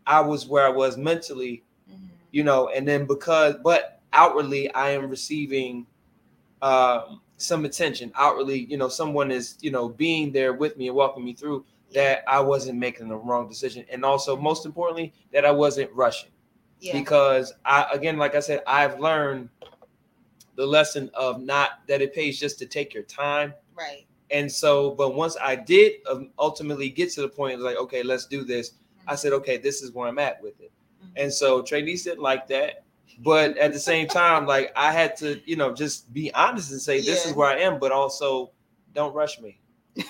I 0.07 0.21
was 0.21 0.47
where 0.47 0.67
I 0.67 0.71
was 0.71 0.97
mentally, 0.97 1.63
Mhm. 1.91 2.09
you 2.31 2.45
know, 2.45 2.69
and 2.69 2.87
then 2.87 3.07
because 3.07 3.57
but 3.63 4.01
outwardly 4.13 4.73
I 4.75 4.91
am 4.91 5.09
receiving 5.09 5.87
um, 6.63 7.21
some 7.37 7.65
attention. 7.65 8.11
Outwardly, 8.17 8.67
you 8.67 8.77
know, 8.77 8.89
someone 8.89 9.31
is 9.31 9.57
you 9.61 9.71
know 9.71 9.89
being 9.89 10.33
there 10.33 10.53
with 10.53 10.77
me 10.77 10.89
and 10.89 10.97
walking 10.97 11.25
me 11.25 11.35
through 11.35 11.65
that 11.95 12.23
I 12.29 12.41
wasn't 12.41 12.79
making 12.79 13.09
the 13.09 13.17
wrong 13.17 13.49
decision, 13.49 13.85
and 13.91 14.05
also 14.05 14.37
most 14.37 14.67
importantly 14.67 15.13
that 15.33 15.45
I 15.45 15.51
wasn't 15.51 15.91
rushing 15.93 16.31
Yeah. 16.81 16.93
because 16.93 17.53
I 17.65 17.87
again, 17.93 18.17
like 18.19 18.35
I 18.35 18.41
said, 18.41 18.63
I've 18.67 19.01
learned 19.01 19.49
the 20.57 20.67
lesson 20.67 21.11
of 21.15 21.41
not 21.41 21.87
that 21.87 22.03
it 22.03 22.15
pays 22.15 22.39
just 22.39 22.59
to 22.59 22.67
take 22.67 22.93
your 22.93 23.05
time. 23.05 23.55
Right. 23.77 24.07
And 24.31 24.51
so, 24.51 24.91
but 24.91 25.15
once 25.15 25.37
I 25.41 25.55
did 25.57 25.95
um, 26.11 26.31
ultimately 26.39 26.91
get 26.91 27.11
to 27.13 27.23
the 27.23 27.29
point, 27.29 27.55
it 27.55 27.57
was 27.57 27.65
like, 27.65 27.77
okay, 27.79 28.03
let's 28.03 28.27
do 28.27 28.45
this. 28.45 28.73
I 29.07 29.15
said, 29.15 29.33
okay, 29.35 29.57
this 29.57 29.83
is 29.83 29.93
where 29.93 30.09
I'm 30.09 30.19
at 30.19 30.43
with 30.43 30.61
it. 30.61 30.71
Mhm. 31.03 31.23
And 31.23 31.33
so 31.33 31.63
Trinice 31.63 32.05
didn't 32.05 32.23
like 32.23 32.47
that. 32.49 32.85
But 33.21 33.57
at 33.57 33.73
the 33.73 33.79
same 33.79 34.07
time, 34.07 34.47
like 34.47 34.71
I 34.77 34.93
had 34.93 35.17
to, 35.19 35.41
you 35.47 35.57
know, 35.57 35.73
just 35.73 36.13
be 36.13 36.33
honest 36.35 36.71
and 36.73 36.81
say, 36.81 36.99
this 37.01 37.25
Yeah. 37.25 37.31
is 37.31 37.37
where 37.37 37.49
I 37.49 37.59
am, 37.61 37.79
but 37.79 37.91
also 37.91 38.51
don't 38.95 39.15
rush 39.15 39.41
me. 39.41 39.61
you 39.97 40.05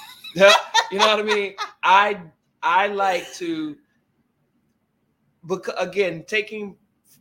know 0.98 1.06
what 1.06 1.20
I 1.20 1.22
mean? 1.22 1.54
I 1.88 2.20
I 2.62 2.88
like 2.88 3.32
to 3.34 3.76
because 5.46 5.74
again, 5.78 6.24
taking 6.26 6.76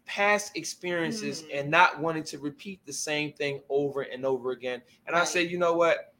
past 0.06 0.56
experiences 0.58 1.43
Mhm. 1.43 1.60
and 1.60 1.71
not 1.71 1.99
wanting 1.99 2.23
to 2.25 2.39
repeat 2.39 2.86
the 2.86 2.93
same 2.93 3.34
thing 3.34 3.62
over 3.69 4.01
and 4.01 4.25
over 4.25 4.51
again. 4.51 4.82
And 5.06 5.15
I 5.15 5.23
said, 5.23 5.49
you 5.51 5.58
know 5.58 5.73
what? 5.73 6.13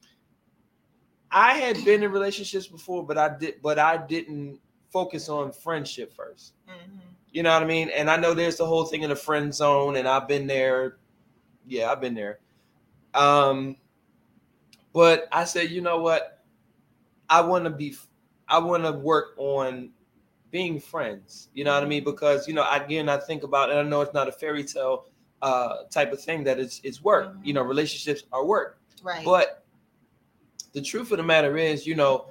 I 1.32 1.56
had 1.56 1.84
been 1.84 2.04
in 2.04 2.12
relationships 2.12 2.68
before, 2.68 3.06
but 3.06 3.18
I 3.18 3.38
did 3.38 3.62
but 3.62 3.80
I 3.80 3.98
didn't 3.98 4.60
focus 4.92 5.28
on 5.30 5.52
friendship 5.52 6.14
first. 6.14 6.54
Mhm. 6.68 7.02
You 7.32 7.44
know 7.44 7.54
what 7.54 7.64
I 7.64 7.66
mean? 7.66 7.90
And 7.90 8.10
I 8.10 8.18
know 8.18 8.34
there's 8.34 8.58
the 8.58 8.66
whole 8.66 8.86
thing 8.86 9.04
in 9.04 9.10
the 9.10 9.16
friend 9.16 9.54
zone, 9.54 9.98
and 9.98 10.08
I've 10.08 10.28
been 10.28 10.48
there. 10.48 11.00
Yeah, 11.66 11.92
I've 11.92 12.00
been 12.02 12.16
there. 12.16 12.40
Um, 13.14 13.78
but 14.94 15.28
I 15.32 15.44
said, 15.46 15.72
you 15.72 15.82
know 15.82 16.00
what? 16.02 16.44
I 17.30 17.42
want 17.42 17.66
to 17.66 17.70
be, 17.72 17.96
I 18.48 18.60
want 18.60 18.84
to 18.84 18.92
work 18.92 19.34
on 19.38 19.90
being 20.52 20.80
friends. 20.80 21.50
You 21.54 21.64
know 21.66 21.74
what 21.74 21.84
I 21.84 21.86
mean? 21.86 22.04
Because 22.04 22.48
you 22.48 22.54
know, 22.54 22.66
again, 22.72 23.10
I 23.10 23.18
think 23.18 23.44
about, 23.44 23.70
and 23.70 23.80
I 23.80 23.84
know 23.84 24.02
it's 24.02 24.14
not 24.14 24.28
a 24.28 24.32
fairy 24.32 24.64
tale 24.64 25.06
uh, 25.42 25.84
type 25.92 26.12
of 26.14 26.22
thing 26.22 26.44
that 26.46 26.60
it's 26.60 26.80
it's 26.84 27.04
work. 27.04 27.34
Mhm. 27.36 27.46
You 27.46 27.54
know, 27.54 27.62
relationships 27.62 28.24
are 28.32 28.46
work. 28.46 28.80
Right. 29.04 29.24
But 29.26 29.64
the 30.74 30.82
truth 30.82 31.12
of 31.12 31.18
the 31.18 31.24
matter 31.24 31.58
is, 31.58 31.86
you 31.86 31.96
know, 31.96 32.28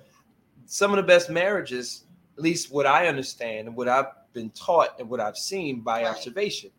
some 0.64 0.90
of 0.90 0.96
the 0.96 1.02
best 1.02 1.30
marriages, 1.30 2.04
at 2.36 2.42
least 2.42 2.72
what 2.72 2.86
I 2.86 3.06
understand 3.06 3.68
and 3.68 3.76
what 3.76 3.88
I've 3.88 4.06
been 4.32 4.50
taught 4.50 4.98
and 4.98 5.08
what 5.08 5.20
I've 5.20 5.36
seen 5.36 5.80
by 5.80 6.02
Right. 6.02 6.10
observation, 6.10 6.70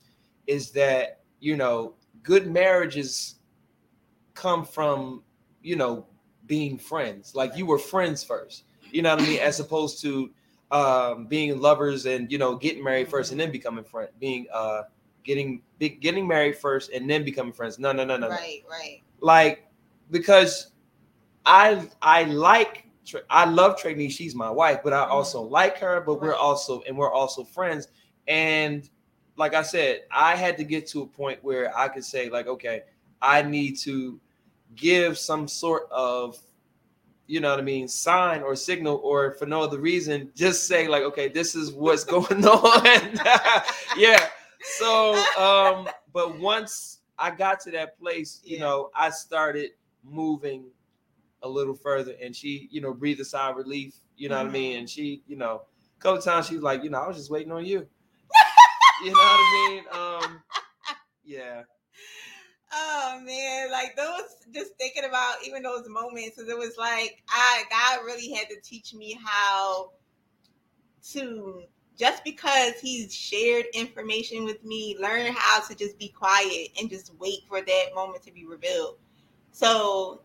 is 0.47 0.71
that 0.71 1.21
you 1.39 1.55
know, 1.55 1.93
good 2.23 2.47
marriages 2.51 3.35
come 4.33 4.65
from 4.65 5.23
you 5.61 5.75
know 5.75 6.07
being 6.47 6.77
friends. 6.77 7.35
Like 7.35 7.55
you 7.55 7.65
were 7.65 7.77
friends 7.79 8.23
first. 8.23 8.63
You 8.91 9.01
know 9.01 9.15
what 9.15 9.23
I 9.23 9.27
mean? 9.27 9.39
As 9.39 9.59
opposed 9.59 10.01
to 10.01 10.31
um 10.71 11.27
being 11.27 11.59
lovers 11.61 12.05
and 12.05 12.29
you 12.31 12.37
know 12.37 12.55
getting 12.57 12.83
married 12.83 13.07
first 13.09 13.31
and 13.31 13.39
then 13.39 13.51
becoming 13.51 13.83
friends. 13.83 14.11
Being 14.19 14.47
uh 14.53 14.83
getting 15.23 15.61
be, 15.77 15.89
getting 15.89 16.27
married 16.27 16.57
first 16.57 16.91
and 16.91 17.09
then 17.09 17.23
becoming 17.23 17.53
friends. 17.53 17.79
No, 17.79 17.91
no, 17.91 18.03
no, 18.03 18.17
no. 18.17 18.27
no 18.27 18.33
right. 18.35 18.63
Right. 18.69 19.01
like 19.21 19.67
because 20.11 20.71
I 21.45 21.87
I 22.01 22.23
like 22.23 22.85
I 23.29 23.45
love 23.45 23.77
Trinice. 23.77 24.11
She's 24.11 24.35
my 24.35 24.49
wife, 24.49 24.79
but 24.83 24.93
I 24.93 25.05
Mhm. 25.05 25.11
also 25.11 25.41
like 25.41 25.77
her. 25.79 26.01
But 26.01 26.21
we're 26.21 26.35
also 26.35 26.81
and 26.87 26.97
we're 26.97 27.11
also 27.11 27.43
friends. 27.43 27.87
And 28.27 28.89
like 29.37 29.53
I 29.53 29.61
said, 29.61 30.01
I 30.11 30.35
had 30.35 30.57
to 30.57 30.63
get 30.63 30.87
to 30.87 31.03
a 31.03 31.07
point 31.07 31.43
where 31.43 31.75
I 31.77 31.87
could 31.87 32.03
say 32.03 32.29
like, 32.29 32.47
okay, 32.47 32.81
I 33.21 33.41
need 33.43 33.77
to 33.79 34.19
give 34.75 35.17
some 35.17 35.47
sort 35.47 35.87
of 35.91 36.37
you 37.27 37.39
know 37.41 37.51
what 37.51 37.59
I 37.59 37.63
mean, 37.63 37.87
sign 37.87 38.41
or 38.41 38.55
signal, 38.55 38.97
or 39.03 39.33
for 39.33 39.45
no 39.45 39.61
other 39.61 39.79
reason, 39.79 40.31
just 40.35 40.67
say 40.67 40.87
like, 40.87 41.03
okay, 41.03 41.27
this 41.27 41.55
is 41.55 41.71
what's 41.71 42.03
going 42.15 42.45
on. 42.45 43.19
yeah. 43.97 44.27
So, 44.79 45.13
um, 45.37 45.87
but 46.13 46.39
once 46.39 46.99
I 47.19 47.31
got 47.31 47.59
to 47.61 47.71
that 47.71 47.99
place, 47.99 48.41
you 48.43 48.57
Yeah. 48.57 48.63
know, 48.63 48.89
I 48.95 49.09
started 49.11 49.71
moving 50.03 50.65
a 51.43 51.49
little 51.49 51.75
further, 51.75 52.13
and 52.21 52.35
she, 52.35 52.67
you 52.71 52.81
know, 52.81 52.93
breathed 52.93 53.19
a 53.21 53.25
sigh 53.25 53.49
of 53.49 53.57
relief. 53.57 53.95
You 54.17 54.29
know 54.29 54.37
what 54.37 54.47
I 54.47 54.49
mean? 54.49 54.75
Mhm. 54.75 54.79
And 54.79 54.89
she, 54.89 55.21
you 55.27 55.35
know, 55.35 55.63
a 55.97 56.01
couple 56.01 56.21
times 56.21 56.47
she's 56.47 56.61
like, 56.61 56.83
you 56.83 56.89
know, 56.89 56.99
I 56.99 57.07
was 57.07 57.17
just 57.17 57.29
waiting 57.29 57.51
on 57.51 57.65
you. 57.65 57.87
you 59.03 59.07
know 59.07 59.11
what 59.11 59.39
I 59.39 59.69
mean? 59.69 59.83
Um, 60.33 60.43
yeah. 61.25 61.63
Oh 62.71 63.21
man, 63.23 63.71
like 63.71 63.95
those 63.95 64.35
just 64.53 64.75
thinking 64.77 65.05
about 65.05 65.35
even 65.45 65.63
those 65.63 65.87
moments, 65.87 66.35
because 66.35 66.49
it 66.49 66.57
was 66.57 66.77
like 66.77 67.23
I 67.29 67.63
God 67.69 68.05
really 68.05 68.31
had 68.33 68.49
to 68.49 68.59
teach 68.61 68.93
me 68.93 69.17
how 69.23 69.91
to 71.11 71.63
just 71.97 72.23
because 72.23 72.73
he's 72.79 73.13
shared 73.13 73.65
information 73.73 74.45
with 74.45 74.63
me, 74.63 74.95
learn 74.99 75.33
how 75.35 75.61
to 75.61 75.75
just 75.75 75.97
be 75.97 76.09
quiet 76.09 76.69
and 76.79 76.89
just 76.89 77.13
wait 77.19 77.39
for 77.47 77.61
that 77.61 77.85
moment 77.95 78.23
to 78.23 78.31
be 78.31 78.45
revealed. 78.45 78.97
So 79.51 80.21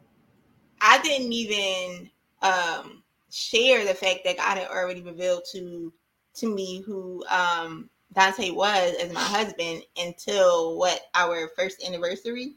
I 0.80 1.00
didn't 1.02 1.32
even 1.32 2.10
um 2.42 3.02
share 3.30 3.86
the 3.86 3.94
fact 3.94 4.20
that 4.24 4.36
God 4.36 4.58
had 4.58 4.68
already 4.68 5.00
revealed 5.00 5.44
to 5.52 5.92
to 6.34 6.52
me 6.52 6.80
who 6.80 7.24
um 7.30 7.88
Dante 8.12 8.50
was 8.50 8.94
as 9.00 9.12
my 9.12 9.20
husband 9.20 9.82
until 9.96 10.76
what 10.78 11.00
our 11.14 11.48
first 11.56 11.84
anniversary. 11.86 12.56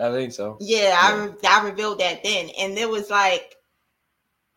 I 0.00 0.10
think 0.10 0.32
so. 0.32 0.56
Yeah, 0.60 0.98
I, 1.00 1.24
re- 1.24 1.48
I 1.48 1.64
revealed 1.64 2.00
that 2.00 2.24
then, 2.24 2.50
and 2.58 2.76
it 2.76 2.88
was 2.88 3.10
like 3.10 3.56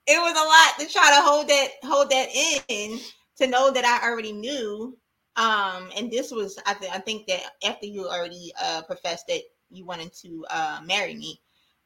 it 0.07 0.19
was 0.19 0.31
a 0.33 0.45
lot 0.47 0.87
to 0.87 0.93
try 0.93 1.15
to 1.15 1.21
hold 1.21 1.47
that 1.49 1.67
hold 1.83 2.09
that 2.09 2.29
in 2.69 2.99
to 3.37 3.47
know 3.47 3.71
that 3.71 3.85
I 3.85 4.07
already 4.07 4.31
knew. 4.31 4.97
Um, 5.35 5.89
and 5.95 6.09
this 6.11 6.31
was 6.31 6.57
I, 6.65 6.73
think 6.73 6.95
I 6.95 6.99
think 6.99 7.27
that 7.27 7.41
after 7.63 7.85
you 7.85 8.07
already 8.07 8.51
uh, 8.61 8.81
professed 8.83 9.27
that 9.27 9.41
you 9.69 9.85
wanted 9.85 10.13
to 10.21 10.45
uh, 10.49 10.79
marry 10.85 11.13
me. 11.13 11.39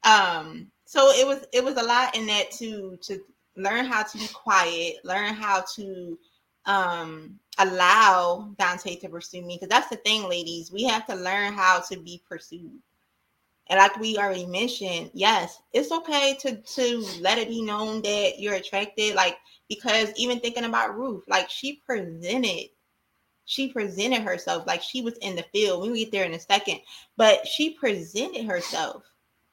Um, 0.03 0.71
so 0.85 1.09
it 1.09 1.27
was 1.27 1.45
it 1.51 1.63
was 1.63 1.75
a 1.75 1.83
lot 1.83 2.15
in 2.15 2.25
that 2.27 2.51
to 2.51 2.97
to 3.01 3.19
learn 3.57 3.85
how 3.85 4.03
to 4.03 4.17
be 4.17 4.27
quiet, 4.27 4.95
learn 5.03 5.33
how 5.33 5.63
to 5.75 6.17
um 6.65 7.39
allow 7.57 8.53
Dante 8.57 8.95
to 8.97 9.09
pursue 9.09 9.41
me 9.41 9.55
because 9.55 9.69
that's 9.69 9.89
the 9.89 9.97
thing, 9.97 10.27
ladies. 10.27 10.71
We 10.71 10.83
have 10.83 11.05
to 11.07 11.15
learn 11.15 11.53
how 11.53 11.81
to 11.89 11.99
be 11.99 12.21
pursued. 12.27 12.79
And 13.67 13.77
like 13.77 13.97
we 13.99 14.17
already 14.17 14.45
mentioned, 14.45 15.11
yes, 15.13 15.61
it's 15.73 15.91
okay 15.91 16.35
to 16.41 16.57
to 16.57 17.05
let 17.21 17.37
it 17.37 17.47
be 17.47 17.61
known 17.61 18.01
that 18.01 18.39
you're 18.39 18.55
attracted. 18.55 19.15
Like 19.15 19.37
because 19.69 20.11
even 20.17 20.39
thinking 20.39 20.65
about 20.65 20.97
Ruth, 20.97 21.23
like 21.27 21.49
she 21.49 21.81
presented, 21.85 22.69
she 23.45 23.69
presented 23.69 24.21
herself 24.21 24.67
like 24.67 24.81
she 24.81 25.01
was 25.01 25.17
in 25.19 25.35
the 25.35 25.45
field. 25.53 25.81
We 25.81 25.89
will 25.89 25.95
get 25.95 26.11
there 26.11 26.25
in 26.25 26.33
a 26.33 26.39
second, 26.39 26.79
but 27.17 27.47
she 27.47 27.71
presented 27.71 28.45
herself. 28.45 29.03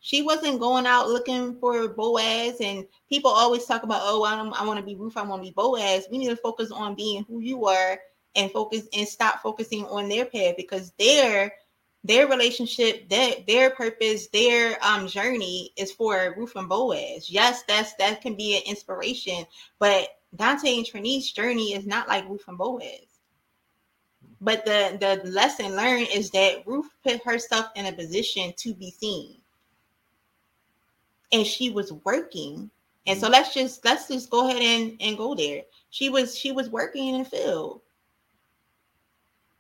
She 0.01 0.23
wasn't 0.23 0.61
going 0.61 0.87
out 0.87 1.09
looking 1.09 1.59
for 1.59 1.89
Boaz, 1.89 2.61
and 2.61 2.87
people 3.09 3.31
always 3.31 3.65
talk 3.65 3.83
about, 3.83 4.03
oh, 4.05 4.25
I, 4.25 4.37
I 4.61 4.65
want 4.65 4.79
to 4.79 4.87
be 4.87 4.95
Ruth, 4.95 5.17
I 5.17 5.23
want 5.23 5.43
to 5.43 5.49
be 5.49 5.55
Boaz. 5.55 6.07
We 6.11 6.19
need 6.19 6.29
to 6.29 6.37
focus 6.37 6.71
on 6.71 6.95
being 6.95 7.25
who 7.25 7.41
you 7.41 7.67
are 7.67 7.99
and 8.37 8.51
focus 8.53 8.87
and 8.93 9.09
stop 9.09 9.43
focusing 9.43 9.85
on 9.87 10.09
their 10.09 10.25
path 10.25 10.55
because 10.57 10.93
they're 10.99 11.53
their 12.05 12.29
relationship, 12.29 13.09
their 13.09 13.35
their 13.47 13.71
purpose, 13.71 14.29
their 14.29 14.79
um 14.85 15.09
journey 15.09 15.73
is 15.77 15.93
for 15.93 16.35
Ruth 16.37 16.55
and 16.55 16.69
Boaz. 16.69 17.29
Yes, 17.29 17.65
that's 17.67 17.95
that 17.95 18.23
can 18.23 18.35
be 18.37 18.57
an 18.57 18.63
inspiration, 18.67 19.45
but 19.79 20.09
Dante 20.37 20.77
and 20.77 20.87
Trini's 20.87 21.33
journey 21.33 21.75
is 21.75 21.87
not 21.87 22.09
like 22.09 22.29
Ruth 22.29 22.45
and 22.47 22.57
Boaz. 22.57 23.21
But 24.41 24.65
the 24.65 24.97
the 25.01 25.29
lesson 25.29 25.75
learned 25.75 26.09
is 26.15 26.31
that 26.31 26.67
Ruth 26.67 26.89
put 27.03 27.23
herself 27.25 27.67
in 27.75 27.87
a 27.87 27.93
position 27.93 28.53
to 28.59 28.75
be 28.75 28.93
seen, 28.93 29.38
and 31.33 31.47
she 31.47 31.71
was 31.71 31.93
working. 32.05 32.71
And 33.07 33.19
so 33.19 33.29
mm. 33.29 33.33
let's 33.33 33.55
just 33.55 33.85
let's 33.85 34.09
just 34.09 34.31
go 34.31 34.49
ahead 34.49 34.63
and 34.63 34.97
and 35.01 35.17
go 35.17 35.35
there. 35.35 35.63
She 35.91 36.09
was 36.09 36.37
she 36.37 36.53
was 36.53 36.69
working 36.69 37.15
in 37.15 37.23
the 37.23 37.29
field 37.29 37.81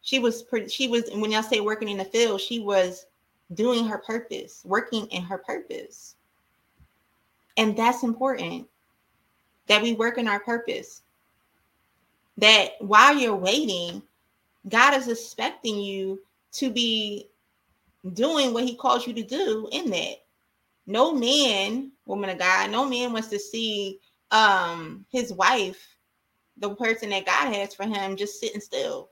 she 0.09 0.18
was 0.18 0.42
pretty 0.42 0.68
she 0.68 0.88
was 0.88 1.04
when 1.12 1.35
I 1.35 1.42
say 1.42 1.61
working 1.61 1.90
in 1.90 1.98
the 1.98 2.04
field, 2.07 2.40
she 2.40 2.61
was 2.61 3.04
doing 3.52 3.87
her 3.87 3.98
purpose, 3.98 4.62
working 4.64 5.07
in 5.09 5.22
her 5.22 5.37
purpose. 5.37 6.14
And 7.59 7.76
that's 7.76 8.02
important 8.02 8.66
that 9.66 9.83
we 9.83 9.92
work 9.92 10.16
in 10.16 10.26
our 10.26 10.40
purpose. 10.40 11.02
That 12.38 12.76
while 12.78 13.14
you're 13.18 13.37
waiting, 13.37 14.00
God 14.70 14.94
is 14.94 15.09
expecting 15.09 15.78
you 15.78 16.22
to 16.52 16.70
be 16.70 17.28
doing 18.14 18.54
what 18.54 18.64
he 18.64 18.76
calls 18.76 19.07
you 19.07 19.12
to 19.12 19.22
do 19.22 19.68
in 19.72 19.90
that. 19.90 20.22
No 20.88 21.12
man, 21.12 21.92
woman 22.07 22.31
of 22.31 22.38
God, 22.38 22.70
no 22.70 22.88
man 22.88 23.12
wants 23.12 23.29
to 23.29 23.38
see 23.38 24.01
um 24.31 25.05
his 25.11 25.33
wife, 25.33 25.87
the 26.57 26.74
person 26.74 27.11
that 27.11 27.27
God 27.27 27.55
has 27.55 27.74
for 27.74 27.85
him, 27.85 28.16
just 28.16 28.40
sitting 28.40 28.61
still. 28.61 29.11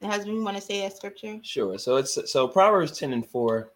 The 0.00 0.08
husband, 0.08 0.36
you 0.36 0.42
want 0.42 0.56
to 0.56 0.62
say 0.62 0.80
that 0.80 0.96
scripture? 0.96 1.38
Sure. 1.42 1.78
So 1.78 1.96
it's 1.96 2.18
so 2.32 2.48
Proverbs 2.48 2.98
10 2.98 3.12
and 3.12 3.26
4 3.26 3.70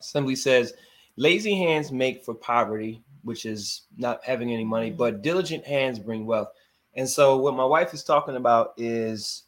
simply 0.00 0.34
says, 0.34 0.74
lazy 1.16 1.54
hands 1.54 1.92
make 1.92 2.24
for 2.24 2.34
poverty, 2.34 3.02
which 3.22 3.46
is 3.46 3.82
not 3.96 4.24
having 4.24 4.52
any 4.52 4.64
money, 4.64 4.90
but 4.90 5.22
diligent 5.22 5.64
hands 5.64 6.00
bring 6.00 6.26
wealth. 6.26 6.48
And 6.94 7.08
so 7.08 7.36
what 7.36 7.54
my 7.54 7.64
wife 7.64 7.94
is 7.94 8.02
talking 8.02 8.34
about 8.34 8.72
is, 8.76 9.44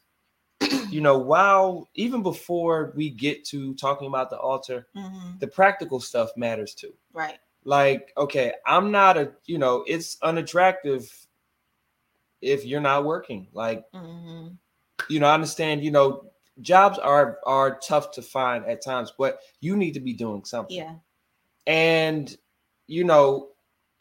you 0.89 1.01
know, 1.01 1.17
while 1.17 1.89
even 1.95 2.23
before 2.23 2.93
we 2.95 3.09
get 3.09 3.45
to 3.45 3.73
talking 3.75 4.07
about 4.07 4.29
the 4.29 4.37
altar, 4.37 4.87
Mm-hmm. 4.95 5.37
the 5.39 5.47
practical 5.47 5.99
stuff 5.99 6.29
matters 6.37 6.73
too. 6.73 6.93
Right. 7.13 7.37
Like, 7.65 8.11
okay, 8.17 8.53
I'm 8.65 8.91
not 8.91 9.17
a, 9.17 9.31
you 9.45 9.57
know, 9.57 9.83
it's 9.87 10.17
unattractive 10.21 11.09
if 12.41 12.65
you're 12.65 12.81
not 12.81 13.05
working. 13.05 13.47
Like, 13.53 13.85
Mm-hmm. 13.93 14.47
you 15.09 15.19
know, 15.19 15.27
I 15.27 15.33
understand, 15.33 15.83
you 15.83 15.91
know, 15.91 16.25
jobs 16.61 16.99
are 16.99 17.39
are 17.45 17.79
tough 17.79 18.11
to 18.11 18.21
find 18.21 18.65
at 18.65 18.83
times, 18.83 19.11
but 19.17 19.39
you 19.59 19.75
need 19.75 19.93
to 19.93 19.99
be 19.99 20.13
doing 20.13 20.45
something. 20.45 20.75
Yeah. 20.77 20.95
And 21.65 22.35
you 22.87 23.03
know, 23.05 23.49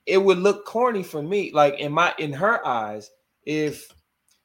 it 0.07 0.19
would 0.19 0.39
look 0.39 0.67
corny 0.67 1.03
for 1.05 1.23
me, 1.23 1.53
like 1.53 1.79
in 1.79 1.93
my 1.93 2.13
in 2.19 2.33
her 2.35 2.67
eyes, 2.67 3.11
if 3.47 3.89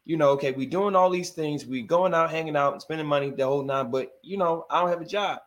you 0.07 0.17
know, 0.17 0.29
okay, 0.31 0.53
we 0.53 0.65
doing 0.65 0.95
all 0.95 1.11
these 1.11 1.31
things, 1.31 1.65
we 1.67 1.83
going 1.83 2.15
out, 2.15 2.31
hanging 2.31 2.55
out, 2.55 2.73
and 2.73 2.81
spending 2.81 3.07
money 3.07 3.29
the 3.31 3.45
whole 3.45 3.63
nine, 3.63 3.91
but 3.91 4.13
you 4.23 4.37
know, 4.37 4.65
I 4.71 4.79
don't 4.81 4.89
have 4.89 5.01
a 5.01 5.05
job. 5.05 5.39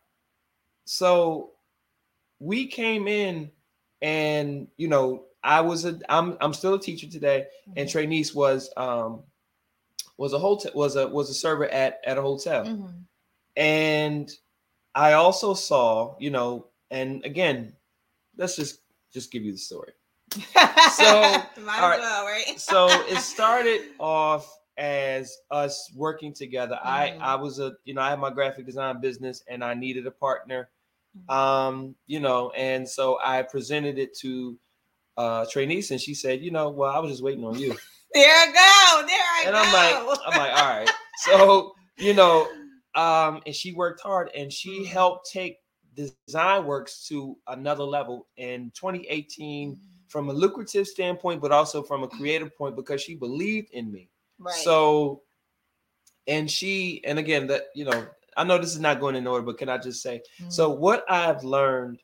So 0.85 1.51
we 2.39 2.67
came 2.67 3.07
in 3.07 3.51
and 4.01 4.67
you 4.77 4.87
know, 4.87 5.25
I 5.43 5.61
was 5.61 5.85
a 5.85 5.99
I'm 6.09 6.37
I'm 6.41 6.53
still 6.53 6.75
a 6.75 6.79
teacher 6.79 7.07
today, 7.07 7.47
and 7.75 7.89
Mm-hmm. 7.89 7.97
Trinice 7.99 8.35
was 8.35 8.71
um 8.77 9.23
was 10.17 10.33
a 10.33 10.39
hotel 10.39 10.71
was 10.75 10.95
a 10.95 11.07
was 11.07 11.29
a 11.29 11.33
server 11.33 11.67
at 11.67 11.99
at 12.05 12.17
a 12.17 12.21
hotel 12.21 12.65
Mhm. 12.65 13.05
and 13.55 14.31
I 14.95 15.13
also 15.13 15.53
saw, 15.53 16.15
you 16.19 16.31
know, 16.31 16.67
and 16.91 17.25
again, 17.25 17.75
let's 18.37 18.55
just 18.55 18.81
just 19.13 19.31
give 19.31 19.43
you 19.43 19.51
the 19.53 19.57
story. 19.57 19.93
So 20.31 20.39
Might 20.53 21.43
as 21.47 21.81
right. 21.81 21.99
well, 21.99 22.25
right? 22.25 22.53
so 22.59 22.87
it 23.07 23.17
started 23.17 23.81
off 23.99 24.57
as 24.77 25.37
us 25.51 25.91
working 25.95 26.33
together. 26.33 26.75
Mm-hmm. 26.75 27.21
I 27.21 27.33
I 27.33 27.35
was 27.35 27.59
a 27.59 27.73
you 27.83 27.93
know 27.93 28.01
I 28.01 28.09
had 28.09 28.19
my 28.19 28.31
graphic 28.31 28.65
design 28.65 29.01
business 29.01 29.43
and 29.47 29.63
I 29.63 29.73
needed 29.73 30.07
a 30.07 30.11
partner. 30.11 30.69
Mm-hmm. 31.17 31.37
Um, 31.37 31.95
you 32.07 32.19
know, 32.19 32.51
and 32.51 32.87
so 32.87 33.19
I 33.23 33.41
presented 33.43 33.97
it 33.97 34.17
to 34.19 34.57
uh 35.17 35.45
Trinice 35.45 35.91
and 35.91 35.99
she 35.99 36.13
said, 36.13 36.41
you 36.41 36.51
know, 36.51 36.69
well, 36.69 36.91
I 36.91 36.99
was 36.99 37.11
just 37.11 37.23
waiting 37.23 37.43
on 37.43 37.59
you. 37.59 37.75
there 38.13 38.31
I 38.31 38.45
go. 38.47 39.07
There 39.07 39.17
I 39.17 39.43
and 39.45 39.53
go. 39.53 39.57
And 39.57 39.57
I'm 39.57 39.73
like, 39.73 40.19
I'm 40.25 40.39
like, 40.39 40.61
all 40.61 40.79
right. 40.79 40.89
So, 41.17 41.75
you 41.97 42.13
know, 42.13 42.47
um, 42.95 43.41
and 43.45 43.55
she 43.55 43.73
worked 43.73 44.01
hard 44.01 44.29
and 44.35 44.51
she 44.51 44.79
mm-hmm. 44.79 44.85
helped 44.85 45.29
take 45.31 45.57
design 45.95 46.65
works 46.65 47.05
to 47.07 47.37
another 47.47 47.83
level 47.83 48.27
in 48.37 48.71
2018 48.75 49.71
mm-hmm. 49.71 49.81
From 50.11 50.29
a 50.29 50.33
lucrative 50.33 50.87
standpoint, 50.87 51.41
but 51.41 51.53
also 51.53 51.81
from 51.81 52.03
a 52.03 52.07
creative 52.07 52.55
point 52.57 52.75
because 52.75 53.01
she 53.01 53.15
believed 53.15 53.71
in 53.71 53.91
me. 53.91 54.09
Right. 54.37 54.53
So, 54.55 55.21
and 56.27 56.51
she, 56.51 57.01
and 57.05 57.17
again, 57.17 57.47
that 57.47 57.67
you 57.73 57.85
know, 57.85 58.05
I 58.35 58.43
know 58.43 58.57
this 58.57 58.73
is 58.73 58.79
not 58.79 58.99
going 58.99 59.15
in 59.15 59.25
order, 59.25 59.45
but 59.45 59.57
can 59.57 59.69
I 59.69 59.77
just 59.77 60.01
say, 60.01 60.21
mm-hmm. 60.39 60.49
so 60.49 60.69
what 60.69 61.09
I've 61.09 61.43
learned 61.43 62.01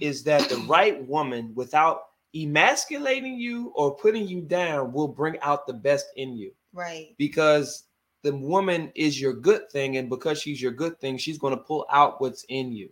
is 0.00 0.24
that 0.24 0.48
the 0.48 0.56
right 0.68 1.06
woman, 1.06 1.52
without 1.54 2.02
emasculating 2.34 3.38
you 3.38 3.72
or 3.76 3.94
putting 3.94 4.26
you 4.26 4.40
down, 4.40 4.92
will 4.92 5.08
bring 5.08 5.38
out 5.40 5.66
the 5.66 5.72
best 5.72 6.06
in 6.16 6.36
you. 6.36 6.52
Right. 6.72 7.14
Because 7.16 7.84
the 8.22 8.34
woman 8.34 8.90
is 8.96 9.20
your 9.20 9.34
good 9.34 9.70
thing, 9.70 9.98
and 9.98 10.08
because 10.08 10.40
she's 10.40 10.60
your 10.60 10.72
good 10.72 11.00
thing, 11.00 11.16
she's 11.16 11.38
going 11.38 11.56
to 11.56 11.62
pull 11.62 11.86
out 11.90 12.20
what's 12.20 12.44
in 12.48 12.72
you. 12.72 12.90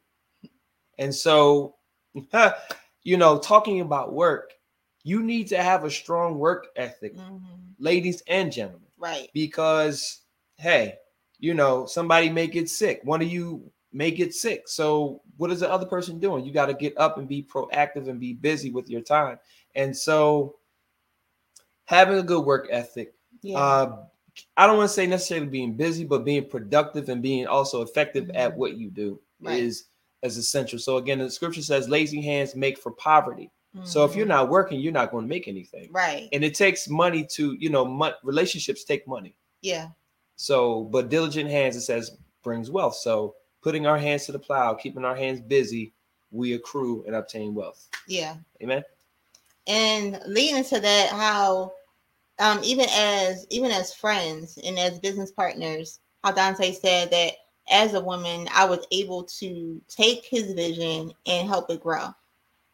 And 0.98 1.12
so, 1.12 1.76
you 3.02 3.16
know, 3.16 3.38
talking 3.38 3.80
about 3.80 4.12
work, 4.12 4.52
you 5.02 5.22
need 5.22 5.48
to 5.48 5.62
have 5.62 5.84
a 5.84 5.90
strong 5.90 6.38
work 6.38 6.68
ethic, 6.76 7.16
mm-hmm. 7.16 7.44
ladies 7.78 8.22
and 8.26 8.52
gentlemen. 8.52 8.86
Right. 8.98 9.30
Because, 9.32 10.20
hey, 10.56 10.96
you 11.38 11.54
know, 11.54 11.86
somebody 11.86 12.28
may 12.28 12.46
get 12.46 12.68
sick. 12.68 13.00
One 13.04 13.22
of 13.22 13.28
you 13.28 13.70
may 13.92 14.10
get 14.10 14.34
sick. 14.34 14.68
So, 14.68 15.22
what 15.38 15.50
is 15.50 15.60
the 15.60 15.70
other 15.70 15.86
person 15.86 16.20
doing? 16.20 16.44
You 16.44 16.52
got 16.52 16.66
to 16.66 16.74
get 16.74 16.96
up 16.98 17.16
and 17.16 17.26
be 17.26 17.42
proactive 17.42 18.08
and 18.08 18.20
be 18.20 18.34
busy 18.34 18.70
with 18.70 18.90
your 18.90 19.00
time. 19.00 19.38
And 19.74 19.96
so, 19.96 20.56
having 21.86 22.18
a 22.18 22.22
good 22.22 22.44
work 22.44 22.68
ethic, 22.70 23.14
yeah. 23.42 23.58
uh, 23.58 23.96
I 24.56 24.66
don't 24.66 24.76
want 24.76 24.90
to 24.90 24.94
say 24.94 25.06
necessarily 25.06 25.46
being 25.46 25.74
busy, 25.74 26.04
but 26.04 26.24
being 26.24 26.48
productive 26.48 27.08
and 27.08 27.22
being 27.22 27.46
also 27.46 27.82
effective 27.82 28.26
mm-hmm. 28.26 28.36
at 28.36 28.56
what 28.56 28.76
you 28.76 28.90
do 28.90 29.18
right. 29.40 29.58
is 29.58 29.84
as 30.22 30.36
essential. 30.36 30.78
So 30.78 30.96
again, 30.96 31.18
the 31.18 31.30
scripture 31.30 31.62
says, 31.62 31.88
"Lazy 31.88 32.20
hands 32.20 32.54
make 32.54 32.78
for 32.78 32.92
poverty." 32.92 33.50
Mm-hmm. 33.76 33.86
So 33.86 34.04
if 34.04 34.16
you're 34.16 34.24
mm-hmm. 34.24 34.30
not 34.30 34.48
working, 34.48 34.80
you're 34.80 34.92
not 34.92 35.10
going 35.10 35.24
to 35.24 35.28
make 35.28 35.46
anything. 35.46 35.88
Right. 35.92 36.28
And 36.32 36.42
it 36.42 36.54
takes 36.54 36.88
money 36.88 37.24
to, 37.32 37.56
you 37.58 37.70
know, 37.70 38.12
relationships 38.22 38.84
take 38.84 39.06
money. 39.06 39.36
Yeah. 39.62 39.88
So, 40.36 40.84
but 40.84 41.08
diligent 41.08 41.50
hands, 41.50 41.76
it 41.76 41.82
says, 41.82 42.16
brings 42.42 42.70
wealth. 42.70 42.96
So 42.96 43.36
putting 43.62 43.86
our 43.86 43.98
hands 43.98 44.26
to 44.26 44.32
the 44.32 44.38
plow, 44.38 44.74
keeping 44.74 45.04
our 45.04 45.14
hands 45.14 45.40
busy, 45.40 45.92
we 46.30 46.54
accrue 46.54 47.04
and 47.06 47.14
obtain 47.14 47.54
wealth. 47.54 47.88
Yeah. 48.08 48.36
Amen. 48.62 48.82
And 49.66 50.20
leading 50.26 50.64
to 50.64 50.80
that, 50.80 51.10
how 51.10 51.72
um, 52.38 52.60
even 52.64 52.86
as 52.90 53.46
even 53.50 53.70
as 53.70 53.92
friends 53.94 54.58
and 54.64 54.78
as 54.78 54.98
business 54.98 55.30
partners, 55.30 56.00
how 56.24 56.32
Dante 56.32 56.72
said 56.72 57.10
that 57.10 57.34
as 57.70 57.94
a 57.94 58.00
woman, 58.00 58.48
I 58.52 58.64
was 58.64 58.86
able 58.90 59.24
to 59.24 59.80
take 59.88 60.24
his 60.24 60.52
vision 60.52 61.12
and 61.26 61.48
help 61.48 61.70
it 61.70 61.82
grow. 61.82 62.08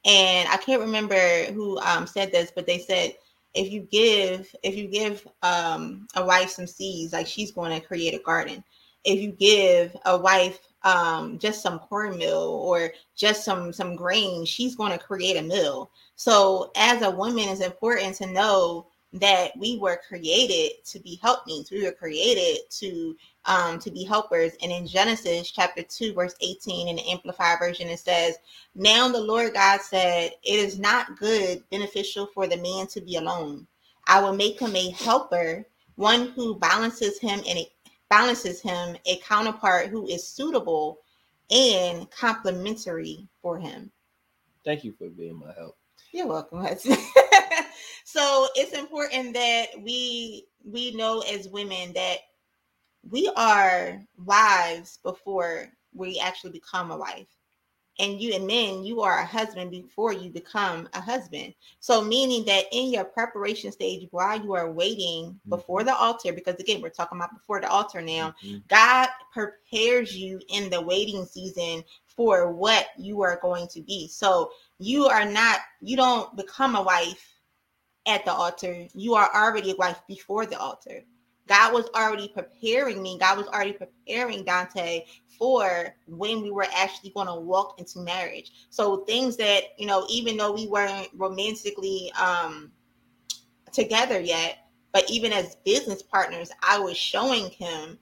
And 0.04 0.48
I 0.48 0.56
can't 0.56 0.80
remember 0.80 1.44
who 1.52 1.78
um, 1.80 2.06
said 2.06 2.32
this, 2.32 2.52
but 2.54 2.66
they 2.66 2.78
said 2.78 3.14
if 3.54 3.72
you 3.72 3.80
give 3.90 4.54
if 4.62 4.76
you 4.76 4.86
give 4.86 5.26
um, 5.42 6.06
a 6.14 6.24
wife 6.24 6.50
some 6.50 6.66
seeds, 6.66 7.12
like 7.12 7.26
she's 7.26 7.50
going 7.50 7.78
to 7.78 7.86
create 7.86 8.14
a 8.14 8.22
garden. 8.22 8.62
If 9.04 9.20
you 9.20 9.32
give 9.32 9.96
a 10.04 10.16
wife 10.16 10.58
um, 10.82 11.38
just 11.38 11.62
some 11.62 11.78
cornmeal 11.80 12.62
or 12.64 12.92
just 13.16 13.44
some 13.44 13.72
some 13.72 13.96
grain, 13.96 14.44
she's 14.44 14.76
going 14.76 14.92
to 14.92 14.98
create 14.98 15.36
a 15.36 15.42
mill. 15.42 15.90
So 16.14 16.70
as 16.76 17.02
a 17.02 17.10
woman, 17.10 17.48
it's 17.48 17.60
important 17.60 18.14
to 18.16 18.26
know 18.26 18.86
that 19.12 19.52
we 19.56 19.78
were 19.78 20.00
created 20.08 20.84
to 20.84 20.98
be 20.98 21.18
helpmeets. 21.22 21.70
We 21.70 21.84
were 21.84 21.92
created 21.92 22.68
to 22.70 23.16
um, 23.44 23.78
to 23.78 23.90
be 23.90 24.04
helpers. 24.04 24.52
And 24.62 24.72
in 24.72 24.86
Genesis 24.86 25.50
chapter 25.50 25.82
2, 25.82 26.14
verse 26.14 26.34
18, 26.40 26.88
in 26.88 26.96
the 26.96 27.08
Amplified 27.08 27.58
Version, 27.58 27.88
it 27.88 28.00
says, 28.00 28.36
Now 28.74 29.08
the 29.08 29.20
Lord 29.20 29.54
God 29.54 29.80
said, 29.80 30.32
It 30.42 30.58
is 30.58 30.78
not 30.78 31.16
good, 31.18 31.62
beneficial 31.70 32.26
for 32.34 32.46
the 32.46 32.56
man 32.56 32.86
to 32.88 33.00
be 33.00 33.16
alone. 33.16 33.66
I 34.06 34.20
will 34.20 34.34
make 34.34 34.60
him 34.60 34.74
a 34.74 34.90
helper, 34.90 35.64
one 35.94 36.28
who 36.30 36.58
balances 36.58 37.18
him 37.18 37.40
and 37.48 37.60
balances 38.10 38.60
him, 38.60 38.96
a 39.06 39.16
counterpart 39.18 39.88
who 39.88 40.06
is 40.08 40.26
suitable 40.26 41.00
and 41.50 42.10
complementary 42.10 43.28
for 43.40 43.58
him. 43.58 43.90
Thank 44.64 44.84
you 44.84 44.92
for 44.98 45.08
being 45.08 45.38
my 45.38 45.52
help. 45.56 45.76
You're 46.16 46.28
welcome. 46.28 46.66
so 48.04 48.48
it's 48.54 48.72
important 48.72 49.34
that 49.34 49.66
we 49.82 50.46
we 50.64 50.92
know 50.92 51.20
as 51.20 51.46
women 51.46 51.92
that 51.92 52.20
we 53.10 53.30
are 53.36 54.02
wives 54.24 54.98
before 55.02 55.66
we 55.92 56.18
actually 56.18 56.52
become 56.52 56.90
a 56.90 56.96
wife 56.96 57.26
and 57.98 58.20
you 58.20 58.34
and 58.34 58.46
men 58.46 58.84
you 58.84 59.00
are 59.00 59.20
a 59.20 59.26
husband 59.26 59.70
before 59.70 60.12
you 60.12 60.30
become 60.30 60.88
a 60.94 61.00
husband 61.00 61.54
so 61.80 62.02
meaning 62.02 62.44
that 62.44 62.64
in 62.72 62.92
your 62.92 63.04
preparation 63.04 63.72
stage 63.72 64.06
while 64.10 64.40
you 64.40 64.54
are 64.54 64.70
waiting 64.70 65.26
mm-hmm. 65.26 65.50
before 65.50 65.84
the 65.84 65.94
altar 65.94 66.32
because 66.32 66.56
again 66.56 66.80
we're 66.82 66.88
talking 66.88 67.18
about 67.18 67.34
before 67.34 67.60
the 67.60 67.68
altar 67.68 68.00
now 68.00 68.34
mm-hmm. 68.44 68.58
god 68.68 69.08
prepares 69.32 70.16
you 70.16 70.40
in 70.48 70.68
the 70.70 70.80
waiting 70.80 71.24
season 71.24 71.82
for 72.06 72.52
what 72.52 72.88
you 72.98 73.22
are 73.22 73.38
going 73.42 73.66
to 73.68 73.82
be 73.82 74.08
so 74.08 74.50
you 74.78 75.06
are 75.06 75.24
not 75.24 75.60
you 75.80 75.96
don't 75.96 76.36
become 76.36 76.76
a 76.76 76.82
wife 76.82 77.34
at 78.06 78.24
the 78.24 78.32
altar 78.32 78.86
you 78.94 79.14
are 79.14 79.30
already 79.34 79.72
a 79.72 79.76
wife 79.76 80.00
before 80.08 80.46
the 80.46 80.58
altar 80.58 81.02
God 81.46 81.72
was 81.72 81.88
already 81.94 82.28
preparing 82.28 83.02
me. 83.02 83.18
God 83.18 83.38
was 83.38 83.46
already 83.48 83.72
preparing 83.72 84.44
Dante 84.44 85.04
for 85.38 85.94
when 86.06 86.42
we 86.42 86.50
were 86.50 86.66
actually 86.74 87.10
going 87.10 87.28
to 87.28 87.34
walk 87.34 87.78
into 87.78 88.00
marriage. 88.00 88.52
So 88.70 89.04
things 89.04 89.36
that, 89.36 89.62
you 89.78 89.86
know, 89.86 90.06
even 90.10 90.36
though 90.36 90.52
we 90.52 90.66
weren't 90.66 91.08
romantically 91.14 92.12
um 92.20 92.72
together 93.72 94.20
yet, 94.20 94.58
but 94.92 95.08
even 95.10 95.32
as 95.32 95.56
business 95.64 96.02
partners, 96.02 96.50
I 96.62 96.78
was 96.78 96.96
showing 96.96 97.50
him, 97.50 97.98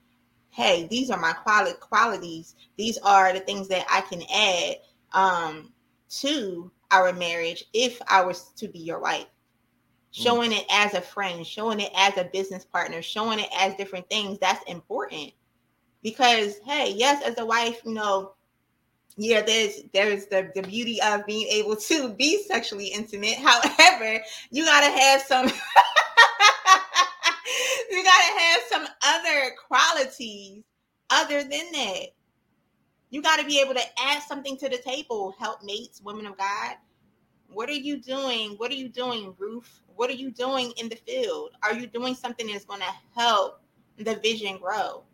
hey, 0.51 0.87
these 0.89 1.11
are 1.11 1.21
my 1.21 1.33
quality 1.33 1.77
qualities. 1.81 2.55
These 2.79 2.99
are 2.99 3.33
the 3.33 3.41
things 3.41 3.69
that 3.69 3.87
I 3.91 4.03
can 4.03 4.23
add 4.35 4.77
um 5.13 5.74
to 6.09 6.71
our 6.91 7.13
marriage 7.13 7.65
if 7.73 8.01
I 8.09 8.25
was 8.25 8.51
to 8.57 8.69
be 8.69 8.79
your 8.79 9.01
wife. 9.01 9.27
Mm. 10.15 10.23
showing 10.23 10.53
it 10.53 10.65
as 10.71 10.95
a 10.95 11.01
friend, 11.01 11.45
showing 11.47 11.81
it 11.81 11.91
as 11.97 12.17
a 12.17 12.31
business 12.33 12.65
partner, 12.65 13.03
showing 13.03 13.41
it 13.41 13.49
as 13.59 13.75
different 13.75 14.09
things. 14.09 14.39
That's 14.39 14.63
important 14.71 15.33
because, 16.03 16.59
hey, 16.65 16.95
yes, 16.97 17.23
as 17.25 17.39
a 17.39 17.47
wife, 17.47 17.81
you 17.85 17.95
know, 17.95 18.35
yeah, 19.17 19.43
there's 19.43 19.83
there's 19.93 20.27
the, 20.27 20.51
the 20.55 20.63
beauty 20.63 21.01
of 21.03 21.27
being 21.27 21.49
able 21.49 21.77
to 21.77 22.11
be 22.11 22.43
sexually 22.45 22.89
intimate. 22.89 23.35
However, 23.39 24.21
you 24.51 24.65
gotta 24.65 24.91
have 24.91 25.23
some 25.23 25.47
you 27.91 28.05
gotta 28.05 28.39
have 28.39 28.61
some 28.69 28.87
other 29.05 29.53
qualities 29.67 30.63
other 31.11 31.43
than 31.43 31.73
that. 31.73 32.07
You 33.11 33.23
gotta 33.23 33.45
be 33.45 33.61
able 33.61 33.75
to 33.75 33.85
add 33.99 34.23
something 34.23 34.57
to 34.59 34.69
the 34.69 34.79
table, 34.79 35.35
helpmates, 35.39 36.03
women 36.03 36.27
of 36.27 36.37
God. 36.37 36.77
What 37.49 37.69
are 37.69 37.73
you 37.73 37.99
doing? 37.99 38.53
What 38.53 38.71
are 38.71 38.77
you 38.77 38.89
doing, 38.89 39.35
Ruth? 39.39 39.81
What 39.95 40.11
are 40.11 40.15
you 40.15 40.31
doing 40.31 40.73
in 40.77 40.89
the 40.89 40.97
field? 40.97 41.51
Are 41.63 41.75
you 41.75 41.87
doing 41.87 42.15
something 42.15 42.47
that's 42.47 42.65
going 42.65 42.81
to 42.81 42.93
help 43.15 43.61
the 43.99 44.17
vision 44.17 44.59
grow? 44.59 45.05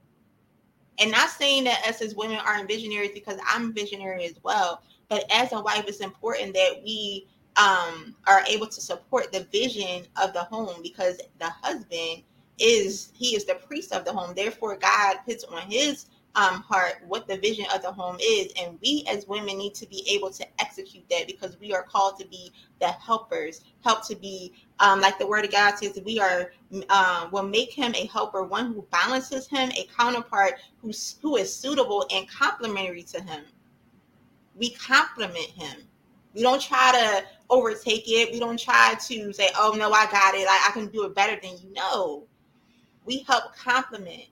And 0.98 1.10
not 1.10 1.30
saying 1.30 1.64
that 1.64 1.84
us 1.86 2.02
as 2.02 2.14
women 2.14 2.38
aren't 2.38 2.68
visionaries 2.68 3.12
because 3.12 3.38
I'm 3.46 3.72
visionary 3.72 4.24
as 4.24 4.34
well, 4.42 4.82
but 5.08 5.24
as 5.32 5.52
a 5.52 5.60
wife, 5.60 5.84
it's 5.88 6.00
important 6.00 6.54
that 6.54 6.80
we 6.84 7.26
um, 7.56 8.14
are 8.26 8.42
able 8.48 8.66
to 8.66 8.80
support 8.80 9.32
the 9.32 9.44
vision 9.52 10.04
of 10.22 10.32
the 10.32 10.40
home 10.44 10.80
because 10.82 11.20
the 11.38 11.50
husband 11.62 12.22
is 12.58 13.10
he 13.14 13.34
is 13.34 13.44
the 13.46 13.54
priest 13.54 13.92
of 13.92 14.04
the 14.04 14.12
home. 14.12 14.34
Therefore, 14.34 14.76
God 14.76 15.16
puts 15.26 15.44
on 15.44 15.62
his 15.62 16.06
um, 16.36 16.62
heart 16.62 17.02
what 17.06 17.26
the 17.26 17.36
vision 17.36 17.66
of 17.74 17.82
the 17.82 17.90
home 17.90 18.16
is. 18.20 18.52
And 18.60 18.78
we 18.82 19.04
as 19.08 19.26
women 19.26 19.58
need 19.58 19.74
to 19.74 19.86
be 19.86 20.04
able 20.08 20.30
to 20.30 20.46
execute 20.60 21.08
that 21.10 21.26
because 21.26 21.58
we 21.60 21.72
are 21.72 21.82
called 21.82 22.18
to 22.20 22.26
be 22.26 22.52
the 22.80 22.88
helpers, 22.88 23.64
help 23.82 24.06
to 24.08 24.16
be, 24.16 24.52
um, 24.78 25.00
like 25.00 25.18
the 25.18 25.26
word 25.26 25.44
of 25.44 25.52
God 25.52 25.76
says, 25.76 25.98
we 26.04 26.20
are, 26.20 26.52
um, 26.88 27.30
will 27.30 27.42
make 27.42 27.72
him 27.72 27.94
a 27.94 28.06
helper, 28.06 28.42
one 28.44 28.72
who 28.72 28.86
balances 28.90 29.48
him, 29.48 29.70
a 29.72 29.88
counterpart 29.96 30.54
who's, 30.80 31.16
who 31.20 31.36
is 31.36 31.54
suitable 31.54 32.06
and 32.12 32.28
complementary 32.28 33.02
to 33.02 33.20
him. 33.20 33.44
We 34.56 34.70
complement 34.70 35.50
him. 35.50 35.82
We 36.34 36.42
don't 36.42 36.60
try 36.62 36.92
to 36.92 37.24
overtake 37.48 38.04
it. 38.06 38.32
We 38.32 38.38
don't 38.38 38.58
try 38.58 38.94
to 38.94 39.32
say, 39.32 39.48
oh, 39.56 39.74
no, 39.76 39.90
I 39.90 40.06
got 40.06 40.34
it. 40.34 40.46
Like, 40.46 40.68
I 40.68 40.70
can 40.72 40.86
do 40.88 41.04
it 41.04 41.14
better 41.14 41.40
than 41.40 41.58
you. 41.58 41.72
know. 41.72 42.24
We 43.04 43.24
help 43.26 43.56
complement 43.56 44.26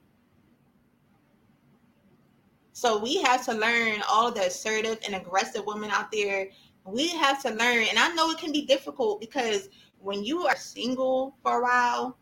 so 2.78 2.96
we 2.96 3.20
have 3.22 3.44
to 3.44 3.54
learn 3.54 4.04
all 4.08 4.30
the 4.30 4.46
assertive 4.46 5.00
and 5.04 5.16
aggressive 5.16 5.66
women 5.66 5.90
out 5.90 6.12
there. 6.12 6.48
We 6.84 7.08
have 7.08 7.42
to 7.42 7.48
learn, 7.48 7.86
and 7.88 7.98
I 7.98 8.14
know 8.14 8.30
it 8.30 8.38
can 8.38 8.52
be 8.52 8.66
difficult 8.66 9.20
because 9.20 9.68
when 9.98 10.22
you 10.22 10.46
are 10.46 10.54
single 10.54 11.34
for 11.42 11.58
a 11.58 11.62
while, 11.64 12.16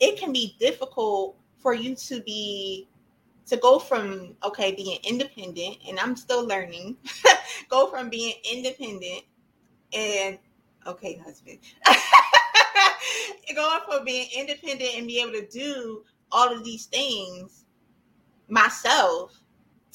it 0.00 0.18
can 0.18 0.32
be 0.32 0.56
difficult 0.58 1.36
for 1.58 1.74
you 1.74 1.94
to 1.96 2.22
be 2.22 2.88
to 3.44 3.58
go 3.58 3.78
from 3.78 4.34
okay 4.42 4.74
being 4.74 4.98
independent 5.04 5.76
and 5.88 6.00
i'm 6.00 6.16
still 6.16 6.44
learning 6.44 6.96
go 7.68 7.88
from 7.88 8.10
being 8.10 8.34
independent 8.52 9.22
and 9.92 10.36
okay 10.84 11.16
husband 11.24 11.58
going 13.54 13.80
from 13.88 14.04
being 14.04 14.26
independent 14.36 14.90
and 14.96 15.06
be 15.06 15.20
able 15.20 15.30
to 15.30 15.46
do 15.46 16.02
all 16.32 16.52
of 16.52 16.64
these 16.64 16.86
things 16.86 17.65
myself 18.48 19.40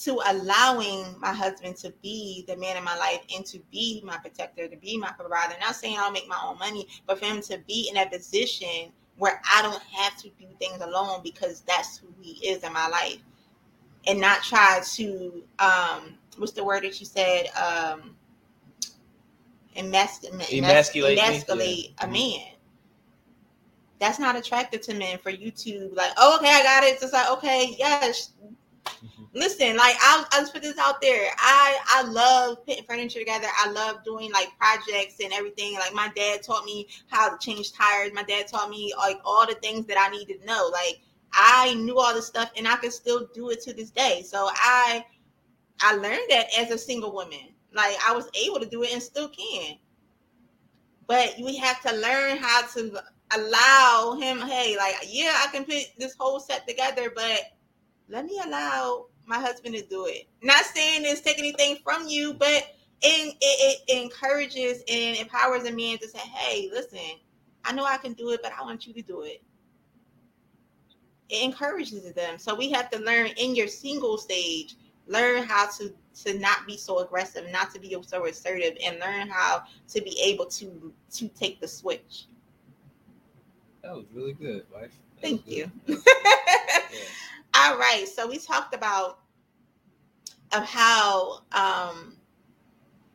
to 0.03 0.19
allowing 0.29 1.15
my 1.19 1.31
husband 1.31 1.75
to 1.77 1.93
be 2.01 2.43
the 2.47 2.57
man 2.57 2.75
in 2.75 2.83
my 2.83 2.97
life 2.97 3.21
and 3.35 3.45
to 3.45 3.59
be 3.71 4.01
my 4.03 4.17
protector, 4.17 4.67
to 4.67 4.75
be 4.77 4.97
my 4.97 5.11
provider. 5.11 5.53
Not 5.59 5.75
saying 5.75 5.97
I'll 5.99 6.11
make 6.11 6.27
my 6.27 6.39
own 6.43 6.57
money, 6.57 6.87
but 7.05 7.19
for 7.19 7.25
him 7.25 7.41
to 7.43 7.59
be 7.67 7.89
in 7.89 7.97
a 7.97 8.09
position 8.09 8.91
where 9.17 9.39
I 9.53 9.61
don't 9.61 9.81
have 9.83 10.17
to 10.17 10.29
do 10.39 10.47
things 10.57 10.81
alone 10.81 11.21
because 11.23 11.61
that's 11.61 11.97
who 11.97 12.07
he 12.19 12.47
is 12.47 12.63
in 12.63 12.73
my 12.73 12.87
life. 12.87 13.19
And 14.07 14.19
not 14.19 14.41
try 14.41 14.81
to 14.93 15.43
um 15.59 16.17
what's 16.37 16.53
the 16.53 16.63
word 16.63 16.83
that 16.83 16.99
you 16.99 17.05
said? 17.05 17.45
Um 17.55 18.15
emas- 19.77 20.27
emasculate, 20.27 21.17
emasculate 21.19 21.85
yeah. 21.85 21.91
a 21.99 22.03
mm-hmm. 22.05 22.13
man 22.13 22.50
that's 24.01 24.17
not 24.17 24.35
attractive 24.35 24.81
to 24.81 24.95
men 24.95 25.19
for 25.19 25.29
you 25.29 25.51
to 25.51 25.91
like, 25.93 26.11
oh, 26.17 26.37
okay, 26.37 26.49
I 26.49 26.63
got 26.63 26.83
it. 26.83 26.97
It's 27.01 27.13
like, 27.13 27.29
okay, 27.29 27.75
yes. 27.77 28.33
Mm-hmm. 28.87 29.23
Listen, 29.33 29.77
like 29.77 29.95
I'll, 30.01 30.25
I'll 30.31 30.49
put 30.49 30.63
this 30.63 30.79
out 30.79 30.99
there. 31.01 31.29
I 31.37 31.77
I 31.87 32.01
love 32.01 32.65
putting 32.65 32.83
furniture 32.83 33.19
together. 33.19 33.47
I 33.63 33.69
love 33.69 34.03
doing 34.03 34.31
like 34.31 34.47
projects 34.57 35.19
and 35.23 35.31
everything. 35.31 35.75
Like 35.75 35.93
my 35.93 36.11
dad 36.15 36.41
taught 36.41 36.65
me 36.65 36.87
how 37.09 37.29
to 37.29 37.37
change 37.37 37.73
tires. 37.73 38.11
My 38.11 38.23
dad 38.23 38.47
taught 38.47 38.71
me 38.71 38.91
like 38.97 39.19
all 39.23 39.45
the 39.45 39.53
things 39.55 39.85
that 39.85 39.97
I 39.99 40.09
needed 40.09 40.41
to 40.41 40.47
know. 40.47 40.71
Like 40.73 40.99
I 41.31 41.75
knew 41.75 41.99
all 41.99 42.15
this 42.15 42.25
stuff 42.25 42.51
and 42.57 42.67
I 42.67 42.77
can 42.77 42.89
still 42.89 43.29
do 43.35 43.51
it 43.51 43.61
to 43.61 43.73
this 43.73 43.91
day. 43.91 44.23
So 44.25 44.49
I 44.51 45.05
I 45.79 45.93
learned 45.93 46.25
that 46.29 46.47
as 46.57 46.71
a 46.71 46.77
single 46.77 47.13
woman. 47.13 47.53
Like 47.71 47.95
I 48.05 48.15
was 48.15 48.29
able 48.33 48.59
to 48.59 48.65
do 48.65 48.81
it 48.81 48.93
and 48.93 49.01
still 49.01 49.29
can. 49.29 49.75
But 51.05 51.35
we 51.39 51.55
have 51.57 51.81
to 51.83 51.95
learn 51.95 52.37
how 52.37 52.65
to 52.73 53.03
allow 53.35 54.17
him, 54.19 54.39
hey, 54.39 54.75
like, 54.77 54.95
yeah, 55.07 55.33
I 55.37 55.47
can 55.51 55.65
put 55.65 55.83
this 55.97 56.15
whole 56.19 56.39
set 56.39 56.67
together, 56.67 57.11
but 57.15 57.39
let 58.09 58.25
me 58.25 58.39
allow 58.45 59.05
my 59.25 59.39
husband 59.39 59.75
to 59.75 59.81
do 59.83 60.05
it. 60.07 60.27
Not 60.43 60.65
saying 60.65 61.03
this 61.03 61.21
take 61.21 61.39
anything 61.39 61.77
from 61.83 62.07
you, 62.07 62.33
but 62.33 62.75
it, 63.01 63.35
it, 63.41 63.81
it 63.87 64.03
encourages 64.03 64.83
and 64.89 65.17
empowers 65.17 65.65
a 65.67 65.71
man 65.71 65.97
to 65.99 66.07
say, 66.07 66.19
hey, 66.19 66.69
listen, 66.71 66.99
I 67.65 67.73
know 67.73 67.85
I 67.85 67.97
can 67.97 68.13
do 68.13 68.31
it, 68.31 68.41
but 68.43 68.51
I 68.59 68.63
want 68.63 68.85
you 68.85 68.93
to 68.93 69.01
do 69.01 69.21
it. 69.21 69.41
It 71.29 71.43
encourages 71.43 72.11
them. 72.13 72.37
So 72.37 72.55
we 72.55 72.71
have 72.71 72.89
to 72.91 72.99
learn 72.99 73.27
in 73.37 73.55
your 73.55 73.67
single 73.67 74.17
stage, 74.17 74.75
learn 75.07 75.43
how 75.43 75.69
to 75.77 75.93
to 76.23 76.37
not 76.39 76.67
be 76.67 76.75
so 76.75 76.99
aggressive, 76.99 77.49
not 77.51 77.73
to 77.73 77.79
be 77.79 77.95
so 78.05 78.25
assertive, 78.25 78.77
and 78.85 78.99
learn 78.99 79.29
how 79.29 79.63
to 79.87 80.01
be 80.01 80.19
able 80.21 80.45
to 80.47 80.93
to 81.13 81.27
take 81.29 81.61
the 81.61 81.67
switch. 81.67 82.25
That 83.83 83.95
was 83.95 84.05
really 84.13 84.33
good, 84.33 84.65
wife. 84.73 84.91
That 85.15 85.21
Thank 85.21 85.47
you. 85.47 85.71
yeah. 85.87 85.95
All 87.55 87.77
right. 87.77 88.05
So 88.07 88.27
we 88.27 88.37
talked 88.37 88.75
about 88.75 89.19
of 90.53 90.63
how 90.63 91.43
um 91.51 92.17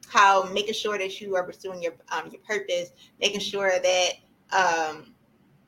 how 0.08 0.44
making 0.44 0.74
sure 0.74 0.98
that 0.98 1.20
you 1.20 1.36
are 1.36 1.42
pursuing 1.44 1.82
your 1.82 1.94
um 2.10 2.30
your 2.30 2.40
purpose, 2.42 2.90
making 3.20 3.40
sure 3.40 3.72
that 3.78 4.10
um 4.52 5.14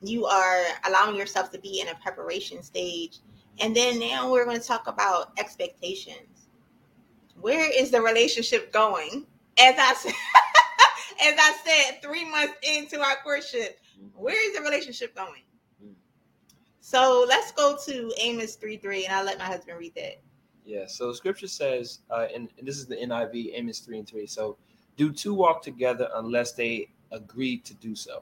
you 0.01 0.25
are 0.25 0.63
allowing 0.87 1.15
yourself 1.15 1.51
to 1.51 1.59
be 1.59 1.81
in 1.81 1.89
a 1.89 1.95
preparation 1.95 2.63
stage. 2.63 3.19
And 3.59 3.75
then 3.75 3.99
now 3.99 4.31
we're 4.31 4.45
going 4.45 4.59
to 4.59 4.65
talk 4.65 4.87
about 4.87 5.31
expectations. 5.37 6.47
Where 7.39 7.69
is 7.69 7.91
the 7.91 8.01
relationship 8.01 8.71
going? 8.71 9.25
As 9.59 9.75
I 9.77 9.93
said, 9.93 10.13
as 11.21 11.33
I 11.37 11.55
said, 11.65 12.01
three 12.01 12.29
months 12.29 12.53
into 12.63 13.01
our 13.01 13.17
courtship. 13.23 13.79
Where 14.15 14.49
is 14.49 14.57
the 14.57 14.63
relationship 14.63 15.15
going? 15.15 15.43
Mm. 15.83 15.93
So 16.79 17.25
let's 17.27 17.51
go 17.51 17.77
to 17.85 18.11
Amos 18.19 18.55
3 18.55 18.77
3, 18.77 19.05
and 19.05 19.15
I'll 19.15 19.25
let 19.25 19.37
my 19.37 19.45
husband 19.45 19.77
read 19.77 19.95
that. 19.95 20.21
Yeah, 20.65 20.85
so 20.87 21.11
scripture 21.13 21.47
says, 21.47 21.99
uh, 22.11 22.27
and, 22.33 22.49
and 22.57 22.67
this 22.67 22.77
is 22.77 22.85
the 22.85 22.95
NIV, 22.95 23.53
Amos 23.55 23.79
3 23.79 23.99
and 23.99 24.07
3. 24.07 24.27
So, 24.27 24.57
do 24.97 25.11
two 25.11 25.33
walk 25.33 25.63
together 25.63 26.09
unless 26.15 26.51
they 26.51 26.89
agree 27.11 27.57
to 27.59 27.73
do 27.75 27.95
so? 27.95 28.21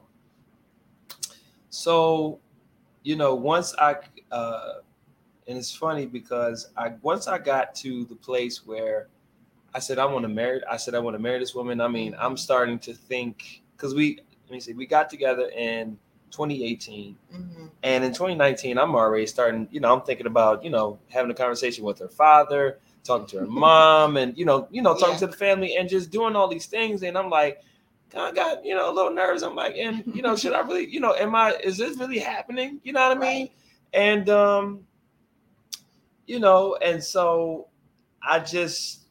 So, 1.68 2.40
you 3.02 3.16
know, 3.16 3.34
once 3.34 3.74
I, 3.78 3.96
uh, 4.30 4.74
and 5.46 5.58
it's 5.58 5.74
funny 5.74 6.06
because 6.06 6.70
I 6.76 6.94
once 7.02 7.26
I 7.26 7.38
got 7.38 7.74
to 7.76 8.04
the 8.04 8.14
place 8.14 8.66
where 8.66 9.08
I 9.74 9.78
said 9.78 9.98
I 9.98 10.04
want 10.04 10.24
to 10.24 10.28
marry, 10.28 10.60
I 10.70 10.76
said 10.76 10.94
I 10.94 10.98
want 11.00 11.14
to 11.14 11.18
marry 11.18 11.38
this 11.38 11.54
woman. 11.54 11.80
I 11.80 11.88
mean, 11.88 12.14
I'm 12.18 12.36
starting 12.36 12.78
to 12.80 12.94
think 12.94 13.62
because 13.76 13.94
we 13.94 14.20
let 14.48 14.54
me 14.54 14.60
see, 14.60 14.72
we 14.72 14.86
got 14.86 15.10
together 15.10 15.50
in 15.50 15.98
2018. 16.30 17.16
Mm-hmm. 17.34 17.66
And 17.82 18.04
in 18.04 18.12
2019, 18.12 18.78
I'm 18.78 18.94
already 18.94 19.26
starting, 19.26 19.68
you 19.70 19.80
know, 19.80 19.94
I'm 19.94 20.02
thinking 20.02 20.26
about, 20.26 20.64
you 20.64 20.70
know, 20.70 20.98
having 21.10 21.30
a 21.30 21.34
conversation 21.34 21.84
with 21.84 21.98
her 21.98 22.08
father, 22.08 22.78
talking 23.04 23.26
to 23.28 23.40
her 23.40 23.46
mom, 23.46 24.16
and 24.16 24.36
you 24.38 24.44
know, 24.44 24.66
you 24.70 24.80
know, 24.80 24.94
talking 24.94 25.14
yeah. 25.14 25.18
to 25.20 25.26
the 25.26 25.36
family 25.36 25.76
and 25.76 25.88
just 25.88 26.10
doing 26.10 26.34
all 26.34 26.48
these 26.48 26.66
things. 26.66 27.02
And 27.02 27.16
I'm 27.16 27.28
like, 27.28 27.62
I 28.16 28.32
got, 28.32 28.64
you 28.64 28.74
know, 28.74 28.90
a 28.90 28.94
little 28.94 29.12
nerves. 29.12 29.42
I'm 29.42 29.54
like, 29.54 29.76
and 29.76 30.02
you 30.14 30.22
know, 30.22 30.34
should 30.34 30.54
I 30.54 30.60
really, 30.60 30.88
you 30.88 31.00
know, 31.00 31.14
am 31.14 31.34
I 31.34 31.54
is 31.62 31.76
this 31.76 31.98
really 31.98 32.18
happening? 32.18 32.80
You 32.82 32.92
know 32.94 33.06
what 33.06 33.16
I 33.16 33.20
mean? 33.20 33.42
Right. 33.42 33.52
And 33.92 34.28
um, 34.30 34.80
you 36.26 36.40
know, 36.40 36.76
and 36.76 37.04
so 37.04 37.68
I 38.22 38.38
just, 38.40 39.02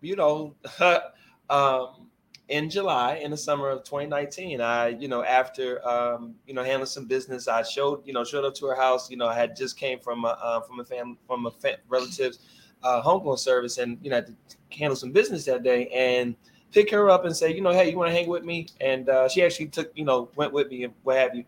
you 0.00 0.16
know, 0.16 0.54
um 1.50 2.07
in 2.48 2.70
July 2.70 3.16
in 3.16 3.30
the 3.30 3.36
summer 3.36 3.68
of 3.68 3.84
2019. 3.84 4.60
I, 4.60 4.88
you 4.88 5.08
know, 5.08 5.22
after 5.22 5.86
um, 5.86 6.34
you 6.46 6.54
know 6.54 6.62
handling 6.62 6.86
some 6.86 7.06
business, 7.06 7.48
I 7.48 7.62
showed 7.62 8.06
you 8.06 8.12
know 8.12 8.24
showed 8.24 8.44
up 8.44 8.54
to 8.56 8.66
her 8.66 8.74
house. 8.74 9.10
You 9.10 9.16
know, 9.16 9.26
I 9.26 9.34
had 9.34 9.54
just 9.56 9.76
came 9.78 10.00
from 10.00 10.24
a 10.24 10.28
uh, 10.28 10.60
from 10.60 10.80
a 10.80 10.84
family 10.84 11.18
from 11.26 11.46
a 11.46 11.50
fa- 11.50 11.78
relative's 11.88 12.38
uh, 12.82 13.02
homegoing 13.02 13.38
service, 13.38 13.78
and 13.78 13.98
you 14.02 14.10
know, 14.10 14.16
had 14.16 14.26
to 14.26 14.34
handle 14.76 14.96
some 14.96 15.12
business 15.12 15.44
that 15.44 15.62
day 15.62 15.88
and 15.88 16.34
pick 16.72 16.90
her 16.90 17.10
up 17.10 17.24
and 17.24 17.36
say, 17.36 17.54
you 17.54 17.60
know, 17.60 17.72
hey, 17.72 17.90
you 17.90 17.96
want 17.96 18.08
to 18.10 18.14
hang 18.14 18.28
with 18.28 18.44
me? 18.44 18.66
And 18.80 19.08
uh, 19.08 19.28
she 19.28 19.42
actually 19.42 19.68
took, 19.68 19.90
you 19.94 20.04
know, 20.04 20.30
went 20.36 20.52
with 20.52 20.68
me 20.68 20.84
and 20.84 20.94
what 21.02 21.16
have 21.16 21.34
you. 21.34 21.44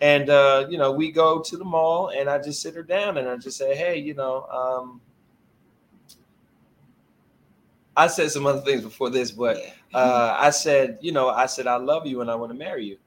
And 0.00 0.30
uh, 0.30 0.66
you 0.68 0.78
know, 0.78 0.92
we 0.92 1.10
go 1.10 1.40
to 1.40 1.56
the 1.56 1.64
mall, 1.64 2.10
and 2.10 2.28
I 2.28 2.38
just 2.38 2.62
sit 2.62 2.74
her 2.74 2.82
down 2.82 3.18
and 3.18 3.28
I 3.28 3.36
just 3.36 3.58
say, 3.58 3.74
hey, 3.74 3.98
you 3.98 4.14
know. 4.14 4.44
Um, 4.44 5.00
I 7.96 8.08
said 8.08 8.30
some 8.30 8.44
other 8.46 8.60
things 8.60 8.82
before 8.82 9.08
this, 9.10 9.30
but 9.30 9.58
uh, 9.94 10.36
I 10.38 10.50
said, 10.50 10.98
you 11.00 11.12
know, 11.12 11.28
I 11.28 11.46
said 11.46 11.66
I 11.66 11.76
love 11.76 12.06
you 12.06 12.20
and 12.20 12.30
I 12.30 12.34
want 12.34 12.52
to 12.52 12.58
marry 12.58 12.84
you, 12.84 12.98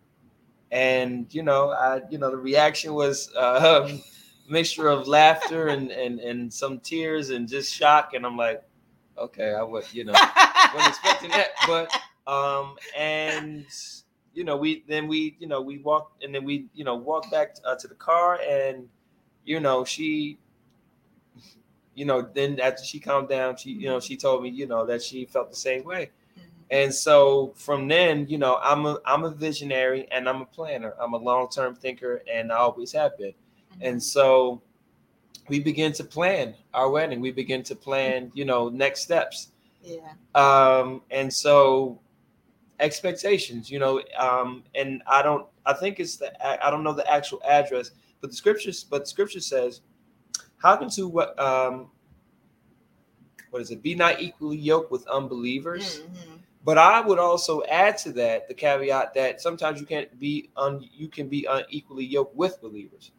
and 0.71 1.27
you 1.33 1.43
know, 1.43 1.71
I, 1.71 2.01
you 2.09 2.17
know, 2.17 2.31
the 2.31 2.37
reaction 2.37 2.93
was 2.93 3.31
uh, 3.35 3.87
a 3.89 3.99
mixture 4.51 4.87
of 4.87 5.07
laughter 5.07 5.67
and 5.67 5.91
and 5.91 6.19
and 6.19 6.53
some 6.53 6.79
tears 6.79 7.29
and 7.29 7.47
just 7.47 7.73
shock, 7.73 8.13
and 8.13 8.25
I'm 8.25 8.37
like, 8.37 8.63
okay, 9.17 9.53
I 9.53 9.63
was, 9.63 9.93
you 9.93 10.05
know, 10.05 10.13
wasn't 10.73 10.89
expecting 10.89 11.31
that, 11.31 11.49
but 11.67 11.91
um, 12.31 12.75
and 12.97 13.65
you 14.33 14.43
know, 14.43 14.57
we 14.57 14.83
then 14.87 15.07
we, 15.07 15.35
you 15.39 15.47
know, 15.47 15.61
we 15.61 15.79
walked 15.79 16.23
and 16.23 16.33
then 16.33 16.45
we, 16.45 16.67
you 16.73 16.83
know, 16.83 16.95
walked 16.95 17.31
back 17.31 17.57
uh, 17.65 17.75
to 17.75 17.87
the 17.87 17.95
car, 17.95 18.39
and 18.47 18.87
you 19.45 19.59
know, 19.59 19.83
she 19.83 20.37
you 21.95 22.05
know, 22.05 22.21
then 22.21 22.59
after 22.59 22.83
she 22.83 22.99
calmed 22.99 23.27
down, 23.27 23.57
she, 23.57 23.71
you 23.71 23.87
know, 23.87 23.99
she 23.99 24.15
told 24.15 24.43
me, 24.43 24.49
you 24.49 24.67
know, 24.67 24.85
that 24.85 25.01
she 25.01 25.25
felt 25.25 25.49
the 25.49 25.55
same 25.55 25.83
way. 25.83 26.11
Mm-hmm. 26.69 26.83
And 26.83 26.93
so 26.93 27.53
from 27.55 27.87
then, 27.87 28.27
you 28.27 28.37
know, 28.37 28.59
I'm 28.61 28.85
a 28.85 28.99
I'm 29.05 29.23
a 29.23 29.31
visionary 29.31 30.07
and 30.11 30.27
I'm 30.27 30.41
a 30.41 30.45
planner. 30.45 30.93
I'm 30.99 31.13
a 31.13 31.17
long-term 31.17 31.75
thinker 31.75 32.21
and 32.31 32.51
I 32.51 32.57
always 32.57 32.91
have 32.91 33.17
been. 33.17 33.29
Mm-hmm. 33.29 33.81
And 33.81 34.03
so 34.03 34.61
we 35.47 35.59
begin 35.59 35.93
to 35.93 36.03
plan 36.03 36.55
our 36.73 36.89
wedding. 36.89 37.21
We 37.21 37.31
begin 37.31 37.63
to 37.63 37.75
plan, 37.75 38.31
you 38.33 38.45
know, 38.45 38.69
next 38.69 39.01
steps. 39.01 39.49
Yeah. 39.81 40.11
Um, 40.35 41.01
and 41.09 41.33
so 41.33 41.99
expectations, 42.79 43.69
you 43.69 43.79
know, 43.79 44.01
um, 44.19 44.63
and 44.75 45.01
I 45.07 45.21
don't, 45.21 45.47
I 45.65 45.73
think 45.73 45.99
it's 45.99 46.17
the, 46.17 46.31
I 46.63 46.69
don't 46.69 46.83
know 46.83 46.93
the 46.93 47.09
actual 47.11 47.41
address, 47.47 47.91
but 48.21 48.29
the 48.29 48.35
scriptures, 48.35 48.83
but 48.83 49.03
the 49.03 49.05
scripture 49.05 49.39
says, 49.39 49.81
how 50.57 50.75
can 50.75 50.89
two, 50.89 51.07
what, 51.07 51.39
um, 51.39 51.89
what 53.49 53.61
is 53.61 53.71
it? 53.71 53.81
Be 53.81 53.95
not 53.95 54.21
equally 54.21 54.57
yoked 54.57 54.91
with 54.91 55.07
unbelievers. 55.07 56.01
Mhm. 56.01 56.36
But 56.67 56.77
I 56.77 56.99
would 56.99 57.17
also 57.17 57.63
add 57.69 57.97
to 57.99 58.11
that 58.11 58.49
the 58.49 58.53
caveat 58.53 59.13
that 59.13 59.39
sometimes 59.39 59.79
you 59.79 59.85
can't 59.85 60.19
be 60.19 60.49
un, 60.57 60.85
you 60.93 61.07
can 61.07 61.29
be 61.29 61.47
unequally 61.49 62.03
yoked 62.03 62.35
with 62.35 62.59
believers. 62.59 63.11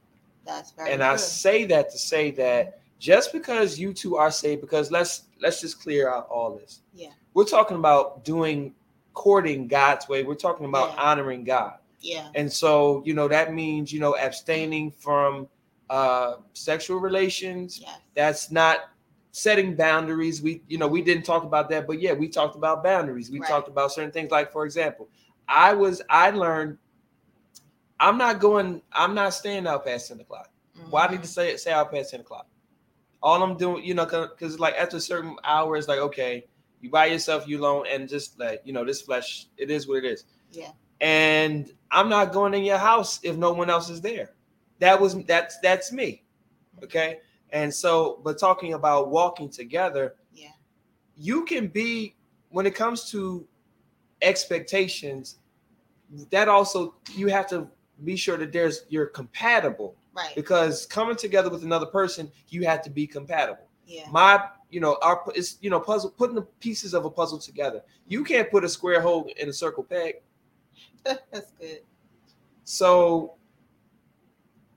That's 0.45 0.73
very 0.73 0.91
and 0.91 1.01
true. 1.01 1.09
I 1.09 1.17
say 1.17 1.65
that 1.65 1.91
to 1.91 1.97
say 1.97 2.31
that 2.33 2.81
just 2.99 3.33
because 3.33 3.79
you 3.79 3.95
two 3.95 4.17
are 4.17 4.31
saved, 4.31 4.61
because 4.61 4.91
let's 4.91 5.23
let's 5.41 5.63
just 5.63 5.81
clear 5.81 6.11
out 6.13 6.29
all 6.29 6.59
this. 6.59 6.83
Yeah. 6.95 7.13
We're 7.33 7.47
talking 7.47 7.79
about 7.79 8.23
doing 8.23 8.75
courting 9.15 9.67
God's 9.67 10.07
way. 10.11 10.25
We're 10.25 10.35
talking 10.35 10.67
about 10.67 10.91
Yeah. 10.91 11.03
honoring 11.05 11.45
God. 11.45 11.79
yeah. 12.01 12.29
And 12.35 12.53
so, 12.53 13.03
you 13.07 13.15
know, 13.15 13.29
that 13.29 13.55
means, 13.55 13.95
you 13.95 14.01
know, 14.01 14.15
abstaining 14.15 14.91
from 14.91 15.49
uh 15.89 16.35
sexual 16.53 16.99
relations. 17.01 17.79
Yes. 17.81 17.99
That's 18.15 18.51
not 18.51 18.91
setting 19.33 19.75
boundaries. 19.75 20.43
We, 20.43 20.63
you 20.69 20.79
know, 20.79 20.89
we 20.89 21.03
didn't 21.03 21.25
talk 21.25 21.45
about 21.45 21.69
that, 21.71 21.87
but 21.87 22.01
yeah, 22.01 22.13
we 22.13 22.29
talked 22.29 22.57
about 22.57 22.83
boundaries. 22.83 23.31
We 23.31 23.41
Right. 23.41 23.49
talked 23.49 23.69
about 23.69 23.93
certain 23.93 24.11
things 24.11 24.31
like 24.31 24.53
for 24.53 24.65
example, 24.65 25.09
I 25.49 25.75
was 25.75 26.03
I 26.09 26.31
learned 26.31 26.79
I'm 28.01 28.19
not 28.19 28.41
going, 28.41 28.83
I'm 28.93 29.15
not 29.15 29.35
staying 29.35 29.67
out 29.67 29.85
past 29.85 30.09
10 30.09 30.21
o'clock. 30.21 30.51
Why 30.91 31.07
I 31.07 31.11
need 31.11 31.17
to 31.17 31.23
mm-hmm. 31.23 31.27
say 31.27 31.51
it, 31.51 31.61
say 31.61 31.73
out 31.73 31.93
past 31.93 32.13
10 32.13 32.21
o'clock? 32.21 32.47
All 33.23 33.43
I'm 33.43 33.57
doing, 33.57 33.85
you 33.85 33.95
know, 33.95 34.07
because 34.07 34.61
like 34.61 34.75
after 34.77 34.99
a 34.99 35.01
certain 35.01 35.37
hour, 35.43 35.77
it's 35.77 35.89
like, 35.89 35.99
okay, 35.99 36.47
you 36.81 36.91
by 36.91 37.07
yourself, 37.07 37.49
you 37.49 37.59
alone, 37.59 37.87
and 37.91 38.09
just 38.09 38.39
like, 38.39 38.63
you 38.65 38.73
know, 38.73 38.85
this 38.85 39.03
flesh, 39.03 39.47
it 39.57 39.71
is 39.71 39.89
what 39.89 40.05
it 40.05 40.05
is. 40.05 40.25
Yeah. 40.53 40.71
And 41.01 41.73
I'm 41.91 42.09
not 42.09 42.33
going 42.33 42.55
in 42.55 42.63
your 42.63 42.79
house 42.79 43.19
if 43.25 43.37
no 43.37 43.53
one 43.53 43.71
else 43.71 43.91
is 43.91 44.01
there. 44.01 44.35
That 44.79 45.01
was 45.01 45.17
that's 45.25 45.59
that's 45.59 45.91
me. 45.91 46.23
Okay. 46.85 47.19
And 47.51 47.73
so, 47.73 48.21
but 48.25 48.39
talking 48.39 48.75
about 48.75 49.09
walking 49.09 49.49
together, 49.49 50.17
Yeah. 50.35 50.51
you 51.17 51.45
can 51.45 51.69
be 51.69 52.15
when 52.51 52.67
it 52.67 52.75
comes 52.75 53.11
to 53.11 53.47
expectations, 54.23 55.39
that 56.31 56.49
also 56.49 56.95
you 57.15 57.29
have 57.29 57.47
to 57.49 57.69
be 58.05 58.17
sure 58.17 58.37
that 58.39 58.53
there's 58.53 58.85
you're 58.89 59.07
compatible 59.07 59.97
Right. 60.15 60.35
because 60.35 60.87
coming 60.87 61.17
together 61.17 61.51
with 61.51 61.63
another 61.63 61.87
person, 61.87 62.31
you 62.49 62.65
have 62.65 62.83
to 62.83 62.91
be 62.91 63.07
compatible. 63.07 63.69
Yeah. 63.87 64.09
My, 64.11 64.43
you 64.71 64.81
know, 64.81 64.99
our 65.03 65.23
it's 65.35 65.59
you 65.61 65.71
know 65.71 65.81
puzzle 65.81 66.11
putting 66.11 66.35
the 66.35 66.43
pieces 66.61 66.93
of 66.95 67.05
a 67.05 67.11
puzzle 67.11 67.39
together. 67.39 67.83
You 68.07 68.25
can't 68.25 68.51
put 68.51 68.65
a 68.65 68.69
square 68.69 69.01
hole 69.01 69.29
in 69.39 69.49
a 69.49 69.53
circle 69.53 69.85
peg. 69.85 70.17
That's 71.05 71.53
good. 71.59 71.81
So, 72.65 73.35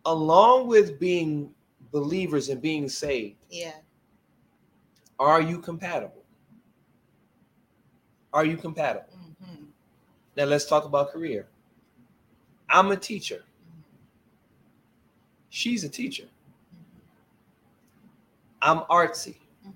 along 0.06 0.68
with 0.68 1.00
being 1.00 1.54
believers 1.92 2.50
and 2.50 2.62
being 2.62 2.88
saved, 2.90 3.46
Yeah. 3.50 3.74
are 5.20 5.42
you 5.42 5.60
compatible? 5.60 6.24
Are 8.34 8.46
you 8.46 8.58
compatible? 8.58 9.14
hmm 9.44 9.66
Now 10.38 10.46
let's 10.46 10.66
talk 10.66 10.86
about 10.86 11.12
career. 11.12 11.48
I'm 12.70 12.92
a 12.92 12.98
teacher. 12.98 13.44
She's 15.50 15.84
a 15.84 15.90
teacher. 15.90 16.26
I'm 18.62 18.80
artsy. 18.90 19.36
hmm 19.64 19.72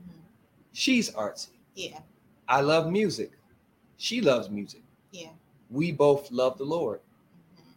She's 0.74 1.12
artsy. 1.12 1.50
Yeah. 1.76 2.00
I 2.48 2.62
love 2.62 2.90
music. 2.90 3.32
She 3.98 4.22
loves 4.22 4.50
music. 4.50 4.82
Yeah. 5.12 5.30
We 5.70 5.92
both 5.92 6.32
love 6.32 6.58
the 6.58 6.64
Lord. 6.66 7.02
hmm 7.58 7.72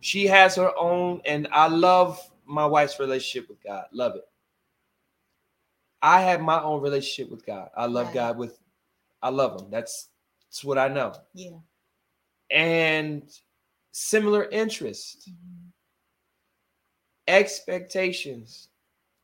She 0.00 0.26
has 0.26 0.56
her 0.56 0.72
own, 0.78 1.20
and 1.24 1.48
I 1.52 1.68
love 1.68 2.20
my 2.46 2.64
wife's 2.66 2.98
relationship 3.00 3.48
with 3.48 3.62
God. 3.62 3.86
Love 3.92 4.16
it. 4.16 4.28
I 6.02 6.20
have 6.22 6.40
my 6.40 6.62
own 6.62 6.82
relationship 6.82 7.30
with 7.30 7.44
God. 7.44 7.70
I 7.76 7.86
love 7.86 8.06
Right. 8.06 8.14
God 8.14 8.38
with, 8.38 8.58
I 9.22 9.30
love 9.30 9.60
Him. 9.60 9.70
That's 9.70 10.08
that's 10.48 10.64
what 10.64 10.78
I 10.78 10.88
know. 10.88 11.14
Yeah. 11.34 11.58
And 12.50 13.28
similar 13.92 14.44
interests, 14.44 15.26
hmm 15.26 15.32
expectations, 17.28 18.68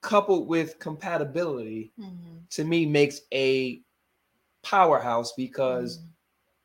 coupled 0.00 0.48
with 0.48 0.78
compatibility, 0.80 1.92
hmm 1.96 2.38
to 2.50 2.64
me 2.64 2.84
makes 2.84 3.20
a 3.32 3.80
powerhouse 4.62 5.32
because 5.32 6.00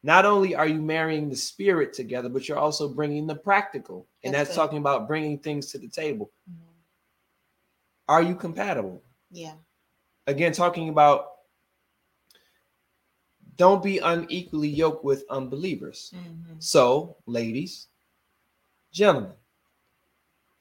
not 0.04 0.26
only 0.26 0.56
are 0.56 0.68
you 0.68 0.82
marrying 0.82 1.30
the 1.30 1.36
spirit 1.36 1.94
together, 1.94 2.30
but 2.30 2.48
you're 2.48 2.58
also 2.58 2.90
bringing 2.90 3.28
the 3.28 3.36
practical. 3.36 4.08
And 4.28 4.36
That's 4.36 4.50
that's, 4.50 4.56
talking 4.56 4.78
about 4.78 5.08
bringing 5.08 5.40
things 5.40 5.72
to 5.72 5.78
the 5.78 5.88
table. 5.88 6.32
hmm 6.48 6.56
Are 8.08 8.22
you 8.22 8.36
compatible? 8.36 9.02
Yeah. 9.32 9.54
Again, 10.28 10.52
talking 10.52 10.90
about 10.90 11.28
don't 13.56 13.82
be 13.82 13.98
unequally 14.00 14.68
yoked 14.70 15.04
with 15.04 15.24
unbelievers. 15.30 16.14
hmm 16.14 16.54
So, 16.60 17.18
ladies, 17.26 17.88
gentlemen, 18.92 19.32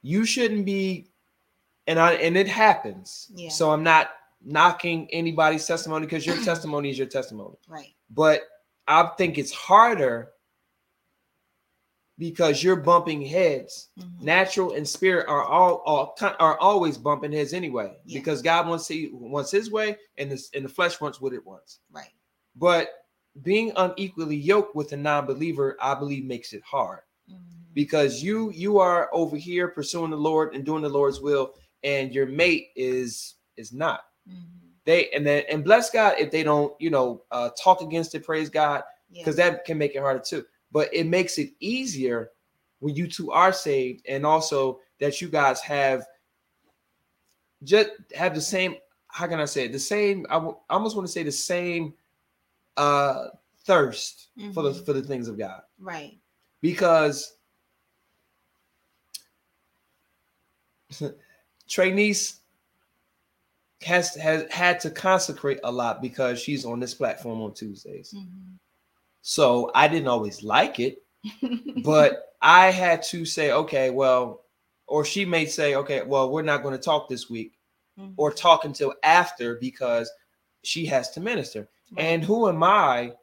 you 0.02 0.24
shouldn't 0.24 0.64
be, 0.64 1.08
and 1.86 1.98
I 1.98 2.12
and 2.14 2.36
it 2.36 2.48
happens. 2.48 3.30
Yeah. 3.34 3.50
So 3.50 3.70
I'm 3.70 3.82
not 3.82 4.10
knocking 4.44 5.08
anybody's 5.12 5.66
testimony 5.66 6.06
because 6.06 6.24
your 6.24 6.36
testimony 6.44 6.90
is 6.90 6.98
your 6.98 7.08
testimony. 7.08 7.56
Right. 7.68 7.94
but 8.10 8.42
I 8.88 9.10
think 9.18 9.36
it's 9.36 9.50
harder 9.52 10.30
because 12.18 12.62
you're 12.62 12.76
bumping 12.76 13.20
heads. 13.22 13.88
Mhm. 13.98 14.22
Natural 14.22 14.72
and 14.72 14.88
spirit 14.88 15.28
are 15.28 15.42
all, 15.42 15.82
all 15.84 16.16
are 16.40 16.58
always 16.58 16.96
bumping 16.96 17.32
heads 17.32 17.52
anyway, 17.52 17.96
Yeah. 18.06 18.18
because 18.20 18.42
God 18.42 18.66
wants 18.68 18.86
to 18.88 19.10
wants 19.12 19.50
His 19.50 19.70
way, 19.70 19.96
and 20.18 20.30
the 20.30 20.42
and 20.54 20.64
the 20.64 20.68
flesh 20.68 21.00
wants 21.00 21.20
what 21.20 21.32
it 21.34 21.44
wants. 21.44 21.80
Right. 21.90 22.12
But 22.54 22.90
being 23.42 23.72
unequally 23.76 24.36
yoked 24.36 24.74
with 24.74 24.92
a 24.92 24.96
non-believer, 24.96 25.76
I 25.80 25.94
believe, 25.94 26.24
makes 26.24 26.54
it 26.54 26.62
hard 26.62 27.00
Mhm. 27.30 27.36
because 27.74 28.22
you 28.22 28.50
you 28.52 28.78
are 28.78 29.10
over 29.12 29.36
here 29.36 29.68
pursuing 29.68 30.10
the 30.10 30.16
Lord 30.16 30.54
and 30.54 30.64
doing 30.64 30.82
the 30.82 30.88
Lord's 30.88 31.20
will, 31.20 31.54
and 31.82 32.14
your 32.14 32.26
mate 32.26 32.68
is 32.76 33.34
is 33.58 33.72
not 33.72 34.04
Mhm. 34.28 34.42
they 34.84 35.10
and 35.10 35.26
then 35.26 35.44
and 35.50 35.64
bless 35.64 35.90
God 35.90 36.14
if 36.18 36.30
they 36.30 36.42
don't 36.42 36.74
you 36.80 36.88
know 36.88 37.24
uh, 37.30 37.50
talk 37.62 37.82
against 37.82 38.14
it, 38.14 38.24
praise 38.24 38.48
God 38.48 38.84
Yeah. 39.10 39.20
because 39.22 39.36
that 39.36 39.64
can 39.66 39.76
make 39.76 39.94
it 39.94 39.98
harder 40.00 40.20
too. 40.20 40.46
But 40.72 40.92
it 40.92 41.06
makes 41.06 41.38
it 41.38 41.50
easier 41.60 42.30
when 42.80 42.94
you 42.94 43.06
two 43.08 43.30
are 43.32 43.52
saved, 43.52 44.04
and 44.08 44.26
also 44.26 44.80
that 45.00 45.20
you 45.20 45.28
guys 45.28 45.60
have 45.60 46.04
just 47.64 47.90
have 48.14 48.34
the 48.34 48.40
same. 48.40 48.76
How 49.08 49.26
can 49.26 49.40
I 49.40 49.44
say 49.46 49.64
it? 49.64 49.72
The 49.72 49.78
same. 49.78 50.26
I 50.28 50.34
w- 50.34 50.56
I 50.68 50.74
almost 50.74 50.94
want 50.96 51.06
to 51.08 51.12
say 51.12 51.22
the 51.22 51.32
same 51.32 51.94
uh 52.76 53.28
thirst 53.64 54.28
for 54.52 54.62
the 54.62 54.70
Mhm. 54.70 54.84
for 54.84 54.92
the 54.92 55.02
things 55.02 55.28
of 55.28 55.38
God 55.38 55.62
Right. 55.78 56.18
because 56.60 57.32
Trinice 61.68 62.38
has 63.82 64.14
has 64.16 64.50
had 64.50 64.80
to 64.80 64.90
consecrate 64.90 65.60
a 65.64 65.70
lot 65.72 66.00
because 66.02 66.38
she's 66.40 66.64
on 66.64 66.80
this 66.80 66.94
platform 66.94 67.40
on 67.42 67.54
Tuesdays. 67.54 68.12
Mhm. 68.16 68.58
So 69.28 69.72
I 69.74 69.88
didn't 69.88 70.06
always 70.06 70.44
like 70.44 70.78
it, 70.78 71.02
but 71.84 72.22
I 72.40 72.70
had 72.70 73.02
to 73.10 73.24
say, 73.24 73.50
okay, 73.50 73.90
well, 73.90 74.44
or 74.86 75.04
she 75.04 75.24
may 75.24 75.46
say, 75.46 75.74
okay, 75.74 76.02
well, 76.02 76.30
we're 76.30 76.42
not 76.42 76.62
going 76.62 76.76
to 76.78 76.82
talk 76.82 77.08
this 77.08 77.28
week 77.28 77.58
Mhm. 77.98 78.14
or 78.16 78.30
talk 78.30 78.64
until 78.64 78.94
after 79.02 79.56
because 79.56 80.08
she 80.62 80.86
has 80.86 81.10
to 81.12 81.20
minister. 81.20 81.68
Right. 81.90 82.04
And 82.04 82.22
who 82.22 82.48
am 82.48 82.62
I 82.62 83.14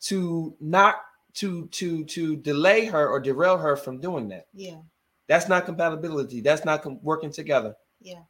to 0.00 0.56
not 0.60 0.96
to 1.34 1.66
to 1.68 2.04
to 2.06 2.36
delay 2.36 2.86
her 2.86 3.08
or 3.08 3.20
derail 3.20 3.56
her 3.58 3.76
from 3.76 4.00
doing 4.00 4.28
that? 4.30 4.46
yeah. 4.52 4.80
That's 5.28 5.46
not 5.48 5.66
compatibility. 5.66 6.40
That's 6.40 6.64
not 6.64 6.82
com- 6.82 6.98
working 7.02 7.30
together. 7.30 7.76
Yeah. 8.00 8.22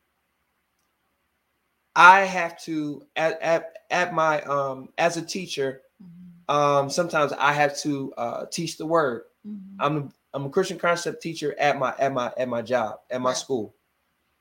I 1.97 2.21
have 2.27 2.61
to 2.65 3.07
at 3.17 3.41
at, 3.41 3.73
at 3.91 4.13
my 4.13 4.43
um 4.43 4.91
as 4.99 5.17
a 5.17 5.23
teacher. 5.23 5.81
Um 6.49 6.89
sometimes 6.91 7.33
I 7.33 7.53
have 7.53 7.77
to 7.81 8.13
uh 8.17 8.47
teach 8.47 8.77
the 8.79 8.87
word. 8.87 9.25
Mhm. 9.47 9.77
I'm 9.81 9.97
a, 9.99 10.09
I'm 10.35 10.47
a 10.47 10.51
Christian 10.51 10.79
concept 10.79 11.23
teacher 11.23 11.55
at 11.59 11.79
my 11.79 11.95
at 11.99 12.13
my 12.13 12.33
at 12.37 12.49
my 12.49 12.63
job 12.63 13.01
at 13.11 13.21
my 13.21 13.31
Right. 13.31 13.37
school, 13.37 13.75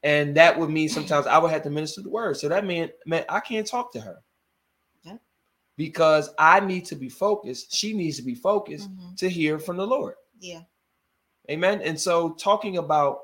and 0.03 0.35
that 0.35 0.57
would 0.57 0.69
mean 0.69 0.89
sometimes 0.89 1.27
I 1.27 1.37
would 1.37 1.51
have 1.51 1.63
to 1.63 1.69
minister 1.69 2.01
the 2.01 2.09
word. 2.09 2.37
So 2.37 2.47
that 2.49 2.65
meant 2.65 2.91
man 3.05 3.25
I 3.29 3.39
can't 3.39 3.67
talk 3.67 3.91
to 3.93 4.01
her 4.01 4.23
Yeah. 5.03 5.17
because 5.77 6.29
I 6.39 6.59
need 6.61 6.85
to 6.87 6.95
be 6.95 7.09
focused. 7.09 7.73
She 7.75 7.93
needs 7.93 8.17
to 8.17 8.23
be 8.23 8.35
focused 8.35 8.89
Mhm. 8.89 9.17
to 9.17 9.29
hear 9.29 9.59
from 9.59 9.77
the 9.77 9.87
Lord. 9.87 10.15
Yeah. 10.39 10.63
Amen. 11.49 11.81
And 11.81 11.99
so 11.99 12.33
talking 12.33 12.77
about 12.77 13.21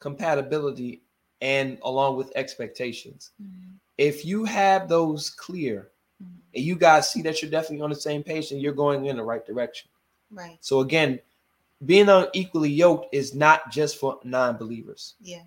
compatibility 0.00 1.02
and 1.40 1.78
along 1.82 2.16
with 2.16 2.32
expectations. 2.36 3.32
Mhm. 3.42 3.78
If 3.98 4.24
you 4.24 4.44
have 4.44 4.88
those 4.88 5.30
clear. 5.30 5.90
And 6.56 6.64
you 6.64 6.74
guys 6.74 7.10
see 7.10 7.22
that 7.22 7.40
you're 7.42 7.50
definitely 7.50 7.82
on 7.82 7.90
the 7.90 7.96
same 7.96 8.22
page 8.24 8.50
and 8.50 8.60
you're 8.60 8.72
going 8.72 9.06
in 9.06 9.16
the 9.16 9.22
right 9.22 9.44
direction. 9.46 9.88
Right. 10.30 10.58
So 10.60 10.80
again, 10.80 11.20
being 11.84 12.08
unequally 12.08 12.70
yoked 12.70 13.14
is 13.14 13.34
not 13.34 13.70
just 13.70 13.98
for 13.98 14.18
non-believers. 14.24 15.14
Yeah. 15.20 15.42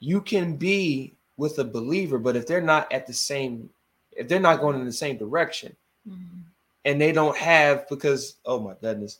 You 0.00 0.20
can 0.20 0.56
be 0.56 1.14
with 1.36 1.58
a 1.58 1.64
believer, 1.64 2.18
but 2.18 2.34
if 2.36 2.46
they're 2.46 2.60
not 2.60 2.90
at 2.92 3.06
the 3.06 3.12
same, 3.12 3.68
if 4.12 4.26
they're 4.28 4.40
not 4.40 4.60
going 4.60 4.78
in 4.80 4.86
the 4.86 4.92
same 4.92 5.16
direction, 5.18 5.76
Mhm. 6.08 6.42
and 6.84 7.00
they 7.00 7.12
don't 7.12 7.36
have 7.36 7.88
because 7.88 8.36
oh 8.44 8.58
my 8.60 8.74
goodness, 8.80 9.18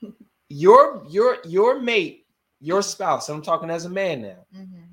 your 0.48 1.04
your 1.08 1.38
your 1.44 1.78
mate, 1.80 2.26
your 2.60 2.82
spouse. 2.82 3.28
I'm 3.28 3.42
talking 3.42 3.70
as 3.70 3.84
a 3.84 3.90
man 3.90 4.22
now. 4.22 4.44
Mhm. 4.54 4.88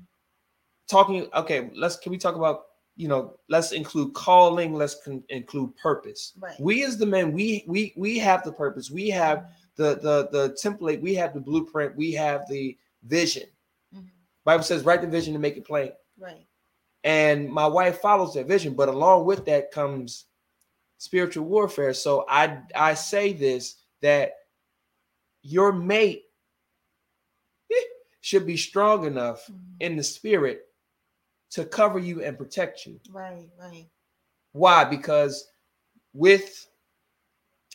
Talking. 0.88 1.28
Okay, 1.34 1.70
let's 1.74 1.96
can 1.96 2.12
we 2.12 2.18
talk 2.18 2.34
about 2.36 2.66
you 3.00 3.08
know? 3.08 3.34
Let's 3.48 3.72
include 3.72 4.12
calling. 4.14 4.74
Let's 4.74 4.96
con- 5.02 5.24
include 5.30 5.74
purpose. 5.76 6.34
Right. 6.38 6.58
We 6.60 6.84
as 6.84 6.98
the 6.98 7.06
men, 7.06 7.32
we 7.32 7.64
we 7.66 7.92
we 7.96 8.18
have 8.18 8.44
the 8.44 8.52
purpose. 8.52 8.90
We 8.90 9.08
have 9.10 9.48
the 9.76 9.94
the 9.96 10.28
the 10.30 10.56
template. 10.62 11.00
We 11.00 11.14
have 11.14 11.32
the 11.32 11.40
blueprint. 11.40 11.96
We 11.96 12.12
have 12.12 12.42
the 12.48 12.76
vision. 13.04 13.48
Mhm. 13.96 14.10
Bible 14.44 14.64
says, 14.64 14.84
write 14.84 15.00
the 15.00 15.06
vision 15.08 15.34
and 15.34 15.40
make 15.42 15.56
it 15.56 15.64
plain. 15.64 15.92
Right. 16.18 16.46
And 17.04 17.48
my 17.48 17.66
wife 17.66 18.00
follows 18.00 18.34
that 18.34 18.46
vision, 18.46 18.74
but 18.74 18.88
along 18.90 19.24
with 19.24 19.46
that 19.46 19.70
comes 19.72 20.26
spiritual 20.98 21.46
warfare. 21.46 21.94
So 21.94 22.26
I 22.28 22.60
I 22.74 22.92
say 22.94 23.32
this 23.32 23.76
that 24.02 24.32
your 25.42 25.72
mate 25.72 26.24
eh, 27.72 27.84
should 28.20 28.46
be 28.46 28.58
strong 28.58 29.06
enough 29.06 29.46
Mhm. 29.46 29.58
in 29.80 29.96
the 29.96 30.02
spirit 30.04 30.66
to 31.50 31.64
cover 31.64 31.98
you 31.98 32.22
and 32.22 32.38
protect 32.38 32.86
you. 32.86 33.00
Right. 33.10 33.48
Right. 33.58 33.86
Why? 34.52 34.84
Because 34.84 35.48
with 36.14 36.68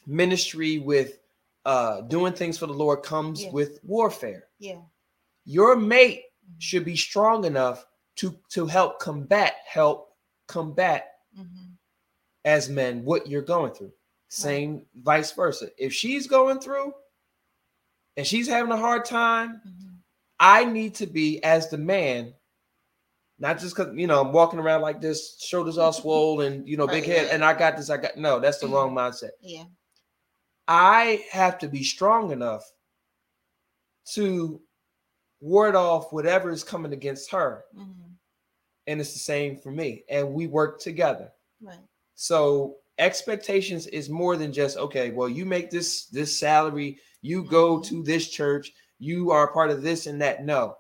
ministry, 0.08 0.80
with 0.80 1.20
uh 1.66 2.02
doing 2.02 2.34
things 2.34 2.58
for 2.58 2.68
the 2.68 2.74
Lord 2.74 3.04
comes 3.04 3.44
Yeah. 3.44 3.52
with 3.52 3.80
warfare. 3.84 4.48
Yeah. 4.60 4.82
Your 5.46 5.76
mate 5.76 6.24
should 6.60 6.86
be 6.86 6.96
strong 6.96 7.46
enough 7.46 7.86
to 8.18 8.38
to 8.50 8.66
help 8.68 9.00
combat 9.00 9.56
help 9.68 10.16
combat 10.48 11.16
Mhm. 11.38 11.76
as 12.46 12.70
men 12.70 13.04
what 13.04 13.28
you're 13.28 13.42
going 13.42 13.74
through 13.74 13.92
same 14.30 14.86
vice 14.96 15.32
versa 15.32 15.70
if 15.78 15.92
she's 15.92 16.28
going 16.28 16.60
through 16.60 16.94
and 18.16 18.26
she's 18.28 18.48
having 18.48 18.72
a 18.72 18.78
hard 18.78 19.06
time 19.06 19.60
Mhm. 19.68 19.98
i 20.40 20.64
need 20.66 20.94
to 20.96 21.08
be 21.08 21.44
as 21.44 21.70
the 21.70 21.78
man 21.78 22.34
not 23.40 23.60
just 23.60 23.76
because 23.76 23.94
you 23.98 24.08
know 24.08 24.22
i'm 24.22 24.32
walking 24.32 24.60
around 24.60 24.82
like 24.82 25.02
this 25.02 25.40
shoulders 25.42 25.78
all 25.78 25.92
swollen 26.02 26.54
and 26.54 26.68
you 26.68 26.78
know 26.78 26.88
big 26.88 27.06
head 27.06 27.26
right. 27.26 27.34
and 27.34 27.44
i 27.44 27.54
got 27.54 27.76
this 27.78 27.90
i 27.90 27.98
got 27.98 28.16
no 28.18 28.40
that's 28.40 28.60
the 28.60 28.68
wrong 28.68 28.94
mindset 28.96 29.32
Yeah. 29.42 29.64
i 30.68 31.24
have 31.32 31.58
to 31.60 31.68
be 31.68 31.84
strong 31.84 32.32
enough 32.32 32.64
to 34.14 34.62
ward 35.42 35.76
off 35.76 36.12
whatever 36.14 36.50
is 36.52 36.64
coming 36.64 36.94
against 36.94 37.32
her 37.32 37.66
Mhm. 37.76 38.14
and 38.88 39.02
it's 39.02 39.14
the 39.14 39.20
same 39.20 39.58
for 39.58 39.72
me 39.72 40.04
and 40.10 40.34
we 40.34 40.48
work 40.48 40.80
together 40.80 41.32
Right. 41.62 41.80
so 42.16 42.78
expectations 42.98 43.88
is 43.88 44.10
more 44.10 44.38
than 44.38 44.54
just 44.54 44.78
okay 44.78 45.12
well 45.12 45.28
you 45.28 45.46
make 45.46 45.70
this 45.70 46.06
this 46.06 46.38
salary 46.40 47.00
you 47.22 47.44
go 47.44 47.80
Mhm. 47.80 47.86
to 47.88 48.04
this 48.04 48.30
church 48.30 48.72
you 49.00 49.32
are 49.32 49.52
part 49.52 49.72
of 49.72 49.82
this 49.82 50.08
and 50.08 50.22
that 50.22 50.46
no 50.46 50.78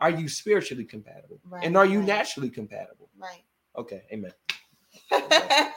are 0.00 0.10
you 0.10 0.28
spiritually 0.28 0.84
compatible 0.84 1.38
Right, 1.48 1.64
and 1.64 1.76
are 1.76 1.86
you 1.86 1.98
right. 1.98 2.08
naturally 2.08 2.50
compatible 2.50 3.08
Right. 3.18 3.42
okay 3.76 4.02
amen 4.12 4.32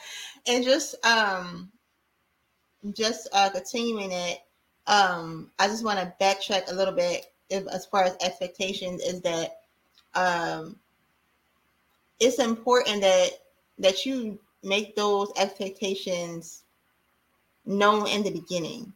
and 0.48 0.64
just 0.64 0.96
um 1.06 1.72
just 2.94 3.28
uh 3.34 3.50
continuing 3.50 4.12
it 4.12 4.40
um 4.88 5.52
i 5.60 5.68
just 5.68 5.84
want 5.84 6.00
to 6.00 6.14
backtrack 6.24 6.70
a 6.72 6.76
little 6.76 6.94
bit 6.94 7.28
if, 7.50 7.66
as 7.68 7.86
far 7.86 8.04
as 8.04 8.16
expectations 8.22 9.02
is 9.02 9.22
that 9.22 9.60
um 10.16 10.78
it's 12.20 12.40
important 12.40 13.02
that 13.02 13.30
that 13.80 14.06
you 14.06 14.40
make 14.64 14.96
those 14.96 15.32
expectations 15.38 16.64
known 17.66 18.08
in 18.08 18.24
the 18.24 18.32
beginning 18.32 18.92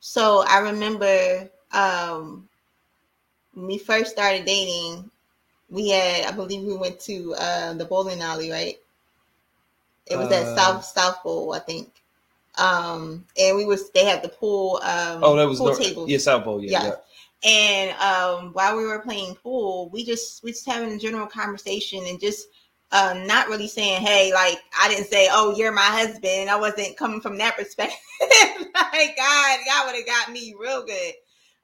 so 0.00 0.44
i 0.48 0.58
remember 0.58 1.48
um 1.72 2.48
when 3.54 3.66
we 3.66 3.78
first 3.78 4.10
started 4.12 4.44
dating 4.44 5.10
we 5.70 5.88
had 5.90 6.26
i 6.26 6.30
believe 6.32 6.62
we 6.62 6.76
went 6.76 6.98
to 7.00 7.34
uh 7.38 7.72
the 7.74 7.84
bowling 7.84 8.20
alley 8.22 8.50
right 8.50 8.76
it 10.06 10.16
was 10.16 10.30
at 10.32 10.42
Uh, 10.42 10.54
South 10.56 10.84
South 10.84 11.22
Bowl, 11.22 11.52
I 11.52 11.58
think. 11.58 11.92
Um, 12.56 13.24
and 13.38 13.56
we 13.56 13.64
was 13.64 13.90
they 13.90 14.04
had 14.04 14.22
the 14.22 14.28
pool 14.28 14.80
um 14.82 15.22
oh 15.22 15.36
that 15.36 15.46
was 15.48 15.58
pool 15.58 15.74
tables. 15.76 16.08
yeah 16.10 16.18
south 16.18 16.44
bowl 16.44 16.62
yeah, 16.62 16.70
Yeah. 16.72 16.84
yeah. 16.84 16.94
And 17.50 17.90
um 18.00 18.52
while 18.52 18.76
we 18.76 18.84
were 18.84 18.98
playing 19.00 19.36
pool, 19.36 19.90
we 19.90 20.04
just 20.04 20.42
we 20.42 20.50
just 20.52 20.66
having 20.66 20.92
a 20.92 20.98
general 20.98 21.26
conversation 21.26 22.04
and 22.06 22.18
just 22.18 22.48
um 22.90 23.26
not 23.26 23.48
really 23.48 23.68
saying, 23.68 24.00
Hey, 24.02 24.32
like 24.34 24.58
I 24.80 24.88
didn't 24.88 25.06
say, 25.06 25.28
Oh, 25.30 25.54
you're 25.56 25.72
my 25.72 25.82
husband. 25.82 26.50
I 26.50 26.56
wasn't 26.56 26.96
coming 26.96 27.20
from 27.20 27.38
that 27.38 27.56
perspective. 27.56 27.96
like 28.20 29.16
God, 29.16 29.58
God 29.66 29.86
would 29.86 29.96
have 29.96 30.06
got 30.06 30.32
me 30.32 30.54
real 30.58 30.84
good. 30.84 31.12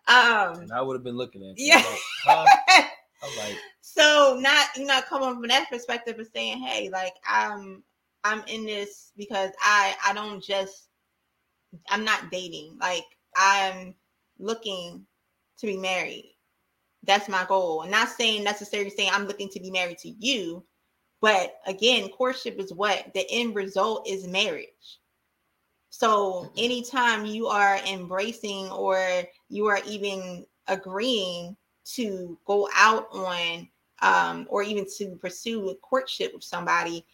Um 0.09 0.61
and 0.61 0.72
i 0.72 0.80
would 0.82 0.94
have 0.94 1.05
been 1.05 1.16
looking 1.16 1.42
at 1.42 1.59
you 1.59 1.66
Yeah. 1.68 1.76
like, 1.76 2.00
huh? 2.24 2.46
like 3.38 3.57
so 3.80 4.38
not 4.40 4.68
you 4.76 4.84
not 4.86 5.07
coming 5.07 5.34
from 5.34 5.48
that 5.48 5.68
perspective 5.70 6.18
of 6.18 6.28
saying 6.34 6.59
hey 6.62 6.90
like 6.90 7.14
i'm 7.28 7.82
i'm 8.24 8.42
in 8.48 8.64
this 8.66 9.12
because 9.16 9.50
i 9.61 9.94
i 10.07 10.12
don't 10.12 10.42
just 10.42 10.88
i'm 11.88 12.05
not 12.05 12.30
dating. 12.30 12.76
Like 12.80 13.05
i'm 13.36 13.94
looking 14.38 15.07
to 15.59 15.66
be 15.66 15.76
married. 15.76 16.34
That's 17.05 17.28
my 17.28 17.44
goal. 17.46 17.82
I'm 17.82 17.90
not 17.90 18.09
saying 18.09 18.44
necessarily 18.44 18.90
saying 18.90 19.11
i'm 19.12 19.26
looking 19.26 19.48
to 19.50 19.61
be 19.61 19.70
married 19.70 19.98
to 19.98 20.11
you 20.11 20.64
but 21.20 21.55
again 21.66 22.11
courtship 22.11 22.59
is 22.59 22.72
what? 22.72 23.12
The 23.14 23.24
end 23.30 23.55
result 23.55 24.07
is 24.07 24.26
marriage 24.26 25.00
so 25.97 26.51
anytime 26.59 27.24
you 27.24 27.47
are 27.47 27.78
embracing 27.86 28.68
or 28.70 29.22
you 29.49 29.66
are 29.66 29.78
even 29.86 30.45
agreeing 30.66 31.57
to 31.84 32.36
go 32.47 32.68
out 32.74 33.07
on 33.12 33.68
um, 34.03 34.45
or 34.51 34.64
even 34.64 34.86
to 34.97 35.14
pursue 35.14 35.70
a 35.70 35.76
courtship 35.76 36.34
with 36.34 36.42
somebody, 36.42 37.07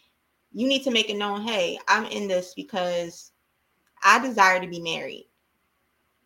you 0.55 0.67
need 0.67 0.83
to 0.85 0.91
make 0.91 1.11
it 1.11 1.19
known, 1.19 1.43
hey, 1.43 1.79
I'm 1.89 2.07
in 2.07 2.27
this 2.27 2.55
because 2.55 3.33
I 4.03 4.19
desire 4.19 4.63
to 4.63 4.67
be 4.67 4.81
married. 4.81 5.29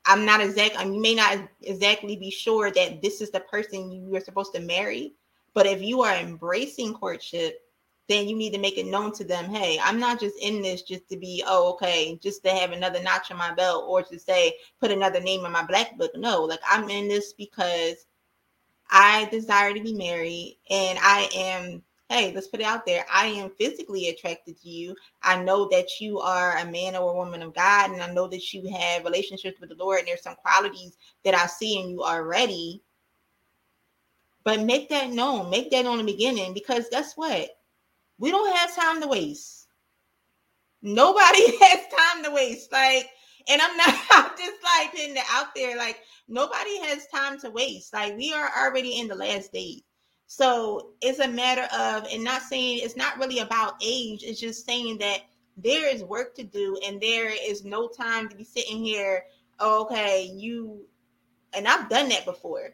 I'm 0.07 0.25
not 0.25 0.41
exact. 0.41 0.79
I 0.79 0.85
mean, 0.85 0.95
you 0.95 1.03
may 1.03 1.17
not 1.17 1.49
exactly 1.63 2.15
be 2.15 2.31
sure 2.31 2.71
that 2.71 3.03
this 3.03 3.21
is 3.21 3.33
the 3.33 3.41
person 3.41 3.91
you 3.91 4.15
are 4.15 4.21
supposed 4.21 4.55
to 4.55 4.61
marry, 4.61 5.15
but 5.55 5.67
if 5.67 5.83
you 5.83 6.03
are 6.03 6.15
embracing 6.15 6.95
courtship, 6.95 7.64
then 8.09 8.29
you 8.29 8.37
need 8.37 8.53
to 8.53 8.59
make 8.59 8.77
it 8.77 8.87
known 8.87 9.13
to 9.13 9.25
them, 9.25 9.47
hey, 9.47 9.79
I'm 9.83 9.99
not 9.99 10.21
just 10.21 10.37
in 10.43 10.61
this 10.61 10.83
just 10.83 11.09
to 11.09 11.17
be, 11.17 11.43
oh, 11.47 11.73
okay, 11.73 12.19
just 12.23 12.45
to 12.45 12.51
have 12.51 12.73
another 12.73 13.03
notch 13.03 13.31
on 13.31 13.39
my 13.39 13.55
belt 13.55 13.85
or 13.89 14.03
to 14.03 14.19
say 14.19 14.55
put 14.81 14.91
another 14.91 15.21
name 15.21 15.45
in 15.47 15.53
my 15.53 15.65
black 15.65 15.97
book. 15.97 16.13
No, 16.15 16.43
like 16.43 16.61
I'm 16.69 16.89
in 16.91 17.09
this 17.09 17.33
because 17.33 18.07
I 18.91 19.25
desire 19.31 19.73
to 19.73 19.83
be 19.83 19.95
married 19.95 20.59
and 20.71 20.99
I 21.01 21.29
am, 21.35 21.83
hey, 22.11 22.33
let's 22.35 22.47
put 22.47 22.61
it 22.61 22.67
out 22.67 22.85
there. 22.85 23.07
I 23.13 23.27
am 23.27 23.51
physically 23.51 24.11
attracted 24.11 24.61
to 24.61 24.69
you. 24.69 24.95
I 25.23 25.43
know 25.43 25.67
that 25.71 26.01
you 26.01 26.21
are 26.21 26.59
a 26.59 26.71
man 26.71 26.97
or 26.97 27.13
a 27.13 27.17
woman 27.17 27.43
of 27.43 27.55
God, 27.55 27.91
and 27.91 28.03
I 28.03 28.13
know 28.13 28.29
that 28.29 28.53
you 28.53 28.69
have 28.69 29.05
relationships 29.05 29.59
with 29.59 29.71
the 29.71 29.77
Lord, 29.77 30.01
and 30.01 30.09
there's 30.09 30.23
some 30.23 30.37
qualities 30.37 30.99
that 31.25 31.35
I 31.35 31.47
see 31.47 31.81
in 31.81 31.89
you 31.89 32.03
already. 32.03 32.83
But 34.45 34.61
make 34.61 34.91
that 34.91 35.11
known, 35.11 35.49
make 35.49 35.71
that 35.71 35.87
on 35.87 35.97
the 35.97 36.05
beginning, 36.05 36.53
because 36.53 36.87
guess 36.91 37.15
what? 37.17 37.49
We 38.19 38.31
don't 38.31 38.57
have 38.57 38.75
time 38.75 39.01
to 39.03 39.09
waste. 39.09 39.67
Nobody 40.83 41.57
has 41.61 41.81
time 41.89 42.25
to 42.25 42.31
waste. 42.31 42.71
Like, 42.73 43.09
and 43.49 43.61
I'm 43.61 43.77
not 43.77 43.89
I'm 44.11 44.31
just 44.37 44.63
like 44.63 44.93
putting 44.93 45.17
it 45.17 45.25
out 45.31 45.55
there. 45.55 45.77
Like, 45.77 46.01
nobody 46.29 46.79
has 46.83 47.07
time 47.07 47.39
to 47.41 47.51
waste. 47.51 47.93
Like, 47.93 48.17
we 48.17 48.33
are 48.33 48.51
already 48.59 48.99
in 48.99 49.09
the 49.09 49.15
last 49.15 49.53
days. 49.53 49.83
So 50.27 50.93
it's 51.01 51.19
a 51.19 51.29
matter 51.29 51.69
of, 51.75 52.07
and 52.13 52.25
not 52.25 52.43
saying 52.43 52.81
it's 52.83 52.97
not 52.97 53.19
really 53.19 53.41
about 53.41 53.75
age, 53.83 54.23
it's 54.25 54.41
just 54.41 54.67
saying 54.67 54.99
that 54.99 55.21
there 55.57 55.95
is 55.95 56.03
work 56.03 56.35
to 56.37 56.43
do 56.43 56.79
and 56.85 57.01
there 57.01 57.31
is 57.31 57.65
no 57.65 57.89
time 57.89 58.29
to 58.29 58.37
be 58.37 58.45
sitting 58.45 58.85
here. 58.85 59.25
Oh, 59.61 59.83
okay, 59.83 60.31
you, 60.35 60.87
and 61.53 61.69
I've 61.69 61.89
done 61.89 62.09
that 62.09 62.25
before. 62.25 62.71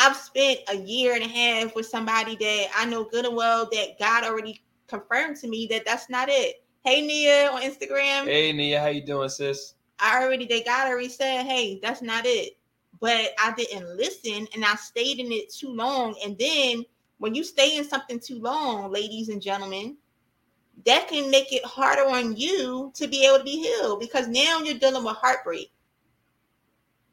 I've 0.00 0.16
spent 0.16 0.60
a 0.68 0.76
year 0.76 1.14
and 1.14 1.22
a 1.22 1.28
half 1.28 1.74
with 1.74 1.86
somebody 1.86 2.36
that 2.36 2.66
I 2.76 2.84
know 2.86 3.04
good 3.04 3.24
and 3.26 3.36
well 3.36 3.68
that 3.72 3.98
God 3.98 4.24
already 4.24 4.60
confirmed 4.88 5.36
to 5.36 5.48
me 5.48 5.66
that 5.70 5.84
that's 5.84 6.10
not 6.10 6.28
it. 6.28 6.64
Hey, 6.84 7.00
Nia 7.06 7.50
on 7.50 7.62
Instagram. 7.62 8.24
hey 8.24 8.52
nia 8.52 8.80
how 8.80 8.86
you 8.86 9.04
doing 9.04 9.28
sis 9.28 9.74
I 10.00 10.22
already, 10.22 10.46
they 10.46 10.62
got 10.62 10.88
already 10.88 11.08
said, 11.08 11.44
hey, 11.44 11.80
that's 11.82 12.02
not 12.02 12.24
it. 12.24 12.56
but 13.00 13.30
I 13.42 13.52
didn't 13.56 13.96
listen 13.96 14.46
and 14.54 14.64
I 14.64 14.74
stayed 14.76 15.18
in 15.18 15.30
it 15.32 15.52
too 15.52 15.74
long. 15.74 16.16
And 16.24 16.36
then 16.38 16.84
when 17.18 17.34
you 17.34 17.44
stay 17.44 17.76
in 17.76 17.84
something 17.84 18.20
too 18.20 18.40
long, 18.40 18.90
ladies 18.92 19.28
and 19.28 19.42
gentlemen, 19.42 19.96
that 20.86 21.08
can 21.08 21.30
make 21.30 21.52
it 21.52 21.64
harder 21.64 22.08
on 22.08 22.36
you 22.36 22.92
to 22.94 23.08
be 23.08 23.26
able 23.26 23.38
to 23.38 23.44
be 23.44 23.62
healed 23.62 24.00
because 24.00 24.28
now 24.28 24.60
you're 24.60 24.78
dealing 24.78 25.04
with 25.04 25.16
heartbreak. 25.16 25.72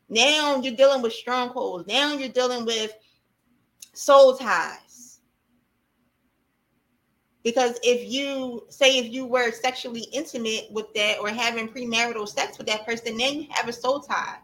Now 0.09 0.61
you're 0.61 0.75
dealing 0.75 1.01
with 1.01 1.13
strongholds. 1.13 1.87
Now 1.87 2.13
you're 2.13 2.29
dealing 2.29 2.65
with 2.65 2.93
soul 3.93 4.37
ties. 4.37 4.84
Because 7.45 7.77
if 7.83 8.11
you 8.11 8.65
say 8.69 8.97
if 8.97 9.13
you 9.13 9.23
were 9.27 9.51
sexually 9.51 10.07
intimate 10.11 10.67
with 10.71 10.91
that 10.95 11.19
or 11.19 11.29
having 11.29 11.69
premarital 11.69 12.27
sex 12.27 12.57
with 12.57 12.65
that 12.65 12.87
person, 12.87 13.17
then 13.17 13.35
you 13.35 13.47
have 13.51 13.69
a 13.69 13.73
soul 13.73 13.99
tie. 13.99 14.39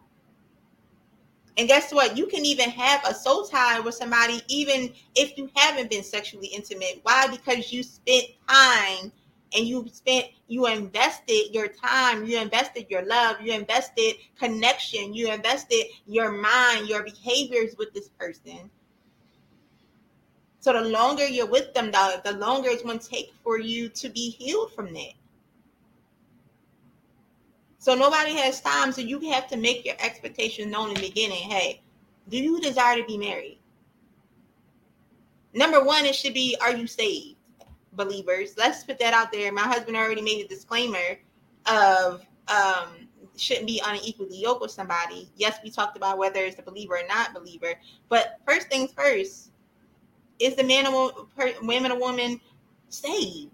And 1.58 1.68
guess 1.68 1.92
what? 1.92 2.16
You 2.16 2.28
can 2.28 2.46
even 2.46 2.70
have 2.70 3.02
a 3.04 3.16
soul 3.16 3.46
tie 3.46 3.80
with 3.80 3.96
somebody, 3.96 4.42
even 4.50 4.94
if 5.16 5.36
you 5.36 5.50
haven't 5.56 5.90
been 5.90 6.04
sexually 6.04 6.48
intimate. 6.50 7.00
Why? 7.02 7.26
Because 7.28 7.74
you 7.74 7.82
spent 7.82 8.26
time 8.48 9.12
and 9.58 9.66
you 9.66 9.88
spent, 9.92 10.28
you 10.48 10.68
invested 10.68 11.52
your 11.52 11.70
time, 11.70 12.24
you 12.28 12.40
invested 12.40 12.86
your 12.88 13.04
love, 13.04 13.42
you 13.42 13.52
invested 13.52 14.14
connection, 14.38 15.12
you 15.16 15.34
invested 15.34 15.86
your 16.06 16.32
mind, 16.32 16.88
your 16.88 17.04
behaviors 17.04 17.74
with 17.80 17.96
this 17.96 18.10
person. 18.10 18.70
So 20.62 20.72
the 20.74 20.90
longer 20.90 21.28
you're 21.28 21.48
with 21.48 21.74
them, 21.74 21.92
the, 21.92 22.22
the 22.24 22.34
longer 22.34 22.70
it's 22.70 22.84
going 22.84 23.00
to 23.00 23.08
take 23.08 23.34
for 23.44 23.60
you 23.60 23.90
to 23.90 24.10
be 24.10 24.30
healed 24.30 24.72
from 24.74 24.94
that. 24.94 25.14
So 27.80 27.96
nobody 27.96 28.36
has 28.36 28.62
time. 28.62 28.92
So 28.92 29.02
you 29.02 29.20
have 29.32 29.48
to 29.48 29.58
make 29.58 29.86
your 29.86 29.96
expectations 30.00 30.72
known 30.72 30.90
in 30.90 30.96
the 30.96 31.02
beginning. 31.02 31.50
Hey, 31.50 31.82
do 32.30 32.38
you 32.38 32.62
desire 32.62 33.02
to 33.02 33.06
be 33.06 33.18
married? 33.18 33.58
Number 35.54 35.84
one, 35.84 36.06
it 36.06 36.16
should 36.16 36.36
be, 36.36 36.56
are 36.62 36.76
you 36.76 36.86
saved? 36.88 37.38
Believers. 37.94 38.54
Let's 38.58 38.84
put 38.84 39.00
that 39.00 39.14
out 39.14 39.32
there. 39.32 39.52
My 39.52 39.64
husband 39.64 39.98
already 39.98 40.22
made 40.22 40.46
a 40.46 40.48
disclaimer 40.48 41.20
of 41.66 42.26
um 42.48 43.08
shouldn't 43.36 43.68
be 43.68 43.82
unequally 43.86 44.38
yoked 44.38 44.62
with 44.62 44.72
somebody. 44.72 45.30
Yes, 45.36 45.60
we 45.64 45.70
talked 45.70 45.98
about 45.98 46.18
whether 46.18 46.40
it's 46.40 46.60
a 46.60 46.62
believer 46.62 46.96
or 46.98 47.08
not 47.08 47.34
believer, 47.34 47.74
but 48.10 48.40
first 48.48 48.68
things 48.68 48.92
first, 48.94 49.51
is 50.42 50.56
the 50.56 50.64
man 50.64 50.88
or 50.88 51.28
woman 51.62 51.92
or 51.92 52.00
woman 52.00 52.42
saved? 52.90 53.52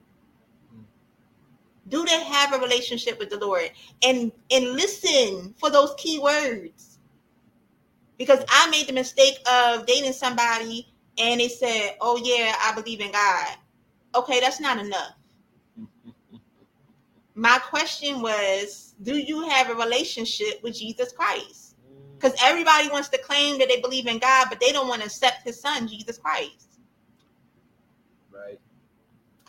do 1.90 2.04
they 2.06 2.24
have 2.24 2.54
a 2.54 2.60
relationship 2.60 3.20
with 3.20 3.30
the 3.30 3.40
Lord? 3.40 3.72
And 4.04 4.32
and 4.52 4.74
listen 4.74 5.54
for 5.60 5.70
those 5.70 5.94
key 5.98 6.20
words. 6.20 7.00
Because 8.18 8.44
I 8.50 8.70
made 8.70 8.88
the 8.88 8.94
mistake 8.94 9.38
of 9.50 9.86
dating 9.86 10.14
somebody 10.14 10.88
and 11.18 11.40
they 11.40 11.48
said, 11.48 11.98
"Oh 12.02 12.18
yeah, 12.18 12.56
I 12.62 12.74
believe 12.74 13.02
in 13.02 13.12
God." 13.12 13.56
Okay, 14.16 14.40
that's 14.40 14.60
not 14.60 14.80
enough. 14.80 15.14
My 17.36 17.60
question 17.60 18.22
was, 18.22 18.96
do 19.04 19.16
you 19.18 19.48
have 19.50 19.70
a 19.70 19.76
relationship 19.76 20.64
with 20.64 20.78
Jesus 20.78 21.12
Christ? 21.12 21.76
Because 22.18 22.36
everybody 22.42 22.90
wants 22.90 23.10
to 23.10 23.20
claim 23.20 23.60
that 23.60 23.68
they 23.70 23.80
believe 23.80 24.08
in 24.08 24.18
God, 24.18 24.48
but 24.50 24.60
they 24.60 24.72
don't 24.72 24.88
want 24.88 25.02
to 25.02 25.08
accept 25.08 25.44
his 25.44 25.60
son, 25.62 25.88
Jesus 25.88 26.18
Christ. 26.18 26.67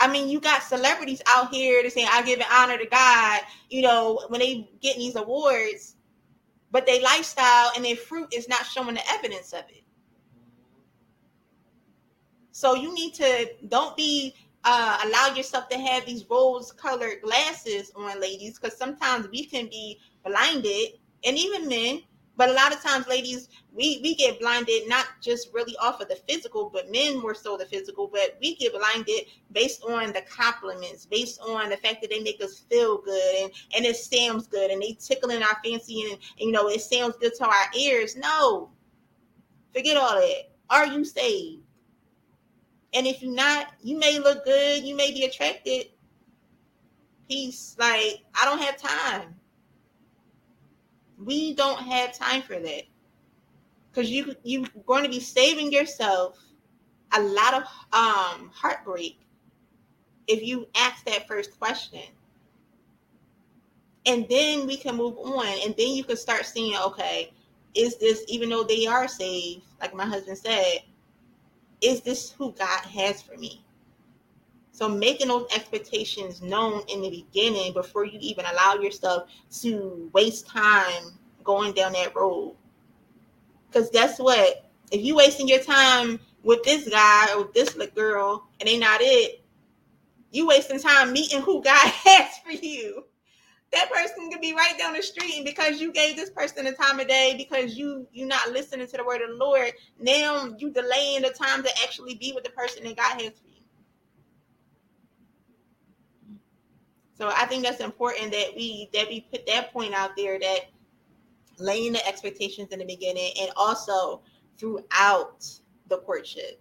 I 0.01 0.11
mean, 0.11 0.29
you 0.29 0.41
got 0.41 0.63
celebrities 0.63 1.23
out 1.27 1.53
here 1.53 1.83
to 1.83 1.91
say, 1.91 2.07
I 2.09 2.23
give 2.23 2.39
an 2.39 2.47
honor 2.53 2.79
to 2.79 2.87
God, 2.87 3.41
you 3.69 3.83
know, 3.83 4.23
when 4.29 4.41
they 4.41 4.71
get 4.81 4.97
these 4.97 5.17
awards, 5.17 5.97
but 6.71 6.87
their 6.87 7.03
lifestyle 7.03 7.73
and 7.75 7.85
their 7.85 7.97
fruit 7.97 8.33
is 8.33 8.49
not 8.49 8.65
showing 8.65 8.95
the 8.95 9.11
evidence 9.11 9.53
of 9.53 9.65
it. 9.69 9.83
So 12.53 12.75
you 12.75 12.93
need 12.93 13.15
to 13.15 13.51
don't 13.69 13.97
be 13.97 14.35
uh, 14.65 14.99
allow 15.05 15.35
yourself 15.35 15.69
to 15.69 15.79
have 15.79 16.05
these 16.05 16.25
rose 16.29 16.73
colored 16.73 17.23
glasses 17.23 17.93
on, 17.95 18.21
ladies, 18.21 18.59
because 18.59 18.77
sometimes 18.77 19.29
we 19.29 19.45
can 19.45 19.67
be 19.67 19.99
blinded, 20.25 20.99
and 21.25 21.37
even 21.39 21.69
men 21.69 22.03
but 22.39 22.51
a 22.51 22.53
lot 22.53 22.73
of 22.73 22.81
times, 22.81 23.09
ladies, 23.09 23.49
we 23.75 23.99
we 24.01 24.15
get 24.15 24.39
blinded 24.39 24.89
not 24.89 25.07
just 25.21 25.53
really 25.53 25.77
off 25.83 26.01
of 26.01 26.09
the 26.09 26.15
physical, 26.29 26.71
but 26.73 26.89
men 26.89 27.21
more 27.21 27.35
so 27.35 27.57
the 27.57 27.67
physical. 27.67 28.07
But 28.07 28.39
we 28.41 28.55
get 28.55 28.73
blinded 28.73 29.23
based 29.51 29.83
on 29.83 30.13
the 30.13 30.23
compliments, 30.23 31.05
based 31.05 31.41
on 31.41 31.69
the 31.69 31.77
fact 31.77 32.01
that 32.01 32.11
they 32.11 32.21
make 32.21 32.41
us 32.41 32.61
feel 32.71 32.99
good 33.03 33.43
and 33.43 33.51
and 33.75 33.85
it 33.85 33.97
sounds 33.97 34.47
good 34.47 34.71
and 34.71 34.81
they 34.81 34.93
tickling 34.93 35.43
our 35.43 35.59
fancy 35.65 36.03
and, 36.03 36.13
and 36.13 36.21
you 36.39 36.53
know 36.53 36.69
it 36.69 36.81
sounds 36.81 37.17
good 37.21 37.35
to 37.39 37.45
our 37.45 37.67
ears. 37.77 38.17
No, 38.17 38.71
forget 39.75 39.97
all 39.97 40.21
that. 40.21 40.53
Are 40.71 40.87
you 40.87 41.05
saved? 41.05 41.65
And 42.95 43.05
if 43.05 43.21
you're 43.21 43.35
not, 43.35 43.73
you 43.83 43.99
may 43.99 44.21
look 44.21 44.45
good, 44.45 44.85
you 44.85 44.95
may 44.95 45.11
be 45.11 45.25
attracted. 45.25 45.87
Peace. 47.29 47.75
Like 47.81 48.21
I 48.37 48.45
don't 48.45 48.63
have 48.63 48.77
time. 48.81 49.35
We 51.25 51.55
don't 51.55 51.81
have 51.81 52.17
time 52.17 52.43
for 52.43 52.59
that. 52.59 52.83
Because 53.91 54.11
you 54.11 54.35
you're 54.45 54.67
going 54.87 55.05
to 55.05 55.11
be 55.11 55.21
saving 55.21 55.73
yourself 55.73 56.39
a 57.13 57.21
lot 57.23 57.55
of 57.55 57.63
um 57.93 58.51
heartbreak 58.55 59.19
if 60.29 60.43
you 60.43 60.69
ask 60.77 61.05
that 61.07 61.27
first 61.27 61.59
question. 61.59 62.03
And 64.07 64.27
then 64.29 64.67
we 64.67 64.77
can 64.77 64.97
move 64.97 65.19
on. 65.19 65.47
And 65.65 65.75
then 65.77 65.89
you 65.89 66.05
can 66.05 66.17
start 66.17 66.47
seeing, 66.47 66.77
okay, 66.77 67.33
is 67.75 67.99
this, 67.99 68.25
even 68.29 68.49
though 68.49 68.65
they 68.65 68.87
are 68.87 69.09
saved, 69.09 69.63
like 69.81 69.95
my 69.95 70.07
husband 70.07 70.39
said, 70.39 70.79
is 71.81 72.01
this 72.03 72.31
who 72.31 72.53
God 72.53 72.85
has 72.85 73.21
for 73.21 73.37
me? 73.37 73.63
So 74.79 74.89
making 74.89 75.27
those 75.27 75.49
expectations 75.53 76.41
known 76.41 76.83
in 76.87 77.03
the 77.03 77.11
beginning 77.11 77.73
before 77.73 78.05
you 78.05 78.17
even 78.21 78.45
allow 78.45 78.75
yourself 78.75 79.29
to 79.63 80.09
waste 80.13 80.47
time 80.47 81.19
going 81.43 81.73
down 81.73 81.95
that 81.95 82.15
road. 82.15 82.55
Because 83.67 83.91
guess 83.91 84.21
what? 84.21 84.71
If 84.93 85.05
you 85.05 85.17
wasting 85.17 85.49
your 85.49 85.59
time 85.59 86.21
with 86.45 86.63
this 86.63 86.89
guy 86.89 87.27
or 87.35 87.51
this 87.53 87.75
girl 87.93 88.47
and 88.61 88.69
they 88.69 88.79
not 88.79 89.01
it, 89.01 89.43
you 90.31 90.47
wasting 90.47 90.79
time 90.79 91.13
meeting 91.13 91.43
who 91.43 91.61
God 91.61 91.89
has 91.89 92.39
for 92.45 92.53
you. 92.53 93.03
That 93.73 93.91
person 93.91 94.31
could 94.31 94.41
be 94.41 94.55
right 94.55 94.79
down 94.79 94.93
the 94.93 95.03
street, 95.03 95.35
and 95.39 95.45
because 95.45 95.81
you 95.81 95.93
gave 95.93 96.15
this 96.15 96.31
person 96.31 96.67
the 96.67 96.73
time 96.73 97.01
of 97.01 97.09
day, 97.09 97.35
because 97.37 97.75
you 97.77 98.07
you 98.13 98.27
not 98.27 98.53
listening 98.53 98.87
to 98.87 98.97
the 98.97 99.05
word 99.05 99.23
of 99.23 99.31
the 99.31 99.45
Lord, 99.45 99.73
now 99.99 100.55
you 100.57 100.71
delaying 100.71 101.23
the 101.23 101.31
time 101.31 101.65
to 101.65 101.71
actually 101.83 102.15
be 102.15 102.31
with 102.33 102.45
the 102.45 102.51
person 102.51 102.85
that 102.85 102.97
God 102.97 103.21
has 103.21 103.33
for 103.33 103.49
you. 103.49 103.59
So 107.19 107.33
I 107.35 107.47
think 107.47 107.65
that's 107.65 107.81
important 107.81 108.31
that 108.31 108.55
we 108.55 108.89
that 108.95 109.09
we 109.09 109.23
put 109.23 109.45
that 109.47 109.73
point 109.73 109.93
out 109.93 110.17
there 110.17 110.39
that 110.39 110.71
laying 111.59 111.93
the 111.93 112.07
expectations 112.07 112.69
in 112.71 112.79
the 112.79 112.85
beginning 112.85 113.33
and 113.41 113.51
also 113.57 114.23
throughout 114.57 115.45
the 115.89 115.99
courtship. 115.99 116.61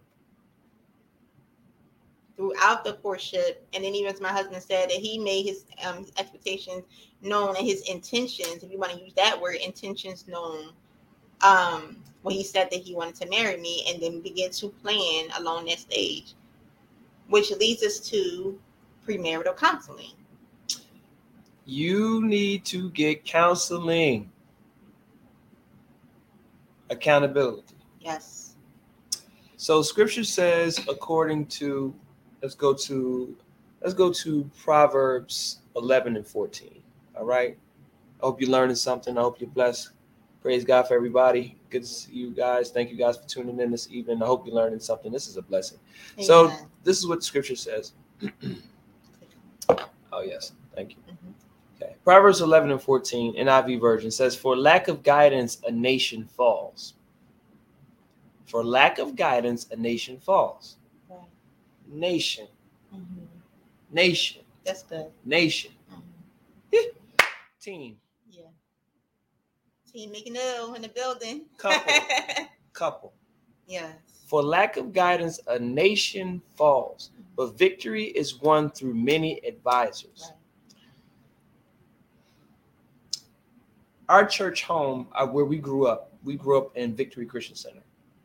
Throughout 2.36 2.84
the 2.84 2.94
courtship, 2.94 3.68
and 3.74 3.84
then 3.84 3.94
even 3.96 4.14
as 4.14 4.22
my 4.22 4.32
husband 4.32 4.62
said 4.62 4.90
that 4.90 4.98
he 4.98 5.18
made 5.18 5.46
his 5.46 5.66
um, 5.86 6.06
expectations 6.18 6.84
known 7.22 7.56
and 7.56 7.66
his 7.66 7.82
intentions, 7.90 8.64
if 8.64 8.72
you 8.72 8.78
want 8.78 8.92
to 8.94 9.04
use 9.04 9.14
that 9.14 9.40
word, 9.40 9.56
intentions 9.56 10.28
known, 10.28 10.72
um, 11.42 11.98
when 12.22 12.36
he 12.36 12.44
said 12.44 12.70
that 12.72 12.80
he 12.80 12.94
wanted 12.94 13.16
to 13.16 13.30
marry 13.30 13.60
me, 13.60 13.86
and 13.90 14.02
then 14.02 14.22
begin 14.22 14.52
to 14.52 14.70
plan 14.70 15.30
along 15.40 15.66
that 15.66 15.80
stage, 15.80 16.36
which 17.28 17.50
leads 17.52 17.82
us 17.82 18.00
to 18.00 18.60
premarital 19.08 19.58
counseling 19.58 20.14
you 21.68 22.26
need 22.26 22.66
to 22.66 22.90
get 22.92 23.26
counseling. 23.26 24.32
Accountability. 26.90 27.76
Yes. 28.00 28.56
So 29.58 29.82
scripture 29.82 30.24
says, 30.24 30.80
according 30.88 31.48
to 31.48 31.94
let's 32.42 32.56
go 32.56 32.74
to 32.74 33.36
let's 33.82 33.94
go 33.94 34.14
to 34.14 34.50
Proverbs 34.58 35.60
11 35.76 36.16
and 36.16 36.26
14. 36.26 36.82
All 37.18 37.26
right. 37.26 37.58
I 38.22 38.26
hope 38.26 38.40
you're 38.40 38.50
learning 38.50 38.78
something. 38.78 39.18
I 39.18 39.22
hope 39.22 39.42
you're 39.42 39.50
blessed. 39.50 39.90
Praise 40.42 40.64
God 40.64 40.88
for 40.88 40.94
everybody. 40.94 41.58
Good 41.70 41.82
to 41.82 41.88
see 41.88 42.14
you 42.14 42.32
guys. 42.32 42.72
Thank 42.72 42.90
you 42.90 42.96
guys 42.96 43.18
for 43.18 43.28
tuning 43.28 43.60
in 43.60 43.70
this 43.70 43.90
evening. 43.92 44.24
I 44.24 44.26
hope 44.26 44.46
you're 44.48 44.56
learning 44.56 44.80
something. 44.80 45.12
This 45.12 45.28
is 45.28 45.36
a 45.36 45.42
blessing. 45.42 45.80
Amen. 46.14 46.26
So 46.26 46.54
this 46.86 46.98
is 46.98 47.08
what 47.08 47.24
scripture 47.24 47.58
says. 47.58 47.92
oh 50.14 50.22
yes, 50.22 50.54
thank 50.74 50.92
you. 50.92 50.98
Mm-hmm. 51.12 51.32
Proverbs 52.08 52.40
11 52.40 52.72
and 52.72 52.82
14, 52.82 53.36
NIV 53.36 53.82
version 53.82 54.12
says, 54.12 54.34
For 54.34 54.56
lack 54.56 54.88
of 54.88 55.04
guidance, 55.04 55.62
a 55.68 55.72
nation 55.74 56.24
falls. 56.24 56.94
For 58.46 58.64
lack 58.64 58.98
of 58.98 59.18
guidance, 59.18 59.68
a 59.72 59.76
nation 59.76 60.18
falls. 60.18 60.78
Right. 61.10 61.20
Nation. 61.86 62.48
Mm-hmm. 62.96 63.26
Nation. 63.92 64.44
That's 64.64 64.84
good. 64.84 65.08
Nation. 65.26 65.72
Mm-hmm. 65.92 67.26
Team. 67.60 67.98
Yeah. 68.32 68.44
Team 69.92 70.14
McNeil 70.14 70.78
in 70.78 70.84
the 70.84 70.88
building. 70.96 71.42
Couple. 71.58 71.94
Couple. 72.72 73.14
yes. 73.68 73.92
For 74.28 74.42
lack 74.42 74.78
of 74.78 74.94
guidance, 74.94 75.42
a 75.48 75.60
nation 75.60 76.42
falls, 76.56 77.12
but 77.36 77.58
victory 77.58 78.06
is 78.06 78.40
won 78.40 78.70
through 78.72 78.94
many 78.94 79.46
advisors. 79.46 80.30
Right. 80.30 80.37
Our 84.10 84.26
church 84.26 84.64
home, 84.64 85.08
uh, 85.14 85.28
where 85.28 85.46
we 85.46 85.58
grew 85.58 85.88
up, 85.88 86.14
we 86.24 86.36
grew 86.36 86.58
up 86.58 86.76
in 86.78 86.96
Victory 86.96 87.26
Christian 87.26 87.56
Center. 87.56 87.84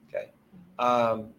Okay. 0.08 0.30
Um, 0.78 1.30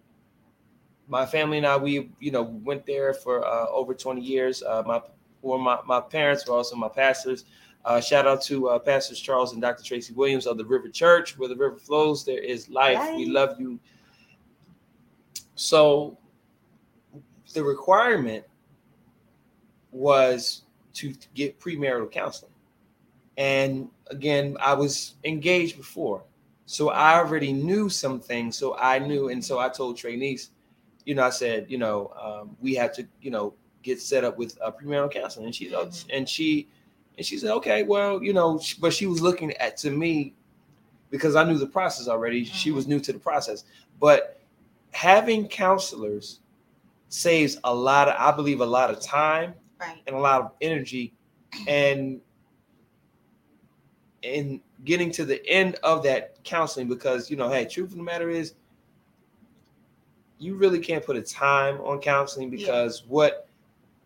my 1.07 1.25
family 1.25 1.57
and 1.57 1.67
I, 1.67 1.77
we 1.77 2.11
you 2.19 2.31
know 2.31 2.43
went 2.43 2.85
there 2.85 3.13
for 3.13 3.45
uh, 3.45 3.67
over 3.67 3.93
20 3.93 4.21
years. 4.21 4.63
Uh, 4.63 4.83
my 4.85 5.01
or 5.41 5.59
my, 5.59 5.79
my 5.85 5.99
parents 5.99 6.47
were 6.47 6.55
also 6.55 6.75
my 6.75 6.87
pastors. 6.87 7.45
Uh, 7.85 7.99
shout 7.99 8.25
out 8.25 8.41
to 8.41 8.69
uh, 8.69 8.79
Pastors 8.79 9.19
Charles 9.19 9.51
and 9.51 9.61
Dr. 9.61 9.83
Tracy 9.83 10.13
Williams 10.13 10.47
of 10.47 10.57
the 10.57 10.63
River 10.63 10.87
Church, 10.87 11.37
where 11.37 11.49
the 11.49 11.55
river 11.55 11.75
flows, 11.75 12.23
there 12.23 12.39
is 12.39 12.69
life. 12.69 13.13
We 13.17 13.25
love 13.25 13.59
you. 13.59 13.77
So 15.55 16.17
the 17.53 17.61
requirement 17.61 18.45
was 19.91 20.63
to 20.93 21.13
get 21.35 21.59
premarital 21.59 22.09
counseling. 22.09 22.52
And 23.37 23.89
again, 24.07 24.57
I 24.61 24.73
was 24.73 25.15
engaged 25.23 25.77
before. 25.77 26.23
So 26.65 26.89
I 26.89 27.15
already 27.17 27.51
knew 27.51 27.89
some 27.89 28.19
things. 28.19 28.57
So 28.57 28.75
I 28.77 28.99
knew. 28.99 29.29
And 29.29 29.43
so 29.43 29.59
I 29.59 29.69
told 29.69 29.97
Trinice, 29.97 30.49
you 31.05 31.15
know, 31.15 31.23
I 31.23 31.29
said, 31.29 31.65
you 31.69 31.77
know, 31.77 32.11
um, 32.21 32.55
we 32.61 32.75
had 32.75 32.93
to, 32.95 33.07
you 33.21 33.31
know, 33.31 33.53
get 33.81 34.01
set 34.01 34.23
up 34.23 34.37
with 34.37 34.57
uh, 34.61 34.71
premarital 34.71 35.11
counseling. 35.11 35.47
And 35.47 35.55
she, 35.55 35.69
Mhm. 35.69 36.05
and 36.11 36.29
she, 36.29 36.67
and 37.17 37.25
she 37.25 37.37
said, 37.37 37.51
okay, 37.55 37.83
well, 37.83 38.23
you 38.23 38.33
know, 38.33 38.59
but 38.79 38.93
she 38.93 39.05
was 39.07 39.21
looking 39.21 39.51
at 39.57 39.77
to 39.77 39.91
me 39.91 40.33
because 41.09 41.35
I 41.35 41.43
knew 41.43 41.57
the 41.57 41.67
process 41.67 42.07
already. 42.07 42.43
She 42.45 42.71
Mhm. 42.71 42.75
was 42.75 42.87
new 42.87 42.99
to 43.01 43.13
the 43.13 43.19
process. 43.19 43.65
But 43.99 44.39
having 44.91 45.47
counselors 45.47 46.39
saves 47.09 47.57
a 47.63 47.73
lot 47.73 48.07
of, 48.07 48.15
I 48.17 48.35
believe, 48.35 48.61
a 48.61 48.65
lot 48.65 48.89
of 48.89 48.99
time 49.01 49.53
Right. 49.79 50.01
and 50.07 50.15
a 50.15 50.19
lot 50.19 50.41
of 50.41 50.51
energy 50.61 51.13
and 51.67 52.21
in 54.23 54.59
getting 54.85 55.11
to 55.11 55.25
the 55.25 55.45
end 55.47 55.75
of 55.83 56.01
that 56.03 56.41
counseling 56.43 56.87
because 56.87 57.29
you 57.29 57.35
know 57.37 57.49
hey 57.49 57.65
truth 57.65 57.91
of 57.91 57.97
the 57.97 58.03
matter 58.03 58.29
is 58.29 58.55
you 60.39 60.55
really 60.55 60.79
can't 60.79 61.05
put 61.05 61.15
a 61.15 61.21
time 61.21 61.79
on 61.81 61.99
counseling 61.99 62.51
Yeah. 62.51 62.57
because 62.57 63.03
what 63.07 63.47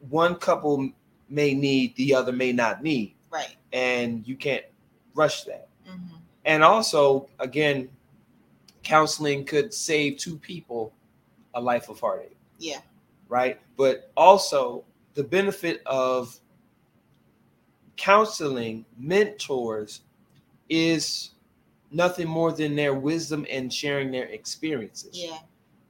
one 0.09 0.35
couple 0.35 0.89
may 1.29 1.53
need 1.53 1.95
the 1.95 2.13
other 2.13 2.31
may 2.31 2.51
not 2.51 2.83
need 2.83 3.15
Right. 3.29 3.55
and 3.73 4.27
you 4.27 4.35
can't 4.35 4.65
rush 5.13 5.43
that 5.43 5.67
hmm 5.85 6.15
and 6.45 6.63
also 6.63 7.27
again 7.39 7.89
counseling 8.83 9.43
could 9.45 9.73
save 9.73 10.17
two 10.17 10.37
people 10.37 10.93
a 11.55 11.61
life 11.61 11.89
of 11.89 11.99
heartache 11.99 12.37
Yeah. 12.59 12.79
right? 13.27 13.59
But 13.75 14.11
also 14.15 14.83
the 15.15 15.23
benefit 15.23 15.81
of 15.85 16.39
counseling 17.97 18.85
mentors 18.97 20.01
is 20.69 21.31
nothing 21.91 22.27
more 22.27 22.51
than 22.51 22.75
their 22.75 22.93
wisdom 22.93 23.45
and 23.49 23.71
sharing 23.73 24.11
their 24.11 24.25
experiences. 24.25 25.11
Yeah. 25.23 25.37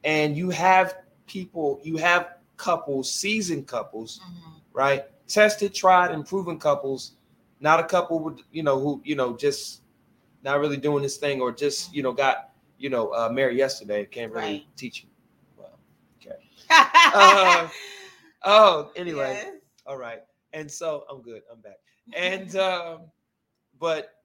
And 0.03 0.37
you 0.37 0.49
have 0.51 0.97
people, 1.27 1.79
you 1.83 1.97
have 1.97 2.37
couples, 2.57 3.11
seasoned 3.11 3.67
couples, 3.67 4.19
hmm 4.23 4.53
right? 4.73 5.05
Tested, 5.27 5.73
tried, 5.73 6.11
and 6.11 6.25
proven 6.25 6.59
couples, 6.59 7.13
not 7.59 7.79
a 7.79 7.83
couple 7.83 8.19
with, 8.19 8.39
you 8.51 8.61
know, 8.63 8.79
who, 8.79 9.01
you 9.03 9.15
know, 9.15 9.35
just 9.35 9.81
not 10.43 10.59
really 10.59 10.77
doing 10.77 11.01
this 11.01 11.17
thing 11.17 11.41
or 11.41 11.51
just, 11.51 11.93
you 11.93 12.03
know, 12.03 12.11
got, 12.13 12.51
you 12.77 12.89
know, 12.89 13.09
uh, 13.11 13.27
married 13.29 13.57
yesterday. 13.57 14.05
Can't 14.05 14.31
really 14.31 14.45
Right. 14.45 14.65
teach 14.75 15.03
you. 15.03 15.09
Well, 15.57 15.79
okay. 16.21 16.37
uh, 16.69 17.67
oh, 18.43 18.91
anyway. 18.95 19.33
Yes. 19.33 19.53
All 19.87 19.97
right. 19.97 20.21
And 20.53 20.69
so 20.69 21.05
I'm 21.09 21.21
good. 21.21 21.41
I'm 21.51 21.59
back. 21.61 21.79
And 22.15 22.55
um, 22.55 23.01
but 23.79 24.16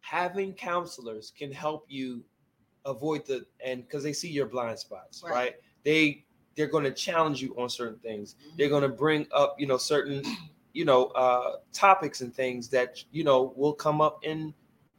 having 0.00 0.52
counselors 0.54 1.32
can 1.36 1.52
help 1.52 1.84
you 1.88 2.22
avoid 2.86 3.26
the 3.26 3.44
and 3.64 3.82
because 3.82 4.02
they 4.02 4.12
see 4.12 4.30
your 4.30 4.46
blind 4.46 4.78
spots, 4.78 5.22
right? 5.22 5.32
Right. 5.32 5.54
They 5.84 6.24
they're 6.56 6.66
going 6.66 6.84
to 6.84 6.92
challenge 6.92 7.40
you 7.40 7.54
on 7.56 7.68
certain 7.70 7.98
things. 8.00 8.34
Mm-hmm. 8.34 8.56
They're 8.58 8.68
going 8.68 8.82
to 8.82 8.88
bring 8.88 9.26
up, 9.32 9.56
you 9.58 9.66
know, 9.66 9.76
certain, 9.76 10.22
you 10.72 10.84
know, 10.84 11.06
uh 11.08 11.56
topics 11.72 12.20
and 12.22 12.34
things 12.34 12.68
that 12.70 13.02
you 13.12 13.24
know 13.24 13.52
will 13.56 13.72
come 13.74 14.00
up 14.00 14.20
in 14.24 14.54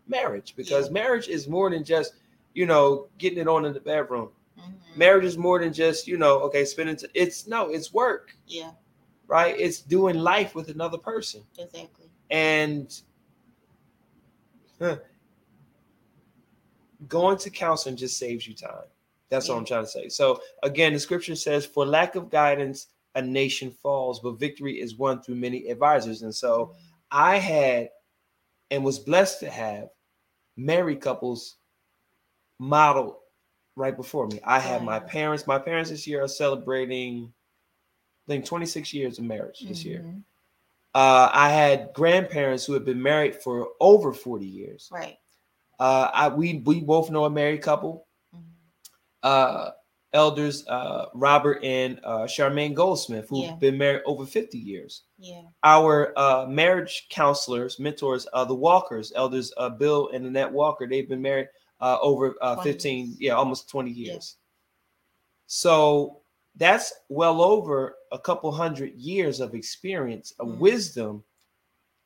marriage 0.07 0.55
because 0.55 0.87
Yeah. 0.87 0.93
marriage 0.93 1.27
is 1.27 1.47
more 1.47 1.69
than 1.69 1.83
just, 1.83 2.13
you 2.53 2.65
know, 2.65 3.07
getting 3.17 3.39
it 3.39 3.47
on 3.47 3.65
in 3.65 3.73
the 3.73 3.79
bedroom. 3.79 4.29
Mhm. 4.57 4.97
Marriage 4.97 5.25
is 5.25 5.37
more 5.37 5.59
than 5.59 5.73
just, 5.73 6.07
you 6.07 6.17
know, 6.17 6.39
okay, 6.41 6.65
spending 6.65 6.95
t- 6.97 7.07
it's 7.13 7.47
no, 7.47 7.69
it's 7.69 7.93
work 7.93 8.35
Yeah. 8.47 8.71
right? 9.27 9.55
It's 9.57 9.79
doing 9.79 10.17
life 10.19 10.55
with 10.55 10.69
another 10.69 10.97
person. 10.97 11.43
Exactly. 11.57 12.09
And 12.29 13.01
huh, 14.81 14.97
going 17.07 17.37
to 17.37 17.49
counseling 17.49 17.95
just 17.95 18.17
saves 18.17 18.47
you 18.47 18.53
time. 18.53 18.85
That's 19.29 19.47
what 19.47 19.57
I'm 19.57 19.65
trying 19.65 19.85
to 19.85 19.89
say. 19.89 20.09
So 20.09 20.41
again, 20.61 20.91
the 20.93 20.99
scripture 20.99 21.35
says, 21.35 21.65
For 21.65 21.85
lack 21.85 22.15
of 22.15 22.29
guidance, 22.29 22.87
a 23.15 23.21
nation 23.21 23.71
falls, 23.71 24.19
but 24.19 24.39
victory 24.39 24.79
is 24.79 24.97
won 24.97 25.21
through 25.21 25.35
many 25.35 25.67
advisors. 25.67 26.21
And 26.21 26.35
so 26.35 26.73
I 27.11 27.37
had 27.37 27.89
and 28.71 28.83
was 28.83 28.99
blessed 28.99 29.39
to 29.41 29.49
have 29.49 29.89
married 30.57 31.01
couples 31.01 31.57
model 32.59 33.19
right 33.75 33.95
before 33.95 34.27
me. 34.27 34.39
I 34.43 34.59
had 34.59 34.83
my 34.83 34.99
parents, 34.99 35.47
my 35.47 35.59
parents 35.59 35.89
this 35.89 36.05
year 36.07 36.23
are 36.23 36.27
celebrating, 36.27 37.31
I 38.27 38.31
think, 38.31 38.45
26 38.45 38.93
years 38.93 39.17
of 39.17 39.25
marriage 39.25 39.61
this 39.67 39.83
year. 39.83 39.99
Mm-hmm. 39.99 40.19
Uh, 40.93 41.29
I 41.31 41.49
had 41.49 41.91
grandparents 41.93 42.65
who 42.65 42.73
had 42.73 42.83
been 42.85 43.01
married 43.01 43.35
for 43.35 43.69
over 43.79 44.11
40 44.13 44.45
years. 44.45 44.89
Right. 44.91 45.17
Uh, 45.79 46.11
I, 46.13 46.27
we, 46.27 46.61
we 46.65 46.81
both 46.81 47.09
know 47.09 47.25
a 47.25 47.29
married 47.29 47.61
couple, 47.61 48.07
Mhm. 48.35 48.41
uh, 49.23 49.71
elders 50.13 50.67
uh, 50.67 51.05
Robert 51.13 51.63
and 51.63 51.99
uh, 52.03 52.23
Charmaine 52.23 52.73
Goldsmith, 52.73 53.29
who've 53.29 53.45
Yeah. 53.45 53.55
been 53.55 53.77
married 53.77 54.01
over 54.05 54.25
50 54.25 54.57
years. 54.57 55.03
Yeah. 55.17 55.43
Our 55.63 56.11
uh, 56.17 56.45
marriage 56.47 57.07
counselors, 57.09 57.79
mentors, 57.79 58.27
uh, 58.33 58.43
the 58.43 58.53
Walkers, 58.53 59.13
elders 59.15 59.53
uh, 59.55 59.69
Bill 59.69 60.09
and 60.13 60.25
Annette 60.25 60.51
Walker, 60.51 60.85
they've 60.87 61.07
been 61.07 61.21
married 61.21 61.47
uh, 61.79 61.97
over 62.01 62.35
uh, 62.41 62.57
15, 62.61 63.05
years. 63.07 63.17
yeah, 63.21 63.33
almost 63.33 63.69
20 63.69 63.89
Yeah. 63.91 64.11
years. 64.13 64.35
So 65.47 66.21
that's 66.55 66.93
well 67.09 67.41
over 67.41 67.95
a 68.11 68.19
couple 68.19 68.51
hundred 68.51 68.93
years 68.95 69.39
of 69.39 69.55
experience, 69.55 70.33
of 70.39 70.47
Mhm. 70.47 70.57
wisdom 70.59 71.23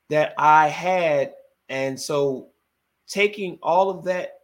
that 0.08 0.34
I 0.38 0.68
had. 0.68 1.34
And 1.68 2.00
so 2.00 2.50
taking 3.08 3.58
all 3.62 3.90
of 3.90 4.04
that 4.04 4.40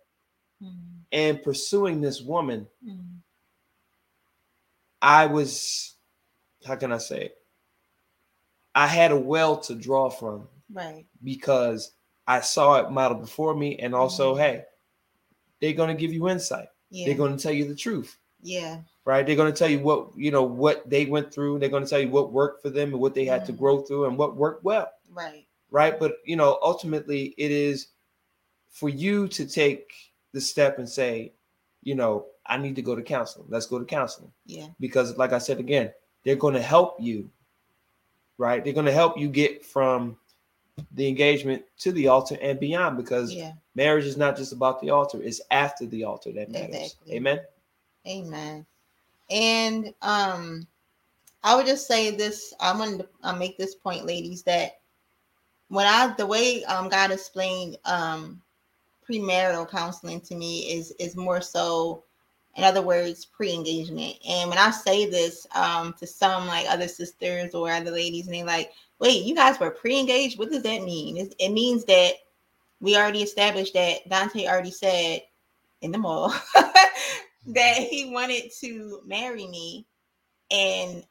Mhm. 0.60 1.04
and 1.12 1.42
pursuing 1.42 2.00
this 2.00 2.20
woman, 2.20 2.68
Mhm. 2.84 3.22
I 5.00 5.26
was, 5.26 5.94
how 6.64 6.76
can 6.76 6.92
I 6.92 6.98
say 6.98 7.26
it? 7.26 7.38
I 8.74 8.86
had 8.86 9.12
a 9.12 9.18
well 9.18 9.58
to 9.60 9.74
draw 9.74 10.08
from 10.08 10.48
Right. 10.70 11.06
because 11.22 11.92
I 12.26 12.40
saw 12.40 12.76
it 12.80 12.90
modeled 12.90 13.20
before 13.20 13.54
me. 13.54 13.78
And 13.78 13.94
also, 13.94 14.34
Mhm. 14.34 14.38
hey, 14.38 14.64
they're 15.60 15.72
going 15.74 15.94
to 15.94 16.00
give 16.00 16.12
you 16.12 16.28
insight. 16.28 16.68
Yeah. 16.90 17.06
They're 17.06 17.16
going 17.16 17.36
to 17.36 17.42
tell 17.42 17.52
you 17.52 17.66
the 17.68 17.74
truth, 17.74 18.18
yeah. 18.42 18.80
right? 19.04 19.26
They're 19.26 19.36
going 19.36 19.52
to 19.52 19.58
tell 19.58 19.70
you 19.70 19.80
what, 19.80 20.10
you 20.16 20.30
know, 20.30 20.42
what 20.44 20.88
they 20.88 21.06
went 21.06 21.32
through. 21.32 21.58
They're 21.58 21.68
going 21.68 21.82
to 21.84 21.88
tell 21.90 21.98
you 22.00 22.08
what 22.08 22.32
worked 22.32 22.62
for 22.62 22.70
them 22.70 22.92
and 22.92 23.00
what 23.00 23.14
they 23.14 23.24
had 23.24 23.44
to 23.46 23.52
Mhm. 23.52 23.58
grow 23.58 23.80
through 23.80 24.04
and 24.06 24.16
what 24.16 24.36
worked 24.36 24.62
well, 24.64 24.90
Right. 25.10 25.46
right? 25.70 25.98
But, 25.98 26.18
you 26.24 26.36
know, 26.36 26.58
ultimately 26.62 27.34
it 27.36 27.50
is 27.50 27.88
for 28.70 28.88
you 28.88 29.26
to 29.28 29.44
take 29.46 29.92
the 30.32 30.40
step 30.40 30.78
and 30.78 30.88
say, 30.88 31.32
you 31.82 31.94
know, 31.94 32.26
I 32.46 32.58
need 32.58 32.76
to 32.76 32.82
go 32.82 32.94
to 32.94 33.02
counseling. 33.02 33.46
Let's 33.48 33.66
go 33.66 33.78
to 33.78 33.84
counseling. 33.84 34.32
Yeah. 34.46 34.68
because 34.80 35.16
like 35.16 35.32
i 35.32 35.38
said 35.38 35.58
again 35.60 35.92
they're 36.24 36.36
going 36.36 36.54
to 36.54 36.62
help 36.62 36.96
you 37.00 37.28
right 38.38 38.62
they're 38.64 38.72
going 38.72 38.86
to 38.86 38.92
help 38.92 39.16
you 39.18 39.28
get 39.28 39.64
from 39.64 40.16
the 40.92 41.06
engagement 41.06 41.62
to 41.78 41.92
the 41.92 42.08
altar 42.08 42.36
and 42.40 42.58
beyond 42.58 42.96
because 42.96 43.32
Yeah. 43.32 43.52
marriage 43.74 44.04
is 44.06 44.16
not 44.16 44.36
just 44.36 44.52
about 44.52 44.80
the 44.80 44.90
altar 44.90 45.22
it's 45.22 45.40
after 45.50 45.86
the 45.86 46.04
altar 46.04 46.32
that 46.32 46.50
matters 46.50 46.76
Exactly. 46.94 47.14
amen 47.16 47.40
Amen. 48.06 48.66
And 49.30 49.94
um, 50.02 50.66
I 51.42 51.54
would 51.56 51.66
just 51.66 51.86
say 51.86 52.10
this. 52.14 52.54
I 52.60 52.76
wanted 52.76 52.98
to 53.00 53.08
uh, 53.22 53.34
make 53.34 53.56
this 53.58 53.74
point, 53.74 54.06
ladies, 54.06 54.42
that 54.44 54.80
when 55.68 55.86
I 55.86 56.14
the 56.16 56.26
way 56.26 56.64
um 56.64 56.88
God 56.88 57.10
explained 57.10 57.78
um 57.84 58.42
premarital 59.08 59.70
counseling 59.70 60.20
to 60.22 60.34
me 60.34 60.72
is 60.72 60.92
is 61.00 61.16
more 61.16 61.40
so, 61.40 62.04
in 62.56 62.64
other 62.64 62.82
words, 62.82 63.24
pre-engagement. 63.24 64.16
And 64.28 64.50
when 64.50 64.58
I 64.58 64.70
say 64.70 65.08
this 65.08 65.46
um 65.54 65.94
to 65.98 66.06
some 66.06 66.46
like 66.46 66.66
other 66.68 66.88
sisters 66.88 67.54
or 67.54 67.70
other 67.70 67.90
ladies, 67.90 68.26
and 68.26 68.34
they're 68.36 68.44
like, 68.44 68.72
wait, 68.98 69.24
you 69.24 69.34
guys 69.34 69.58
were 69.60 69.70
pre-engaged. 69.70 70.38
What 70.38 70.50
does 70.50 70.62
that 70.64 70.84
mean? 70.84 71.16
It, 71.16 71.34
it 71.38 71.50
means 71.50 71.84
that 71.86 72.14
we 72.80 72.96
already 72.96 73.22
established 73.22 73.74
that 73.74 74.08
Dante 74.08 74.46
already 74.46 74.72
said 74.72 75.22
in 75.82 75.92
the 75.92 75.98
mall 75.98 76.34
that 77.46 77.78
he 77.78 78.10
wanted 78.10 78.50
to 78.60 79.00
marry 79.04 79.46
me 79.46 79.86
and 80.50 81.04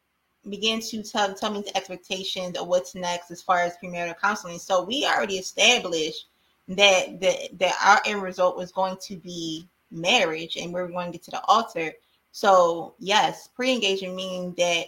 began 0.49 0.79
to 0.79 1.03
tell, 1.03 1.33
tell 1.33 1.51
me 1.51 1.61
the 1.61 1.77
expectations 1.77 2.57
of 2.57 2.67
what's 2.67 2.95
next 2.95 3.31
as 3.31 3.41
far 3.41 3.59
as 3.59 3.73
premarital 3.83 4.19
counseling. 4.19 4.59
So 4.59 4.83
we 4.83 5.05
already 5.05 5.37
established 5.37 6.27
that 6.67 7.19
that 7.19 7.59
that 7.59 7.75
our 7.83 8.01
end 8.05 8.21
result 8.21 8.55
was 8.55 8.71
going 8.71 8.97
to 9.01 9.17
be 9.17 9.67
marriage 9.91 10.55
and 10.55 10.73
we 10.73 10.79
are 10.79 10.87
going 10.87 11.07
to 11.07 11.11
get 11.11 11.23
to 11.23 11.31
the 11.31 11.43
altar. 11.45 11.91
So 12.31 12.95
yes, 12.99 13.49
pre-engagement 13.53 14.15
meaning 14.15 14.53
that 14.57 14.85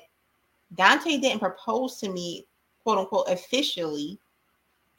Dante 0.75 1.17
didn't 1.17 1.39
propose 1.39 1.97
to 1.97 2.09
me, 2.09 2.47
quote 2.83 2.99
unquote, 2.99 3.29
officially, 3.29 4.17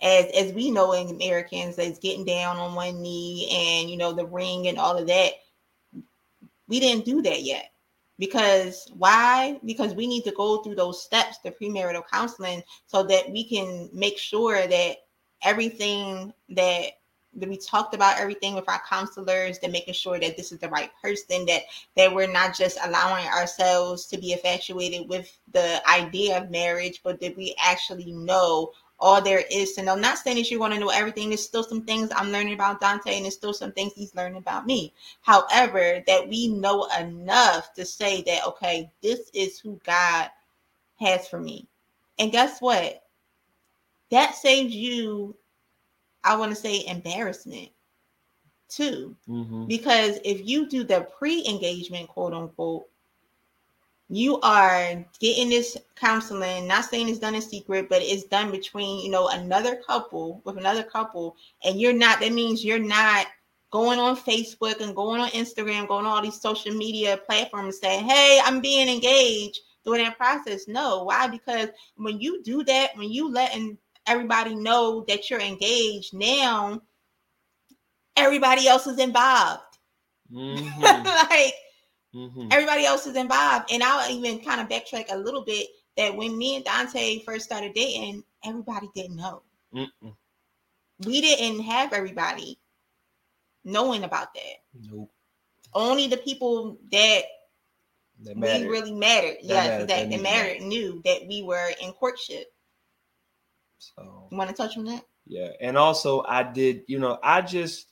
as 0.03 0.26
as 0.32 0.53
we 0.53 0.70
know 0.70 0.92
in 0.92 1.09
Americans, 1.09 1.78
as 1.78 1.99
getting 1.99 2.24
down 2.24 2.59
on 2.59 2.74
one 2.74 3.01
knee 3.01 3.49
and 3.51 3.90
you 3.90 3.97
know 3.97 4.12
the 4.12 4.26
ring 4.26 4.68
and 4.68 4.78
all 4.78 4.97
of 4.97 5.07
that. 5.07 5.32
We 6.69 6.81
didn't 6.81 7.05
do 7.05 7.23
that 7.23 7.43
yet. 7.43 7.71
Because 8.19 8.89
why? 8.97 9.59
Because 9.65 9.95
we 9.95 10.07
need 10.07 10.23
to 10.23 10.33
go 10.33 10.59
through 10.59 10.77
those 10.77 11.03
steps, 11.03 11.39
the 11.39 11.51
premarital 11.51 12.05
counseling, 12.12 12.62
so 12.87 13.03
that 13.03 13.31
we 13.31 13.49
can 13.49 13.91
make 13.93 14.19
sure 14.19 14.67
that 14.67 14.99
everything 15.43 16.33
that 16.51 16.93
that 17.37 17.49
we 17.49 17.57
talked 17.57 17.95
about 17.95 18.19
everything 18.19 18.55
with 18.55 18.69
our 18.69 18.81
counselors 18.89 19.59
that 19.59 19.73
making 19.73 19.95
sure 19.95 20.19
that 20.19 20.37
this 20.37 20.53
is 20.53 20.59
the 20.59 20.69
right 20.69 20.91
person 21.03 21.45
that 21.47 21.62
that 21.97 22.12
we're 22.12 22.31
not 22.31 22.57
just 22.57 22.79
allowing 22.85 23.27
ourselves 23.27 24.07
to 24.07 24.19
be 24.19 24.33
infatuated 24.33 25.09
with 25.09 25.37
the 25.53 25.83
idea 25.89 26.39
of 26.39 26.51
marriage 26.51 27.01
but 27.03 27.21
that 27.21 27.37
we 27.37 27.55
actually 27.59 28.12
know 28.12 28.71
all 29.05 29.20
there 29.20 29.44
is 29.50 29.74
to 29.74 29.82
know. 29.82 29.94
Not 29.94 30.16
saying 30.16 30.38
that 30.38 30.50
you're 30.50 30.59
going 30.59 30.72
to 30.72 30.78
know 30.78 30.88
everything. 30.88 31.28
There's 31.28 31.44
still 31.44 31.62
some 31.62 31.82
things 31.82 32.11
i'm 32.16 32.32
learning 32.32 32.55
about 32.55 32.80
dante 32.80 33.16
and 33.16 33.24
there's 33.24 33.34
still 33.34 33.52
some 33.52 33.70
things 33.70 33.92
he's 33.92 34.14
learning 34.14 34.38
about 34.38 34.66
me. 34.66 34.94
However 35.20 36.02
that 36.07 36.26
we 36.26 36.48
know 36.48 36.88
enough 36.98 37.74
to 37.74 37.84
say 37.84 38.22
that 38.22 38.46
okay 38.46 38.90
this 39.02 39.30
is 39.34 39.61
who 39.61 39.78
god 39.84 40.30
has 40.98 41.28
for 41.28 41.38
me. 41.38 41.68
And 42.18 42.32
guess 42.32 42.61
what? 42.61 43.05
That 44.11 44.34
saves 44.36 44.74
you 44.74 45.36
I 46.24 46.36
want 46.36 46.52
to 46.52 46.57
say 46.57 46.86
embarrassment 46.86 47.68
too. 48.68 49.14
Mm-hmm. 49.28 49.66
Because 49.66 50.18
if 50.24 50.46
you 50.46 50.66
do 50.66 50.82
the 50.82 51.07
pre 51.18 51.46
engagement, 51.46 52.09
quote 52.09 52.32
unquote, 52.32 52.86
you 54.09 54.40
are 54.40 55.05
getting 55.18 55.48
this 55.48 55.76
counseling, 55.96 56.66
not 56.66 56.84
saying 56.84 57.09
it's 57.09 57.18
done 57.18 57.34
in 57.34 57.42
secret, 57.42 57.88
but 57.88 58.02
it's 58.02 58.24
done 58.24 58.50
between, 58.50 59.05
you 59.05 59.11
know, 59.11 59.28
another 59.28 59.76
couple 59.76 60.42
with 60.44 60.59
another 60.59 60.82
couple. 60.82 61.36
And 61.64 61.80
you're 61.80 61.92
not, 61.92 62.20
that 62.20 62.32
means 62.32 62.64
you're 62.64 62.78
not 62.78 63.26
going 63.70 63.98
on 63.98 64.16
Facebook 64.16 64.80
and 64.80 64.94
going 64.94 65.20
on 65.20 65.30
Instagram, 65.30 65.88
going 65.88 66.07
on 66.07 66.12
all 66.12 66.22
these 66.22 66.40
social 66.40 66.74
media 66.74 67.16
platforms 67.16 67.80
saying, 67.80 68.05
hey, 68.05 68.40
I'm 68.44 68.61
being 68.61 68.88
engaged 68.88 69.59
during 69.84 70.05
that 70.05 70.18
process. 70.18 70.68
No, 70.68 71.05
why? 71.05 71.26
Because 71.26 71.68
when 71.96 72.20
you 72.20 72.42
do 72.42 72.62
that, 72.64 72.90
when 72.96 73.11
you 73.11 73.32
letting 73.32 73.78
everybody 74.07 74.55
know 74.55 75.05
that 75.09 75.30
you're 75.30 75.40
engaged 75.40 76.14
now 76.14 76.80
everybody 78.16 78.68
else 78.68 78.86
is 78.86 78.98
involved 78.98 79.62
mm-hmm. 80.32 80.82
like 80.82 81.55
mm-hmm. 82.15 82.49
everybody 82.51 82.85
else 82.85 83.07
is 83.07 83.17
involved 83.17 83.71
and 83.73 83.83
i'll 83.83 84.11
even 84.11 84.39
kind 84.41 84.61
of 84.61 84.69
backtrack 84.69 85.07
a 85.11 85.17
little 85.17 85.45
bit 85.45 85.67
that 85.97 86.15
when 86.15 86.37
me 86.37 86.57
and 86.57 86.65
dante 86.65 87.19
first 87.25 87.45
started 87.45 87.73
dating 87.75 88.23
everybody 88.45 88.89
didn't 88.95 89.17
know 89.17 89.43
Mm-mm. 89.75 90.15
we 91.05 91.21
didn't 91.21 91.61
have 91.61 91.93
everybody 91.93 92.59
knowing 93.65 94.05
about 94.05 94.33
that 94.35 94.89
nope 94.91 95.11
only 95.75 96.07
the 96.07 96.17
people 96.19 96.79
that 96.93 97.25
that 98.23 98.37
we 98.37 98.67
really 98.67 98.93
mattered. 98.93 99.37
That 99.43 99.45
yes, 99.45 99.67
mattered. 99.69 99.89
that, 99.89 100.11
that 100.11 100.23
mattered 100.23 100.62
knew 100.62 101.03
that 101.05 101.27
we 101.27 101.43
were 101.43 101.71
in 101.83 101.93
courtship. 101.93 102.47
So 103.79 104.29
you 104.31 104.39
want 104.39 104.51
to 104.51 104.57
touch 104.57 104.79
on 104.79 104.85
that? 104.85 105.05
Yeah, 105.27 105.49
and 105.61 105.77
also 105.77 106.25
I 106.29 106.43
did, 106.43 106.83
you 106.87 106.99
know, 106.99 107.19
I 107.23 107.41
just 107.43 107.89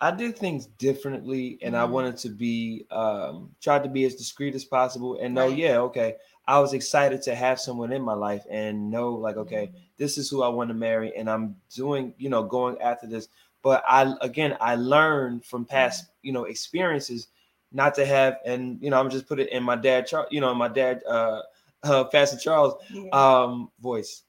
I 0.00 0.10
did 0.10 0.36
things 0.36 0.66
differently, 0.66 1.58
and 1.62 1.74
mm-hmm. 1.74 1.82
I 1.82 1.84
wanted 1.84 2.16
to 2.18 2.28
be 2.30 2.86
um 2.90 3.50
tried 3.60 3.82
to 3.82 3.88
be 3.88 4.04
as 4.04 4.14
discreet 4.14 4.54
as 4.54 4.64
possible, 4.64 5.18
and 5.20 5.34
know, 5.34 5.48
right. 5.48 5.56
yeah, 5.56 5.78
okay, 5.78 6.16
I 6.46 6.58
was 6.58 6.72
excited 6.72 7.22
to 7.22 7.34
have 7.34 7.60
someone 7.60 7.92
in 7.92 8.02
my 8.02 8.14
life, 8.14 8.44
and 8.50 8.90
know, 8.90 9.10
like, 9.10 9.36
okay, 9.36 9.66
mm-hmm. 9.66 9.78
this 9.98 10.18
is 10.18 10.30
who 10.30 10.42
I 10.42 10.48
want 10.48 10.68
to 10.68 10.74
marry, 10.74 11.14
and 11.16 11.28
I'm 11.28 11.56
doing, 11.74 12.14
you 12.18 12.28
know, 12.28 12.42
going 12.42 12.80
after 12.80 13.06
this. 13.06 13.28
But 13.62 13.84
I 13.86 14.14
again, 14.20 14.56
I 14.60 14.76
learned 14.76 15.44
from 15.44 15.64
past, 15.64 16.04
mm-hmm. 16.04 16.26
you 16.26 16.32
know, 16.32 16.44
experiences 16.44 17.28
not 17.72 17.94
to 17.94 18.06
have, 18.06 18.38
and 18.44 18.78
you 18.82 18.90
know, 18.90 18.98
I'm 18.98 19.10
just 19.10 19.28
put 19.28 19.38
it 19.38 19.50
in 19.50 19.62
my 19.62 19.76
dad, 19.76 20.10
you 20.30 20.40
know, 20.40 20.54
my 20.54 20.68
dad. 20.68 21.02
uh 21.06 21.42
uh, 21.82 22.04
Pastor 22.04 22.38
Charles 22.38 22.74
yeah. 22.92 23.08
um, 23.12 23.70
voice. 23.80 24.22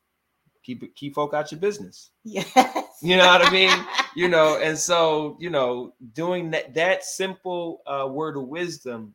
Keep 0.63 0.83
it, 0.83 0.95
keep 0.95 1.15
folk 1.15 1.33
out 1.33 1.51
your 1.51 1.59
business. 1.59 2.11
Yes. 2.23 2.51
You 3.01 3.17
know 3.17 3.25
what 3.25 3.45
I 3.45 3.49
mean? 3.49 3.71
you 4.15 4.27
know, 4.27 4.59
and 4.61 4.77
so 4.77 5.37
you 5.39 5.49
know, 5.49 5.93
doing 6.13 6.51
that 6.51 6.73
that 6.75 7.03
simple 7.03 7.81
uh, 7.87 8.07
word 8.07 8.37
of 8.37 8.43
wisdom. 8.43 9.13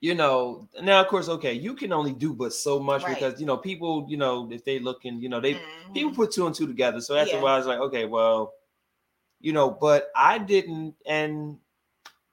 You 0.00 0.14
know, 0.14 0.68
now 0.80 1.00
of 1.00 1.08
course, 1.08 1.28
okay, 1.28 1.52
you 1.52 1.74
can 1.74 1.92
only 1.92 2.12
do 2.12 2.32
but 2.32 2.52
so 2.52 2.78
much 2.78 3.02
right. 3.02 3.14
because 3.14 3.40
you 3.40 3.46
know 3.46 3.56
people, 3.56 4.06
you 4.08 4.16
know, 4.16 4.48
if 4.50 4.64
they 4.64 4.78
looking, 4.78 5.20
you 5.20 5.28
know, 5.28 5.40
they 5.40 5.54
mm-hmm. 5.54 5.92
people 5.92 6.12
put 6.12 6.32
two 6.32 6.46
and 6.46 6.54
two 6.54 6.66
together. 6.66 7.00
So 7.00 7.16
after 7.16 7.34
yeah. 7.34 7.40
a 7.40 7.42
while, 7.42 7.54
I 7.54 7.58
was 7.58 7.66
like, 7.66 7.80
okay, 7.80 8.04
well, 8.04 8.54
you 9.40 9.52
know, 9.52 9.70
but 9.70 10.10
I 10.14 10.38
didn't, 10.38 10.94
and 11.04 11.58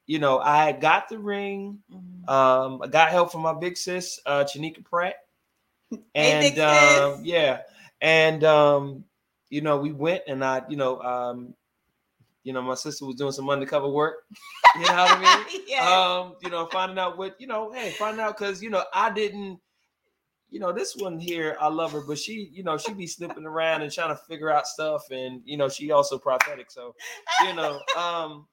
you 0.05 0.19
know, 0.19 0.39
I 0.39 0.71
got 0.71 1.09
the 1.09 1.17
ring. 1.17 1.79
Mm-hmm. 1.91 2.29
Um, 2.29 2.81
I 2.83 2.87
got 2.87 3.09
help 3.09 3.31
from 3.31 3.41
my 3.41 3.53
big 3.53 3.77
sis, 3.77 4.19
uh, 4.25 4.43
Chanika 4.43 4.83
Pratt. 4.85 5.15
And 6.15 6.59
um, 6.59 7.21
yeah, 7.23 7.61
and 8.01 8.43
um, 8.43 9.03
you 9.49 9.61
know, 9.61 9.77
we 9.77 9.91
went 9.91 10.23
and 10.27 10.43
I, 10.43 10.63
you 10.69 10.77
know, 10.77 11.01
um, 11.01 11.53
you 12.43 12.53
know, 12.53 12.61
my 12.61 12.75
sister 12.75 13.05
was 13.05 13.15
doing 13.15 13.31
some 13.31 13.49
undercover 13.49 13.89
work. 13.89 14.17
You 14.75 14.81
know 14.81 14.93
what 14.93 15.17
I 15.17 15.45
mean? 15.47 15.61
yeah. 15.67 15.89
Um, 15.89 16.35
you 16.43 16.49
know, 16.49 16.65
finding 16.67 16.99
out 16.99 17.17
what, 17.17 17.39
you 17.39 17.47
know, 17.47 17.71
hey, 17.71 17.91
finding 17.91 18.21
out 18.21 18.37
because 18.37 18.61
you 18.61 18.69
know, 18.69 18.83
I 18.93 19.09
didn't, 19.09 19.59
you 20.51 20.59
know, 20.59 20.71
this 20.71 20.95
one 20.95 21.19
here, 21.19 21.57
I 21.59 21.67
love 21.67 21.91
her, 21.93 22.01
but 22.01 22.19
she, 22.19 22.49
you 22.53 22.63
know, 22.63 22.77
she 22.77 22.93
be 22.93 23.07
snipping 23.07 23.45
around 23.45 23.81
and 23.81 23.91
trying 23.91 24.09
to 24.09 24.21
figure 24.27 24.51
out 24.51 24.67
stuff, 24.67 25.09
and 25.11 25.41
you 25.45 25.57
know, 25.57 25.69
she 25.69 25.91
also 25.91 26.17
prophetic. 26.17 26.71
So, 26.71 26.95
you 27.45 27.55
know, 27.55 27.79
um, 27.97 28.47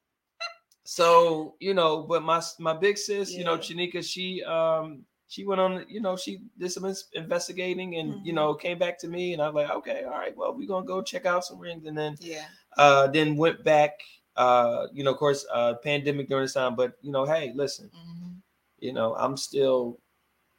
so 0.84 1.54
you 1.60 1.74
know, 1.74 2.02
but 2.02 2.22
my 2.22 2.42
my 2.58 2.74
big 2.74 2.98
sis, 2.98 3.32
yeah. 3.32 3.38
you 3.38 3.44
know, 3.44 3.58
Chanika, 3.58 4.02
she 4.02 4.42
um 4.42 5.04
she 5.32 5.46
went 5.46 5.62
on, 5.62 5.86
you 5.88 5.98
know, 5.98 6.14
she 6.14 6.42
did 6.58 6.70
some 6.70 6.92
investigating 7.14 7.96
and 7.96 8.12
mm-hmm. 8.12 8.26
you 8.26 8.34
know 8.34 8.52
came 8.52 8.78
back 8.78 8.98
to 8.98 9.08
me, 9.08 9.32
and 9.32 9.40
I 9.40 9.48
was 9.48 9.54
like, 9.54 9.70
okay, 9.78 10.04
all 10.04 10.10
right, 10.10 10.36
well, 10.36 10.54
we're 10.54 10.68
gonna 10.68 10.84
go 10.84 11.00
check 11.00 11.24
out 11.24 11.46
some 11.46 11.58
rings, 11.58 11.86
and 11.86 11.96
then 11.96 12.16
yeah, 12.20 12.44
uh, 12.76 13.06
then 13.06 13.34
went 13.38 13.64
back, 13.64 14.00
uh, 14.36 14.88
you 14.92 15.02
know, 15.02 15.12
of 15.12 15.16
course, 15.16 15.46
uh, 15.50 15.72
pandemic 15.82 16.28
during 16.28 16.44
this 16.44 16.52
time, 16.52 16.76
but 16.76 16.98
you 17.00 17.10
know, 17.10 17.24
hey, 17.24 17.50
listen, 17.54 17.90
mm-hmm. 17.96 18.32
you 18.80 18.92
know, 18.92 19.14
I'm 19.14 19.38
still, 19.38 19.98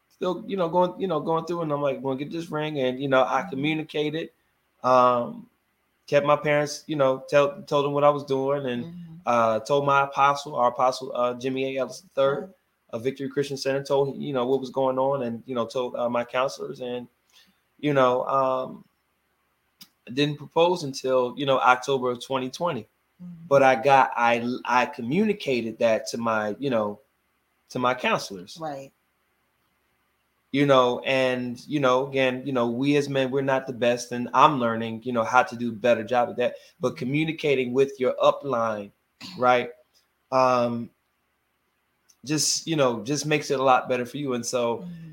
still, 0.09 0.43
you 0.47 0.57
know, 0.57 0.69
going, 0.69 0.99
you 0.99 1.07
know, 1.07 1.19
going 1.19 1.45
through, 1.45 1.61
and 1.61 1.71
I'm 1.71 1.83
like, 1.83 2.01
gonna 2.01 2.17
get 2.17 2.31
this 2.31 2.49
ring, 2.49 2.79
and 2.79 2.99
you 2.99 3.09
know, 3.09 3.23
I 3.23 3.41
mm-hmm. 3.41 3.51
communicated, 3.51 4.29
um, 4.83 5.45
kept 6.07 6.25
my 6.25 6.35
parents, 6.35 6.83
you 6.87 6.95
know, 6.95 7.23
tell 7.29 7.61
told 7.67 7.85
them 7.85 7.93
what 7.93 8.03
I 8.03 8.09
was 8.09 8.23
doing, 8.23 8.65
and 8.65 8.85
mm-hmm 8.85 9.13
uh, 9.25 9.59
told 9.59 9.85
my 9.85 10.03
apostle, 10.03 10.55
our 10.55 10.69
apostle 10.69 11.11
uh, 11.15 11.33
Jimmy 11.35 11.77
A. 11.77 11.81
Ellis 11.81 12.03
III, 12.17 12.47
mm-hmm. 12.93 13.03
Victory 13.03 13.29
Christian 13.29 13.57
Center, 13.57 13.83
told 13.83 14.21
you 14.21 14.33
know 14.33 14.45
what 14.45 14.59
was 14.59 14.69
going 14.69 14.97
on, 14.97 15.23
and 15.23 15.43
you 15.45 15.55
know 15.55 15.65
told 15.65 15.95
uh, 15.95 16.09
my 16.09 16.23
counselors, 16.23 16.81
and 16.81 17.07
you 17.79 17.93
know 17.93 18.25
um, 18.25 18.85
didn't 20.13 20.37
propose 20.37 20.83
until 20.83 21.33
you 21.37 21.45
know 21.45 21.59
October 21.59 22.11
of 22.11 22.19
2020. 22.19 22.81
Mm-hmm. 22.81 23.31
But 23.47 23.63
I 23.63 23.75
got 23.75 24.11
I 24.15 24.47
I 24.65 24.85
communicated 24.85 25.79
that 25.79 26.07
to 26.07 26.17
my 26.17 26.55
you 26.59 26.69
know 26.69 26.99
to 27.69 27.79
my 27.79 27.93
counselors, 27.93 28.57
right? 28.59 28.91
You 30.51 30.67
know, 30.67 30.99
and 30.99 31.59
you 31.67 31.79
know, 31.79 32.07
again, 32.07 32.43
you 32.45 32.53
know, 32.53 32.69
we 32.69 32.95
as 32.97 33.09
men, 33.09 33.31
we're 33.31 33.41
not 33.41 33.65
the 33.65 33.73
best, 33.73 34.11
and 34.11 34.29
I'm 34.35 34.59
learning, 34.59 35.01
you 35.03 35.11
know, 35.11 35.23
how 35.23 35.41
to 35.41 35.55
do 35.55 35.69
a 35.69 35.71
better 35.71 36.03
job 36.03 36.29
of 36.29 36.35
that. 36.35 36.57
But 36.79 36.95
communicating 36.95 37.73
with 37.73 37.99
your 37.99 38.13
upline 38.21 38.91
right? 39.37 39.69
Um, 40.31 40.89
just 42.25 42.67
you 42.67 42.75
know, 42.75 43.03
just 43.03 43.25
makes 43.25 43.51
it 43.51 43.59
a 43.59 43.63
lot 43.63 43.89
better 43.89 44.05
for 44.05 44.17
you. 44.17 44.33
And 44.33 44.45
so, 44.45 44.77
mm-hmm. 44.77 45.11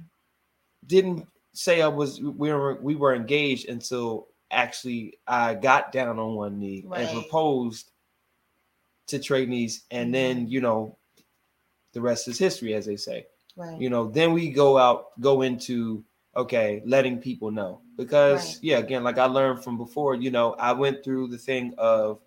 didn't 0.86 1.26
say 1.52 1.82
I 1.82 1.88
was 1.88 2.20
we 2.20 2.52
were 2.52 2.78
we 2.80 2.94
were 2.94 3.14
engaged 3.14 3.68
until 3.68 4.28
actually 4.50 5.18
I 5.26 5.54
got 5.54 5.92
down 5.92 6.18
on 6.18 6.34
one 6.34 6.58
knee 6.58 6.84
right. 6.86 7.02
and 7.02 7.11
proposed 7.20 7.90
to 9.08 9.18
Trinice, 9.18 9.80
and 9.90 10.06
mm-hmm. 10.06 10.12
then 10.12 10.48
you 10.48 10.61
know, 10.61 10.96
the 11.92 12.00
rest 12.00 12.28
is 12.28 12.38
history, 12.38 12.74
as 12.74 12.86
they 12.86 12.96
say. 12.96 13.26
Right. 13.56 13.80
You 13.80 13.90
know, 13.90 14.08
then 14.08 14.32
we 14.32 14.50
go 14.50 14.78
out, 14.78 15.20
go 15.20 15.42
into 15.42 16.04
okay, 16.36 16.82
letting 16.86 17.18
people 17.18 17.50
know. 17.50 17.80
because 18.00 18.54
Right. 18.54 18.58
yeah 18.62 18.78
again 18.78 19.04
like 19.04 19.18
i 19.18 19.26
learned 19.26 19.62
from 19.62 19.76
before 19.76 20.14
you 20.14 20.30
know 20.30 20.54
i 20.54 20.72
went 20.72 21.04
through 21.04 21.28
the 21.28 21.36
thing 21.36 21.74
of 21.76 22.18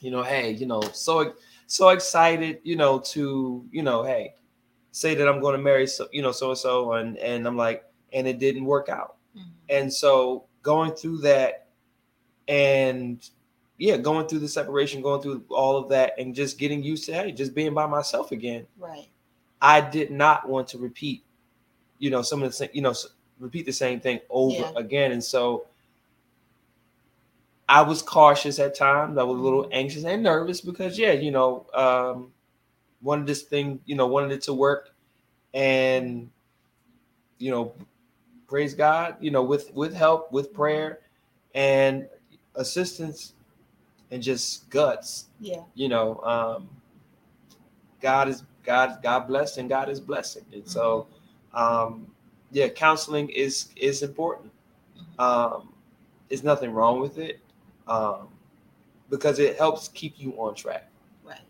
you 0.00 0.10
know 0.10 0.22
hey 0.22 0.50
you 0.50 0.66
know 0.66 0.82
so 0.92 1.32
so 1.66 1.88
excited 1.90 2.58
you 2.62 2.76
know 2.76 2.98
to 2.98 3.64
you 3.72 3.82
know 3.82 4.02
hey 4.04 4.34
say 4.92 5.14
that 5.14 5.28
i'm 5.28 5.40
going 5.40 5.56
to 5.56 5.62
marry 5.62 5.86
so 5.86 6.06
you 6.12 6.22
know 6.22 6.32
so 6.32 6.50
and 6.50 6.58
so 6.58 6.92
and 6.92 7.16
and 7.18 7.46
i'm 7.46 7.56
like 7.56 7.84
and 8.12 8.26
it 8.26 8.38
didn't 8.38 8.64
work 8.64 8.88
out 8.88 9.16
Mhm. 9.36 9.44
and 9.68 9.92
so 9.92 10.44
going 10.62 10.92
through 10.92 11.18
that 11.18 11.68
and 12.48 13.30
yeah 13.78 13.96
going 13.96 14.26
through 14.26 14.38
the 14.38 14.48
separation 14.48 15.02
going 15.02 15.20
through 15.20 15.44
all 15.50 15.76
of 15.76 15.88
that 15.88 16.12
and 16.18 16.34
just 16.34 16.58
getting 16.58 16.82
used 16.82 17.04
to 17.04 17.12
hey 17.12 17.32
just 17.32 17.54
being 17.54 17.74
by 17.74 17.86
myself 17.86 18.32
again 18.32 18.66
Right. 18.78 19.08
i 19.60 19.80
did 19.80 20.10
not 20.10 20.48
want 20.48 20.68
to 20.68 20.78
repeat 20.78 21.24
you 21.98 22.10
know 22.10 22.22
some 22.22 22.42
of 22.42 22.48
the 22.48 22.52
same 22.52 22.70
you 22.72 22.82
know 22.82 22.94
repeat 23.38 23.66
the 23.66 23.72
same 23.72 24.00
thing 24.00 24.20
over 24.30 24.54
Yeah. 24.62 24.70
again 24.76 25.12
and 25.12 25.22
so 25.22 25.66
i 27.68 27.82
was 27.82 28.02
cautious 28.02 28.58
at 28.58 28.74
times. 28.76 29.18
I 29.18 29.22
was 29.24 29.38
a 29.38 29.42
little 29.42 29.64
Mhm. 29.64 29.70
anxious 29.72 30.04
and 30.04 30.22
nervous 30.22 30.60
because 30.60 30.98
yeah 30.98 31.12
you 31.12 31.30
know 31.30 31.66
um 31.74 32.32
wanted 33.02 33.26
this 33.26 33.42
thing 33.42 33.80
you 33.86 33.96
know 33.96 34.06
wanted 34.06 34.32
it 34.32 34.42
to 34.42 34.54
work. 34.54 34.90
And 35.54 36.30
you 37.38 37.50
know 37.50 37.72
praise 38.48 38.74
god 38.74 39.16
you 39.20 39.30
know 39.30 39.42
with 39.42 39.72
with 39.74 39.94
help 39.94 40.32
with 40.32 40.52
prayer 40.52 41.00
and 41.54 42.08
assistance 42.54 43.34
and 44.10 44.22
just 44.22 44.68
guts 44.70 45.26
Yeah. 45.40 45.62
you 45.74 45.88
know 45.88 46.20
um 46.22 46.68
god 48.00 48.28
is 48.28 48.42
god 48.64 48.98
god 49.02 49.20
blessed 49.26 49.58
and 49.58 49.68
god 49.68 49.88
is 49.88 50.00
blessing. 50.00 50.44
And 50.52 50.68
so 50.68 51.06
um 51.54 52.06
yeah 52.52 52.68
counseling 52.68 53.28
is 53.30 53.68
is 53.76 54.02
important. 54.02 54.52
Um 55.18 55.72
there's 56.28 56.44
nothing 56.44 56.72
wrong 56.72 57.00
with 57.00 57.18
it 57.18 57.40
um 57.88 58.28
because 59.10 59.38
it 59.38 59.56
helps 59.56 59.88
keep 59.88 60.18
you 60.18 60.32
on 60.34 60.54
track 60.54 60.90
Right. 61.24 61.40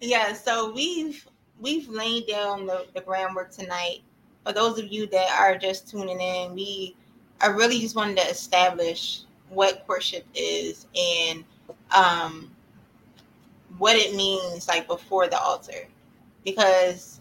yeah, 0.00 0.32
so 0.32 0.72
we've 0.72 1.26
we've 1.60 1.88
laid 1.88 2.26
down 2.26 2.66
the, 2.66 2.86
the 2.94 3.00
groundwork 3.00 3.50
tonight. 3.50 4.00
For 4.44 4.52
those 4.52 4.78
of 4.78 4.90
you 4.92 5.06
that 5.08 5.30
are 5.38 5.56
just 5.56 5.88
tuning 5.88 6.20
in, 6.20 6.54
we 6.54 6.96
I 7.40 7.48
really 7.48 7.80
just 7.80 7.96
wanted 7.96 8.18
to 8.18 8.28
establish 8.28 9.22
what 9.48 9.84
courtship 9.86 10.26
is 10.34 10.86
and 10.96 11.44
um 11.94 12.50
what 13.78 13.96
it 13.96 14.14
means 14.14 14.68
like 14.68 14.86
before 14.86 15.28
the 15.28 15.40
altar. 15.40 15.88
Because 16.44 17.20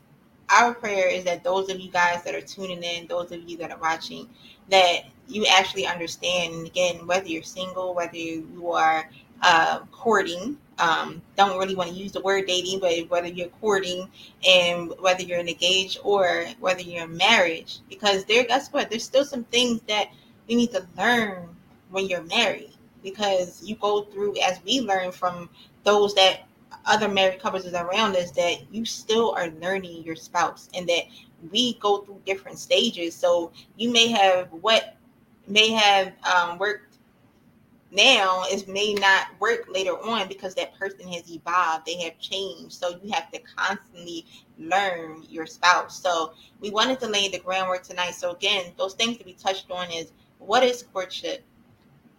our 0.50 0.74
prayer 0.74 1.08
is 1.10 1.24
that 1.26 1.44
those 1.44 1.70
of 1.70 1.80
you 1.80 1.92
guys 1.92 2.24
that 2.24 2.36
are 2.36 2.42
tuning 2.42 2.84
in, 2.84 3.08
those 3.08 3.32
of 3.32 3.48
you 3.50 3.58
that 3.58 3.72
are 3.72 3.80
watching, 3.80 4.30
that 4.70 5.06
you 5.28 5.46
actually 5.46 5.86
understand. 5.86 6.54
And 6.54 6.68
again, 6.68 7.06
whether 7.08 7.28
you're 7.28 7.44
single, 7.44 7.94
whether 7.94 8.18
you 8.18 8.72
are 8.72 9.10
uh, 9.42 9.80
courting, 9.92 10.58
um, 10.80 11.22
don't 11.38 11.60
really 11.60 11.76
want 11.76 11.90
to 11.90 11.96
use 11.96 12.12
the 12.12 12.22
word 12.22 12.46
dating, 12.48 12.80
but 12.80 13.10
whether 13.10 13.28
you're 13.28 13.50
courting 13.62 14.10
and 14.48 14.94
whether 15.00 15.22
you're 15.24 15.40
engaged 15.40 16.00
or 16.04 16.46
whether 16.60 16.82
you're 16.82 17.04
in 17.04 17.18
marriage, 17.18 17.80
because 17.90 18.26
there, 18.26 18.44
guess 18.46 18.72
what? 18.72 18.90
There's 18.90 19.04
still 19.04 19.26
some 19.26 19.44
things 19.46 19.82
that 19.88 20.10
you 20.48 20.58
need 20.58 20.72
to 20.72 20.88
learn 20.98 21.50
when 21.92 22.08
you're 22.08 22.24
married, 22.24 22.74
because 23.04 23.62
you 23.64 23.76
go 23.76 24.04
through, 24.04 24.40
as 24.42 24.60
we 24.64 24.82
learn 24.82 25.12
from 25.12 25.50
those 25.84 26.14
that 26.16 26.48
other 26.86 27.08
married 27.08 27.40
couples 27.40 27.66
is 27.66 27.74
around 27.74 28.16
us 28.16 28.32
that 28.32 28.58
you 28.72 28.86
still 28.86 29.34
are 29.36 29.50
learning 29.62 30.04
your 30.04 30.16
spouse 30.16 30.70
and 30.74 30.88
that 30.88 31.04
we 31.52 31.74
go 31.76 32.00
through 32.00 32.22
different 32.26 32.60
stages. 32.60 33.16
So 33.16 33.52
you 33.78 33.92
may 33.92 34.08
have 34.10 34.50
what 34.52 34.96
may 35.48 35.72
have 35.72 36.14
um, 36.26 36.58
worked 36.58 36.90
now 37.92 38.44
is 38.52 38.68
may 38.68 38.94
not 38.94 39.28
work 39.40 39.66
later 39.68 39.94
on 39.94 40.28
because 40.28 40.54
that 40.56 40.78
person 40.78 41.08
has 41.08 41.32
evolved. 41.32 41.86
They 41.86 41.96
have 42.02 42.20
changed. 42.20 42.74
So 42.74 43.00
you 43.02 43.12
have 43.12 43.32
to 43.32 43.40
constantly 43.40 44.26
learn 44.58 45.24
your 45.28 45.46
spouse. 45.46 46.00
So 46.00 46.34
we 46.60 46.70
wanted 46.70 47.00
to 47.00 47.08
lay 47.08 47.30
the 47.30 47.40
groundwork 47.40 47.84
tonight. 47.84 48.16
So 48.16 48.32
again 48.32 48.74
those 48.78 48.94
things 48.94 49.18
that 49.18 49.26
we 49.26 49.34
touched 49.34 49.72
on 49.72 49.90
is 49.92 50.12
what 50.38 50.64
is 50.64 50.84
courtship? 50.94 51.44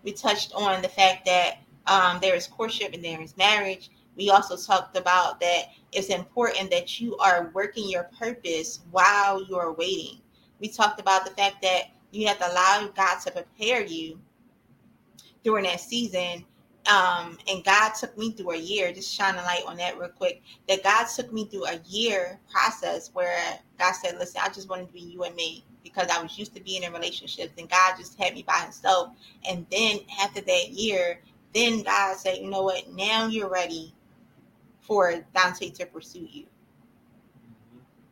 We 0.03 0.13
touched 0.13 0.53
on 0.55 0.83
the 0.83 0.89
fact 0.89 1.27
that 1.27 1.59
um, 1.87 2.19
there 2.21 2.35
is 2.35 2.47
courtship 2.47 2.93
and 2.93 3.05
there 3.05 3.21
is 3.21 3.37
marriage. 3.37 3.91
We 4.17 4.31
also 4.31 4.57
talked 4.57 4.97
about 4.97 5.41
that 5.41 5.67
it's 5.93 6.09
important 6.09 6.71
that 6.71 7.01
you 7.01 7.17
are 7.19 7.51
working 7.55 7.89
your 7.89 8.05
purpose 8.19 8.81
while 8.91 9.43
you 9.45 9.57
are 9.57 9.73
waiting 9.73 10.21
we 10.61 10.69
talked 10.69 11.01
about 11.01 11.25
the 11.25 11.31
fact 11.33 11.63
that 11.63 11.85
you 12.13 12.27
have 12.27 12.39
to 12.39 12.51
allow 12.51 12.89
god 12.95 13.19
to 13.21 13.31
prepare 13.31 13.85
you 13.85 14.19
during 15.43 15.65
that 15.65 15.81
season. 15.81 16.45
Um, 16.87 17.39
and 17.49 17.63
God 17.65 17.91
took 17.91 18.17
me 18.17 18.33
through 18.33 18.53
a 18.53 18.57
year, 18.57 18.93
just 18.93 19.13
shine 19.13 19.35
a 19.35 19.43
light 19.43 19.63
on 19.67 19.77
that 19.77 19.99
real 19.99 20.09
quick. 20.09 20.43
That 20.69 20.83
God 20.83 21.07
took 21.15 21.33
me 21.33 21.45
through 21.45 21.67
a 21.67 21.81
year 21.87 22.41
process 22.51 23.11
where 23.13 23.39
God 23.79 23.93
said, 23.93 24.17
Listen, 24.19 24.41
I 24.45 24.49
just 24.49 24.69
wanted 24.69 24.89
to 24.89 24.93
be 24.95 25.01
you 25.01 25.23
and 25.25 25.35
me 25.37 25.65
because 25.85 26.09
I 26.09 26.23
was 26.23 26.39
used 26.39 26.55
to 26.57 26.63
being 26.63 26.83
in 26.83 26.93
relationships 26.93 27.53
and 27.59 27.69
God 27.69 27.97
just 27.99 28.19
had 28.19 28.35
me 28.35 28.43
by 28.43 28.55
himself. 28.55 29.11
And 29.49 29.67
then 29.71 30.01
after 30.23 30.41
that 30.41 30.71
year, 30.71 31.21
then 31.55 31.83
God 31.83 32.17
said, 32.17 32.39
You 32.39 32.51
know 32.51 32.63
what? 32.63 32.91
Now 32.93 33.27
you're 33.27 33.51
ready 33.51 33.95
for 34.81 35.15
Dante 35.35 35.71
to 35.71 35.87
pursue 35.87 36.27
you. 36.31 36.47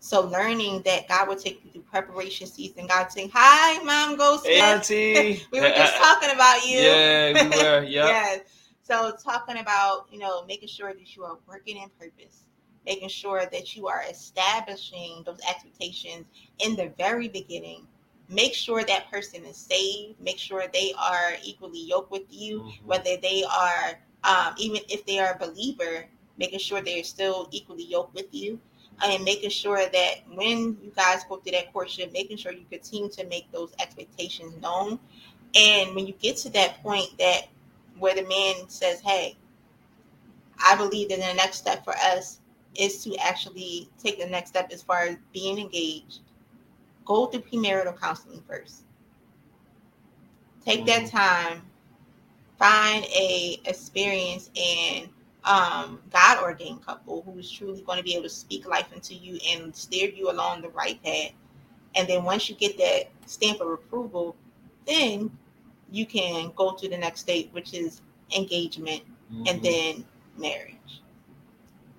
So 0.01 0.23
learning 0.23 0.83
that 0.85 1.09
God 1.09 1.29
will 1.29 1.37
take 1.37 1.63
you 1.65 1.71
through 1.71 1.83
preparation 1.83 2.47
season. 2.47 2.87
God 2.87 3.11
saying, 3.11 3.31
Hi, 3.35 3.83
Mom 3.83 4.17
Ghost. 4.17 4.47
hey 4.47 4.61
auntie 4.61 5.43
we 5.53 5.61
were 5.61 5.69
just 5.71 5.97
talking 5.97 6.31
about 6.31 6.67
you. 6.67 6.79
yeah 6.81 7.33
we 7.33 7.49
were 7.49 7.85
yeah 7.89 8.07
yes. 8.07 8.41
So 8.83 9.13
talking 9.23 9.59
about, 9.59 10.07
you 10.11 10.19
know, 10.19 10.45
making 10.47 10.69
sure 10.69 10.95
that 10.95 11.17
you 11.17 11.25
are 11.25 11.37
working 11.47 11.77
in 11.77 11.91
purpose, 12.01 12.45
making 12.87 13.09
sure 13.11 13.45
that 13.53 13.77
you 13.77 13.87
are 13.89 14.03
establishing 14.09 15.23
those 15.27 15.41
expectations 15.49 16.25
in 16.61 16.75
the 16.77 16.91
very 16.97 17.29
beginning. 17.29 17.87
Make 18.31 18.55
sure 18.55 18.85
that 18.85 19.11
person 19.11 19.45
is 19.45 19.57
saved. 19.57 20.21
Make 20.21 20.39
sure 20.39 20.65
they 20.73 20.93
are 20.99 21.33
equally 21.43 21.81
yoked 21.85 22.11
with 22.11 22.25
you, 22.31 22.61
Mhm. 22.61 22.85
whether 22.85 23.17
they 23.17 23.45
are, 23.45 23.99
um, 24.25 24.55
even 24.59 24.81
if 24.89 25.05
they 25.07 25.19
are 25.19 25.35
a 25.35 25.39
believer, 25.39 26.07
making 26.39 26.61
sure 26.61 26.81
they're 26.81 27.05
still 27.05 27.49
equally 27.53 27.85
yoked 27.85 28.15
with 28.15 28.33
you. 28.33 28.61
And 29.05 29.25
making 29.25 29.51
sure 29.51 29.79
that 29.79 30.15
when 30.33 30.79
you 30.83 30.93
guys 30.97 31.25
go 31.29 31.37
through 31.37 31.53
that 31.53 31.73
courtship, 31.73 32.13
making 32.13 32.37
sure 32.39 32.53
you 32.53 32.65
continue 32.71 33.09
to 33.11 33.27
make 33.27 33.51
those 33.53 33.73
expectations 33.81 34.55
known. 34.63 34.99
And 35.55 35.95
when 35.95 36.07
you 36.07 36.15
get 36.15 36.37
to 36.39 36.51
that 36.51 36.83
point 36.83 37.17
that 37.19 37.49
where 37.99 38.15
the 38.15 38.25
man 38.25 38.69
says, 38.69 39.01
Hey, 39.01 39.37
I 40.65 40.77
believe 40.77 41.09
that 41.11 41.19
the 41.19 41.35
next 41.35 41.59
step 41.59 41.85
for 41.85 41.95
us 41.97 42.41
is 42.75 43.03
to 43.05 43.17
actually 43.17 43.91
take 43.99 44.19
the 44.19 44.27
next 44.27 44.51
step 44.51 44.71
as 44.73 44.83
far 44.83 45.03
as 45.03 45.17
being 45.33 45.59
engaged. 45.59 46.21
Go 47.05 47.27
through 47.27 47.43
premarital 47.43 47.99
counseling 47.99 48.43
first. 48.47 48.85
Take 50.65 50.87
that 50.87 51.07
Mhm. 51.07 51.11
time, 51.11 51.63
find 52.59 53.05
a 53.05 53.61
experience 53.65 54.51
and 54.57 55.09
um, 55.45 56.01
God 56.11 56.43
ordained 56.43 56.85
couple 56.85 57.23
who 57.23 57.39
is 57.39 57.51
truly 57.51 57.83
going 57.83 57.99
to 57.99 58.05
be 58.05 58.15
able 58.15 58.25
to 58.25 58.29
speak 58.31 58.69
life 58.69 58.93
into 58.93 59.15
you 59.15 59.39
and 59.51 59.75
steer 59.75 60.11
you 60.11 60.31
along 60.31 60.63
the 60.63 60.69
right 60.71 61.03
path. 61.03 61.33
And 61.95 62.09
then 62.09 62.25
once 62.25 62.49
you 62.49 62.55
get 62.57 62.79
that 62.79 63.11
stamp 63.27 63.61
of 63.61 63.69
approval, 63.71 64.37
then 64.87 65.31
you 65.91 66.07
can 66.07 66.53
go 66.57 66.75
to 66.75 66.89
the 66.89 66.97
next 66.99 67.21
state, 67.21 67.51
which 67.53 67.75
is 67.75 68.03
engagement 68.37 69.03
and 69.47 69.61
Mhm. 69.61 69.63
then 69.63 70.07
marriage. 70.37 71.03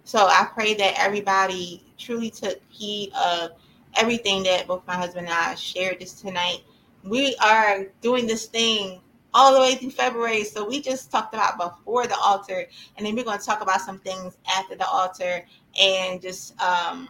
So 0.03 0.27
I 0.27 0.45
pray 0.53 0.73
that 0.75 0.95
everybody 0.97 1.83
truly 1.97 2.31
took 2.31 2.59
heed 2.69 3.13
of 3.13 3.51
everything 3.95 4.43
that 4.43 4.67
both 4.67 4.85
my 4.87 4.95
husband 4.95 5.27
and 5.27 5.35
I 5.35 5.55
shared 5.55 5.99
this 5.99 6.13
tonight. 6.13 6.63
We 7.03 7.35
are 7.37 7.85
doing 8.01 8.27
this 8.27 8.47
thing 8.47 9.01
all 9.33 9.53
the 9.53 9.59
way 9.59 9.75
through 9.75 9.91
February. 9.91 10.43
So 10.43 10.67
we 10.67 10.81
just 10.81 11.11
talked 11.11 11.33
about 11.33 11.57
before 11.57 12.07
the 12.07 12.17
altar, 12.17 12.65
and 12.97 13.05
then 13.05 13.15
we're 13.15 13.23
going 13.23 13.39
to 13.39 13.45
talk 13.45 13.61
about 13.61 13.81
some 13.81 13.99
things 13.99 14.37
after 14.57 14.75
the 14.75 14.87
altar 14.87 15.45
and 15.79 16.21
just 16.21 16.59
um 16.61 17.09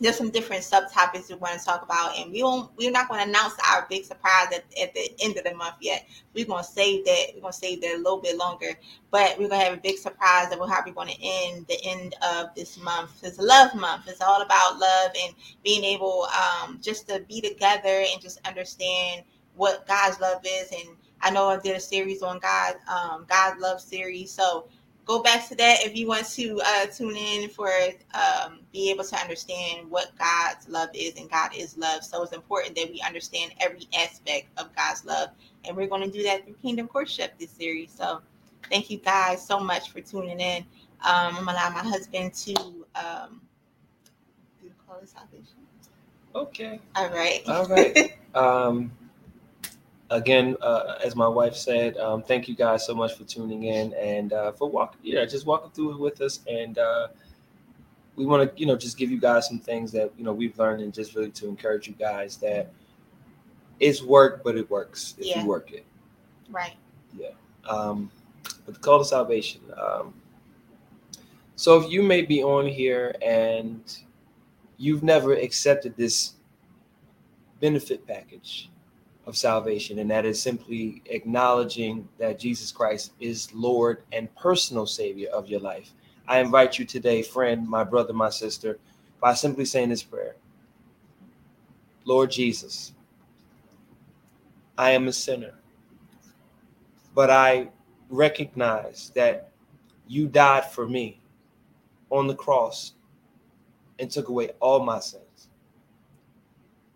there's 0.00 0.16
some 0.16 0.30
different 0.30 0.62
subtopics 0.62 1.28
we 1.28 1.34
want 1.36 1.58
to 1.58 1.64
talk 1.64 1.82
about, 1.82 2.18
and 2.18 2.32
we 2.32 2.42
won't. 2.42 2.70
We're 2.78 2.90
not 2.90 3.08
going 3.08 3.22
to 3.22 3.28
announce 3.28 3.54
our 3.70 3.86
big 3.90 4.04
surprise 4.04 4.46
at, 4.46 4.64
at 4.80 4.94
the 4.94 5.10
end 5.20 5.36
of 5.36 5.44
the 5.44 5.54
month 5.54 5.74
yet. 5.80 6.08
We're 6.34 6.46
going 6.46 6.64
to 6.64 6.70
save 6.70 7.04
that. 7.04 7.26
We're 7.34 7.42
going 7.42 7.52
to 7.52 7.58
save 7.58 7.82
that 7.82 7.96
a 7.96 7.98
little 7.98 8.20
bit 8.20 8.38
longer, 8.38 8.70
but 9.10 9.38
we're 9.38 9.48
going 9.48 9.60
to 9.60 9.66
have 9.66 9.78
a 9.78 9.80
big 9.80 9.98
surprise 9.98 10.48
that 10.48 10.58
we're 10.58 10.92
going 10.92 11.08
to 11.08 11.22
end 11.22 11.66
the 11.68 11.78
end 11.84 12.14
of 12.22 12.54
this 12.54 12.78
month. 12.78 13.22
It's 13.22 13.38
love 13.38 13.74
month. 13.74 14.08
It's 14.08 14.22
all 14.22 14.40
about 14.40 14.78
love 14.78 15.10
and 15.22 15.34
being 15.62 15.84
able 15.84 16.26
um, 16.62 16.80
just 16.82 17.06
to 17.08 17.20
be 17.28 17.42
together 17.42 18.04
and 18.10 18.22
just 18.22 18.40
understand 18.46 19.22
what 19.54 19.86
God's 19.86 20.18
love 20.18 20.40
is. 20.46 20.72
And 20.72 20.96
I 21.22 21.30
know 21.30 21.48
I 21.48 21.58
did 21.58 21.76
a 21.76 21.80
series 21.80 22.22
on 22.22 22.38
God, 22.38 22.76
um, 22.88 23.26
God 23.28 23.58
love 23.58 23.80
series. 23.80 24.30
So 24.32 24.66
go 25.04 25.22
back 25.22 25.48
to 25.48 25.54
that 25.56 25.78
if 25.84 25.96
you 25.96 26.06
want 26.06 26.26
to 26.30 26.60
uh, 26.64 26.86
tune 26.86 27.16
in 27.16 27.48
for 27.50 27.70
um, 28.14 28.60
be 28.72 28.90
able 28.90 29.04
to 29.04 29.16
understand 29.16 29.90
what 29.90 30.10
God's 30.18 30.68
love 30.68 30.90
is, 30.94 31.16
and 31.16 31.30
God 31.30 31.50
is 31.54 31.76
love. 31.76 32.04
So 32.04 32.22
it's 32.22 32.32
important 32.32 32.76
that 32.76 32.90
we 32.90 33.02
understand 33.04 33.52
every 33.60 33.88
aspect 33.98 34.46
of 34.58 34.74
God's 34.76 35.04
love, 35.04 35.30
and 35.64 35.76
we're 35.76 35.88
going 35.88 36.02
to 36.02 36.10
do 36.10 36.22
that 36.24 36.44
through 36.44 36.54
Kingdom 36.54 36.88
Courtship 36.88 37.38
this 37.38 37.50
series. 37.50 37.90
So 37.90 38.20
thank 38.70 38.90
you 38.90 38.98
guys 38.98 39.44
so 39.44 39.58
much 39.58 39.90
for 39.90 40.00
tuning 40.00 40.40
in. 40.40 40.64
Um, 41.02 41.36
I'm 41.36 41.44
gonna 41.46 41.52
allow 41.52 41.70
my 41.70 41.82
husband 41.82 42.34
to 42.34 42.54
um, 42.94 43.40
do 44.60 44.68
the 44.68 44.74
call 44.86 44.98
of 45.00 45.08
salvation. 45.08 45.56
Okay. 46.34 46.78
All 46.94 47.08
right. 47.08 47.42
All 47.48 47.66
right. 47.66 48.14
um, 48.34 48.92
again, 50.10 50.56
uh, 50.60 50.98
as 51.04 51.14
my 51.16 51.28
wife 51.28 51.54
said, 51.54 51.96
um, 51.98 52.22
thank 52.22 52.48
you 52.48 52.54
guys 52.54 52.84
so 52.84 52.94
much 52.94 53.14
for 53.16 53.24
tuning 53.24 53.64
in 53.64 53.94
and 53.94 54.32
uh, 54.32 54.52
for 54.52 54.68
walking, 54.68 55.00
yeah, 55.02 55.24
just 55.24 55.46
walking 55.46 55.70
through 55.70 55.92
it 55.94 56.00
with 56.00 56.20
us. 56.20 56.40
And 56.48 56.78
uh, 56.78 57.08
we 58.16 58.26
want 58.26 58.52
to, 58.54 58.60
you 58.60 58.66
know, 58.66 58.76
just 58.76 58.98
give 58.98 59.10
you 59.10 59.18
guys 59.20 59.46
some 59.48 59.58
things 59.58 59.92
that 59.92 60.10
you 60.18 60.24
know 60.24 60.32
we've 60.32 60.58
learned 60.58 60.82
and 60.82 60.92
just 60.92 61.14
really 61.14 61.30
to 61.30 61.48
encourage 61.48 61.86
you 61.88 61.94
guys 61.94 62.36
that 62.38 62.70
it's 63.78 64.02
work, 64.02 64.42
but 64.44 64.56
it 64.56 64.68
works 64.70 65.14
if 65.18 65.26
Yeah. 65.26 65.42
you 65.42 65.48
work 65.48 65.72
it. 65.72 65.84
right. 66.50 66.74
Yeah. 67.18 67.30
Um, 67.68 68.10
but 68.66 68.74
the 68.74 68.80
call 68.80 68.98
to 68.98 69.04
salvation. 69.04 69.60
Um, 69.76 70.12
so 71.56 71.80
if 71.80 71.90
you 71.90 72.02
may 72.02 72.22
be 72.22 72.42
on 72.42 72.66
here 72.66 73.14
and 73.22 73.80
you've 74.78 75.02
never 75.02 75.34
accepted 75.34 75.94
this 75.96 76.32
benefit 77.60 78.06
package 78.06 78.69
of 79.30 79.36
salvation, 79.36 80.00
and 80.00 80.10
that 80.10 80.26
is 80.26 80.42
simply 80.42 81.02
acknowledging 81.06 82.06
that 82.18 82.38
Jesus 82.38 82.72
Christ 82.72 83.12
is 83.20 83.54
Lord 83.54 84.02
and 84.12 84.34
personal 84.34 84.86
Savior 84.86 85.30
of 85.30 85.48
your 85.48 85.60
life, 85.60 85.94
I 86.26 86.40
invite 86.40 86.78
you 86.80 86.84
today, 86.84 87.22
friend, 87.22 87.66
my 87.66 87.84
brother, 87.84 88.12
my 88.12 88.28
sister, 88.28 88.78
by 89.20 89.34
simply 89.34 89.64
saying 89.64 89.88
this 89.88 90.02
prayer 90.02 90.34
Lord 92.04 92.32
Jesus, 92.32 92.92
I 94.76 94.90
am 94.90 95.06
a 95.06 95.12
sinner, 95.12 95.54
but 97.14 97.30
I 97.30 97.68
recognize 98.08 99.12
that 99.14 99.52
you 100.08 100.26
died 100.26 100.72
for 100.72 100.88
me 100.88 101.20
on 102.10 102.26
the 102.26 102.34
cross 102.34 102.94
and 104.00 104.10
took 104.10 104.28
away 104.28 104.50
all 104.58 104.80
my 104.84 104.98
sins. 104.98 105.48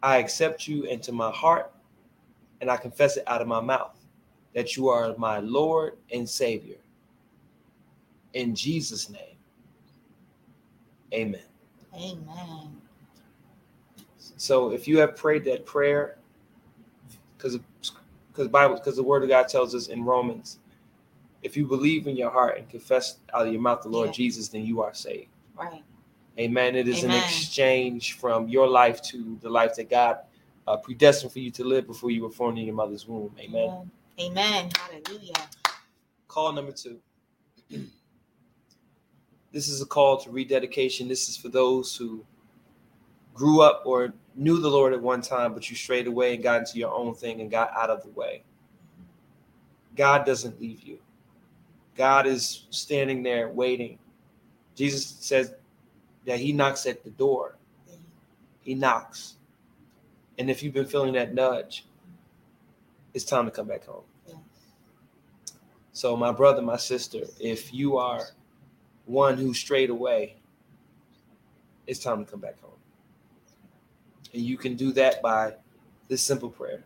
I 0.02 0.16
accept 0.16 0.66
you 0.66 0.82
into 0.82 1.12
my 1.12 1.30
heart 1.30 1.70
and 2.64 2.70
I 2.70 2.78
confess 2.78 3.18
it 3.18 3.24
out 3.26 3.42
of 3.42 3.46
my 3.46 3.60
mouth 3.60 3.94
that 4.54 4.74
you 4.74 4.88
are 4.88 5.14
my 5.18 5.38
Lord 5.38 5.98
and 6.10 6.26
Savior. 6.26 6.78
In 8.32 8.54
Jesus' 8.54 9.10
name, 9.10 9.36
amen. 11.12 11.42
Amen. 11.94 12.80
So 14.38 14.70
if 14.70 14.88
you 14.88 14.98
have 14.98 15.14
prayed 15.14 15.44
that 15.44 15.66
prayer, 15.66 16.16
because 17.36 17.58
because 18.32 18.48
Bible 18.48 18.76
because 18.76 18.96
the 18.96 19.02
Word 19.02 19.22
of 19.22 19.28
God 19.28 19.46
tells 19.46 19.74
us 19.74 19.88
in 19.88 20.02
Romans, 20.02 20.58
if 21.42 21.58
you 21.58 21.66
believe 21.66 22.06
in 22.06 22.16
your 22.16 22.30
heart 22.30 22.56
and 22.56 22.66
confess 22.70 23.18
out 23.34 23.46
of 23.46 23.52
your 23.52 23.60
mouth 23.60 23.82
the 23.82 23.90
Lord 23.90 24.06
Yeah. 24.06 24.12
Jesus, 24.12 24.48
then 24.48 24.64
you 24.64 24.80
are 24.80 24.94
saved. 24.94 25.28
Right. 25.54 25.84
Amen. 26.38 26.76
It 26.76 26.88
is 26.88 27.04
Amen. 27.04 27.18
an 27.18 27.22
exchange 27.22 28.14
from 28.14 28.48
your 28.48 28.66
life 28.66 29.02
to 29.02 29.38
the 29.42 29.50
life 29.50 29.74
that 29.74 29.90
God 29.90 30.20
uh, 30.66 30.76
predestined 30.76 31.32
for 31.32 31.40
you 31.40 31.50
to 31.50 31.64
live 31.64 31.86
before 31.86 32.10
you 32.10 32.22
were 32.22 32.30
formed 32.30 32.58
in 32.58 32.64
your 32.64 32.74
mother's 32.74 33.06
womb. 33.06 33.34
Amen. 33.38 33.90
Amen. 34.20 34.70
Hallelujah. 34.78 35.34
Call 36.28 36.52
number 36.52 36.72
two. 36.72 36.98
This 39.52 39.68
is 39.68 39.80
a 39.80 39.86
call 39.86 40.18
to 40.18 40.30
rededication. 40.30 41.06
This 41.06 41.28
is 41.28 41.36
for 41.36 41.48
those 41.48 41.96
who 41.96 42.24
grew 43.34 43.60
up 43.60 43.82
or 43.84 44.12
knew 44.34 44.58
the 44.60 44.68
Lord 44.68 44.92
at 44.92 45.00
one 45.00 45.22
time, 45.22 45.54
but 45.54 45.68
you 45.70 45.76
strayed 45.76 46.06
away 46.06 46.34
and 46.34 46.42
got 46.42 46.60
into 46.60 46.78
your 46.78 46.92
own 46.92 47.14
thing 47.14 47.40
and 47.40 47.50
got 47.50 47.72
out 47.76 47.90
of 47.90 48.02
the 48.02 48.10
way. 48.10 48.42
God 49.96 50.26
doesn't 50.26 50.60
leave 50.60 50.82
you. 50.82 50.98
God 51.96 52.26
is 52.26 52.66
standing 52.70 53.22
there 53.22 53.48
waiting. 53.48 53.98
Jesus 54.74 55.16
says 55.20 55.54
that 56.26 56.40
he 56.40 56.52
knocks 56.52 56.86
at 56.86 57.04
the 57.04 57.10
door. 57.10 57.56
He 58.62 58.74
knocks. 58.74 59.36
And 60.38 60.50
if 60.50 60.62
you've 60.62 60.74
been 60.74 60.86
feeling 60.86 61.14
that 61.14 61.34
nudge, 61.34 61.86
it's 63.14 63.24
time 63.24 63.44
to 63.44 63.50
come 63.50 63.68
back 63.68 63.84
home. 63.84 64.04
So, 65.92 66.16
my 66.16 66.32
brother, 66.32 66.60
my 66.60 66.76
sister, 66.76 67.20
if 67.38 67.72
you 67.72 67.96
are 67.96 68.22
one 69.06 69.38
who 69.38 69.54
strayed 69.54 69.90
away, 69.90 70.36
it's 71.86 72.00
time 72.00 72.24
to 72.24 72.30
come 72.30 72.40
back 72.40 72.60
home. 72.60 72.72
And 74.32 74.42
you 74.42 74.56
can 74.56 74.74
do 74.74 74.92
that 74.92 75.22
by 75.22 75.54
this 76.08 76.22
simple 76.22 76.50
prayer 76.50 76.84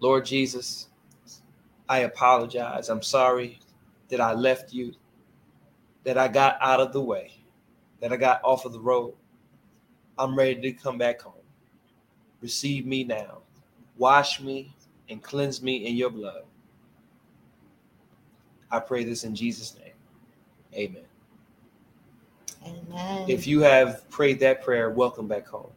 Lord 0.00 0.24
Jesus, 0.24 0.88
I 1.88 1.98
apologize. 2.00 2.88
I'm 2.88 3.02
sorry 3.02 3.60
that 4.08 4.20
I 4.20 4.32
left 4.32 4.72
you, 4.72 4.94
that 6.04 6.16
I 6.16 6.28
got 6.28 6.56
out 6.62 6.80
of 6.80 6.94
the 6.94 7.02
way, 7.02 7.32
that 8.00 8.12
I 8.12 8.16
got 8.16 8.40
off 8.42 8.64
of 8.64 8.72
the 8.72 8.80
road. 8.80 9.14
I'm 10.18 10.34
ready 10.34 10.60
to 10.62 10.72
come 10.72 10.96
back 10.96 11.20
home. 11.20 11.34
Receive 12.40 12.86
me 12.86 13.04
now. 13.04 13.38
Wash 13.96 14.40
me 14.40 14.74
and 15.08 15.22
cleanse 15.22 15.62
me 15.62 15.86
in 15.86 15.96
your 15.96 16.10
blood. 16.10 16.44
I 18.70 18.78
pray 18.78 19.04
this 19.04 19.24
in 19.24 19.34
Jesus' 19.34 19.76
name. 19.76 19.92
Amen. 20.74 21.04
Amen. 22.64 23.28
If 23.28 23.46
you 23.46 23.60
have 23.60 24.08
prayed 24.10 24.40
that 24.40 24.62
prayer, 24.62 24.90
welcome 24.90 25.26
back 25.26 25.46
home. 25.46 25.70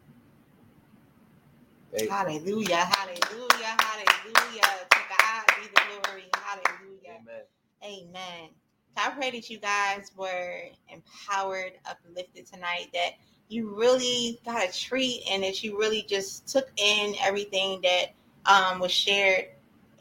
Hey, 1.93 2.07
Hallelujah. 2.07 2.75
Hallelujah. 2.77 3.77
Hallelujah. 3.79 4.61
To 4.91 4.97
God 5.09 5.43
be 5.55 5.67
the 5.67 5.81
glory. 6.01 6.25
Hallelujah. 6.35 7.19
Amen. 7.21 7.43
Amen. 7.83 8.49
So 8.95 9.03
I 9.03 9.09
pray 9.11 9.31
that 9.31 9.49
you 9.49 9.59
guys 9.59 10.11
were 10.15 10.69
empowered, 10.89 11.73
uplifted 11.89 12.45
tonight, 12.45 12.87
that 12.93 13.13
you 13.49 13.75
really 13.75 14.39
got 14.45 14.67
a 14.67 14.71
treat 14.71 15.23
and 15.29 15.43
that 15.43 15.63
you 15.63 15.77
really 15.77 16.03
just 16.03 16.47
took 16.47 16.69
in 16.77 17.15
everything 17.21 17.81
that 17.81 18.13
um, 18.45 18.79
was 18.79 18.91
shared. 18.91 19.47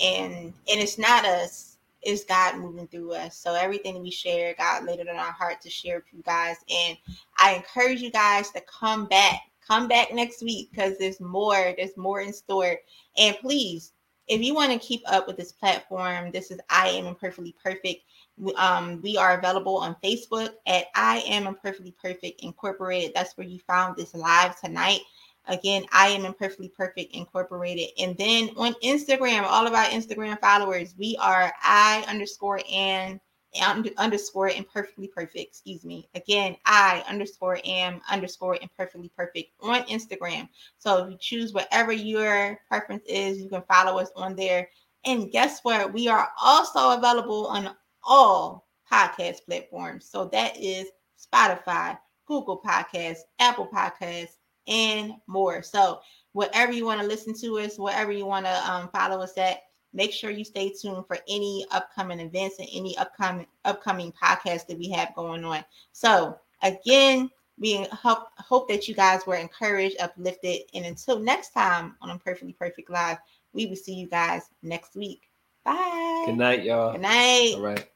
And 0.00 0.46
and 0.46 0.80
it's 0.80 0.98
not 0.98 1.24
us, 1.24 1.76
it's 2.02 2.24
God 2.24 2.58
moving 2.58 2.88
through 2.88 3.12
us. 3.12 3.36
So 3.36 3.54
everything 3.54 4.02
we 4.02 4.10
share, 4.10 4.54
God 4.58 4.84
laid 4.84 5.00
it 5.00 5.08
on 5.08 5.16
our 5.16 5.32
heart 5.32 5.60
to 5.62 5.70
share 5.70 5.96
with 5.96 6.12
you 6.12 6.22
guys. 6.22 6.56
And 6.70 6.96
I 7.38 7.54
encourage 7.54 8.00
you 8.00 8.10
guys 8.10 8.50
to 8.50 8.62
come 8.62 9.06
back. 9.06 9.40
Come 9.66 9.86
back 9.86 10.12
next 10.12 10.42
week 10.42 10.70
because 10.72 10.98
there's 10.98 11.20
more. 11.20 11.74
There's 11.76 11.96
more 11.96 12.20
in 12.20 12.32
store. 12.32 12.78
And 13.16 13.36
please, 13.40 13.92
if 14.26 14.40
you 14.42 14.54
want 14.54 14.72
to 14.72 14.78
keep 14.78 15.02
up 15.06 15.26
with 15.26 15.36
this 15.36 15.52
platform, 15.52 16.30
this 16.32 16.50
is 16.50 16.58
I 16.68 16.88
Am 16.88 17.06
Imperfectly 17.06 17.54
Perfect. 17.62 18.02
We- 18.36 18.54
Um, 18.54 19.00
we 19.02 19.16
are 19.16 19.38
available 19.38 19.76
on 19.76 19.96
Facebook 20.02 20.54
at 20.66 20.86
I 20.94 21.18
Am 21.26 21.46
Imperfectly 21.46 21.92
Perfect 21.92 22.40
Incorporated. 22.40 23.12
That's 23.14 23.36
where 23.36 23.46
you 23.46 23.58
found 23.60 23.96
this 23.96 24.14
live 24.14 24.58
tonight. 24.60 25.00
Again, 25.46 25.84
I 25.92 26.08
Am 26.08 26.24
Imperfectly 26.24 26.68
Perfect 26.68 27.14
Incorporated. 27.14 27.90
And 27.98 28.16
then 28.16 28.50
on 28.56 28.74
Instagram, 28.82 29.44
all 29.44 29.66
of 29.66 29.74
our 29.74 29.84
Instagram 29.86 30.40
followers, 30.40 30.94
we 30.96 31.16
are 31.20 31.52
I 31.62 32.04
underscore 32.08 32.60
and 32.70 33.20
und- 33.60 33.92
underscore 33.98 34.48
imperfectly 34.48 35.08
perfect. 35.08 35.36
Excuse 35.36 35.84
me. 35.84 36.08
Again, 36.14 36.56
I 36.64 37.04
underscore 37.06 37.60
am 37.64 38.00
underscore 38.08 38.56
imperfectly 38.56 39.10
perfect 39.14 39.52
on 39.60 39.82
Instagram. 39.84 40.48
So 40.78 41.04
if 41.04 41.10
you 41.10 41.18
choose 41.20 41.52
whatever 41.52 41.92
your 41.92 42.58
preference 42.68 43.04
is, 43.06 43.42
you 43.42 43.48
can 43.48 43.62
follow 43.62 43.98
us 43.98 44.10
on 44.16 44.36
there. 44.36 44.70
And 45.04 45.30
guess 45.30 45.60
what? 45.64 45.92
We 45.92 46.08
are 46.08 46.30
also 46.40 46.96
available 46.96 47.46
on 47.48 47.76
all 48.04 48.66
podcast 48.90 49.44
platforms. 49.46 50.06
So 50.08 50.26
that 50.26 50.56
is 50.60 50.88
Spotify, 51.18 51.98
Google 52.26 52.60
Podcasts, 52.60 53.20
Apple 53.38 53.66
Podcasts, 53.66 54.36
and 54.66 55.14
more. 55.26 55.62
So 55.62 56.00
whatever 56.32 56.72
you 56.72 56.84
want 56.84 57.00
to 57.00 57.06
listen 57.06 57.34
to 57.40 57.58
us, 57.58 57.78
wherever 57.78 58.12
you 58.12 58.26
want 58.26 58.46
to 58.46 58.70
um, 58.70 58.88
follow 58.90 59.20
us 59.20 59.36
at, 59.38 59.62
make 59.92 60.12
sure 60.12 60.30
you 60.30 60.44
stay 60.44 60.70
tuned 60.70 61.06
for 61.06 61.18
any 61.28 61.66
upcoming 61.70 62.20
events 62.20 62.58
and 62.58 62.68
any 62.72 62.96
upcoming 62.98 63.46
upcoming 63.64 64.12
podcasts 64.12 64.66
that 64.66 64.78
we 64.78 64.88
have 64.90 65.14
going 65.14 65.44
on. 65.44 65.64
So 65.92 66.38
again, 66.62 67.30
we 67.58 67.86
hope 67.92 68.28
hope 68.38 68.68
that 68.68 68.88
you 68.88 68.94
guys 68.94 69.26
were 69.26 69.36
encouraged, 69.36 69.96
uplifted, 70.00 70.62
and 70.74 70.86
until 70.86 71.18
next 71.18 71.50
time 71.50 71.96
on 72.00 72.10
a 72.10 72.18
perfectly 72.18 72.54
Perfect 72.54 72.90
Live, 72.90 73.18
we 73.52 73.66
will 73.66 73.76
see 73.76 73.94
you 73.94 74.08
guys 74.08 74.42
next 74.62 74.96
week. 74.96 75.28
Bye. 75.64 76.24
Good 76.26 76.38
night, 76.38 76.64
y'all. 76.64 76.92
Good 76.92 77.02
night. 77.02 77.52
All 77.56 77.62
right. 77.62 77.88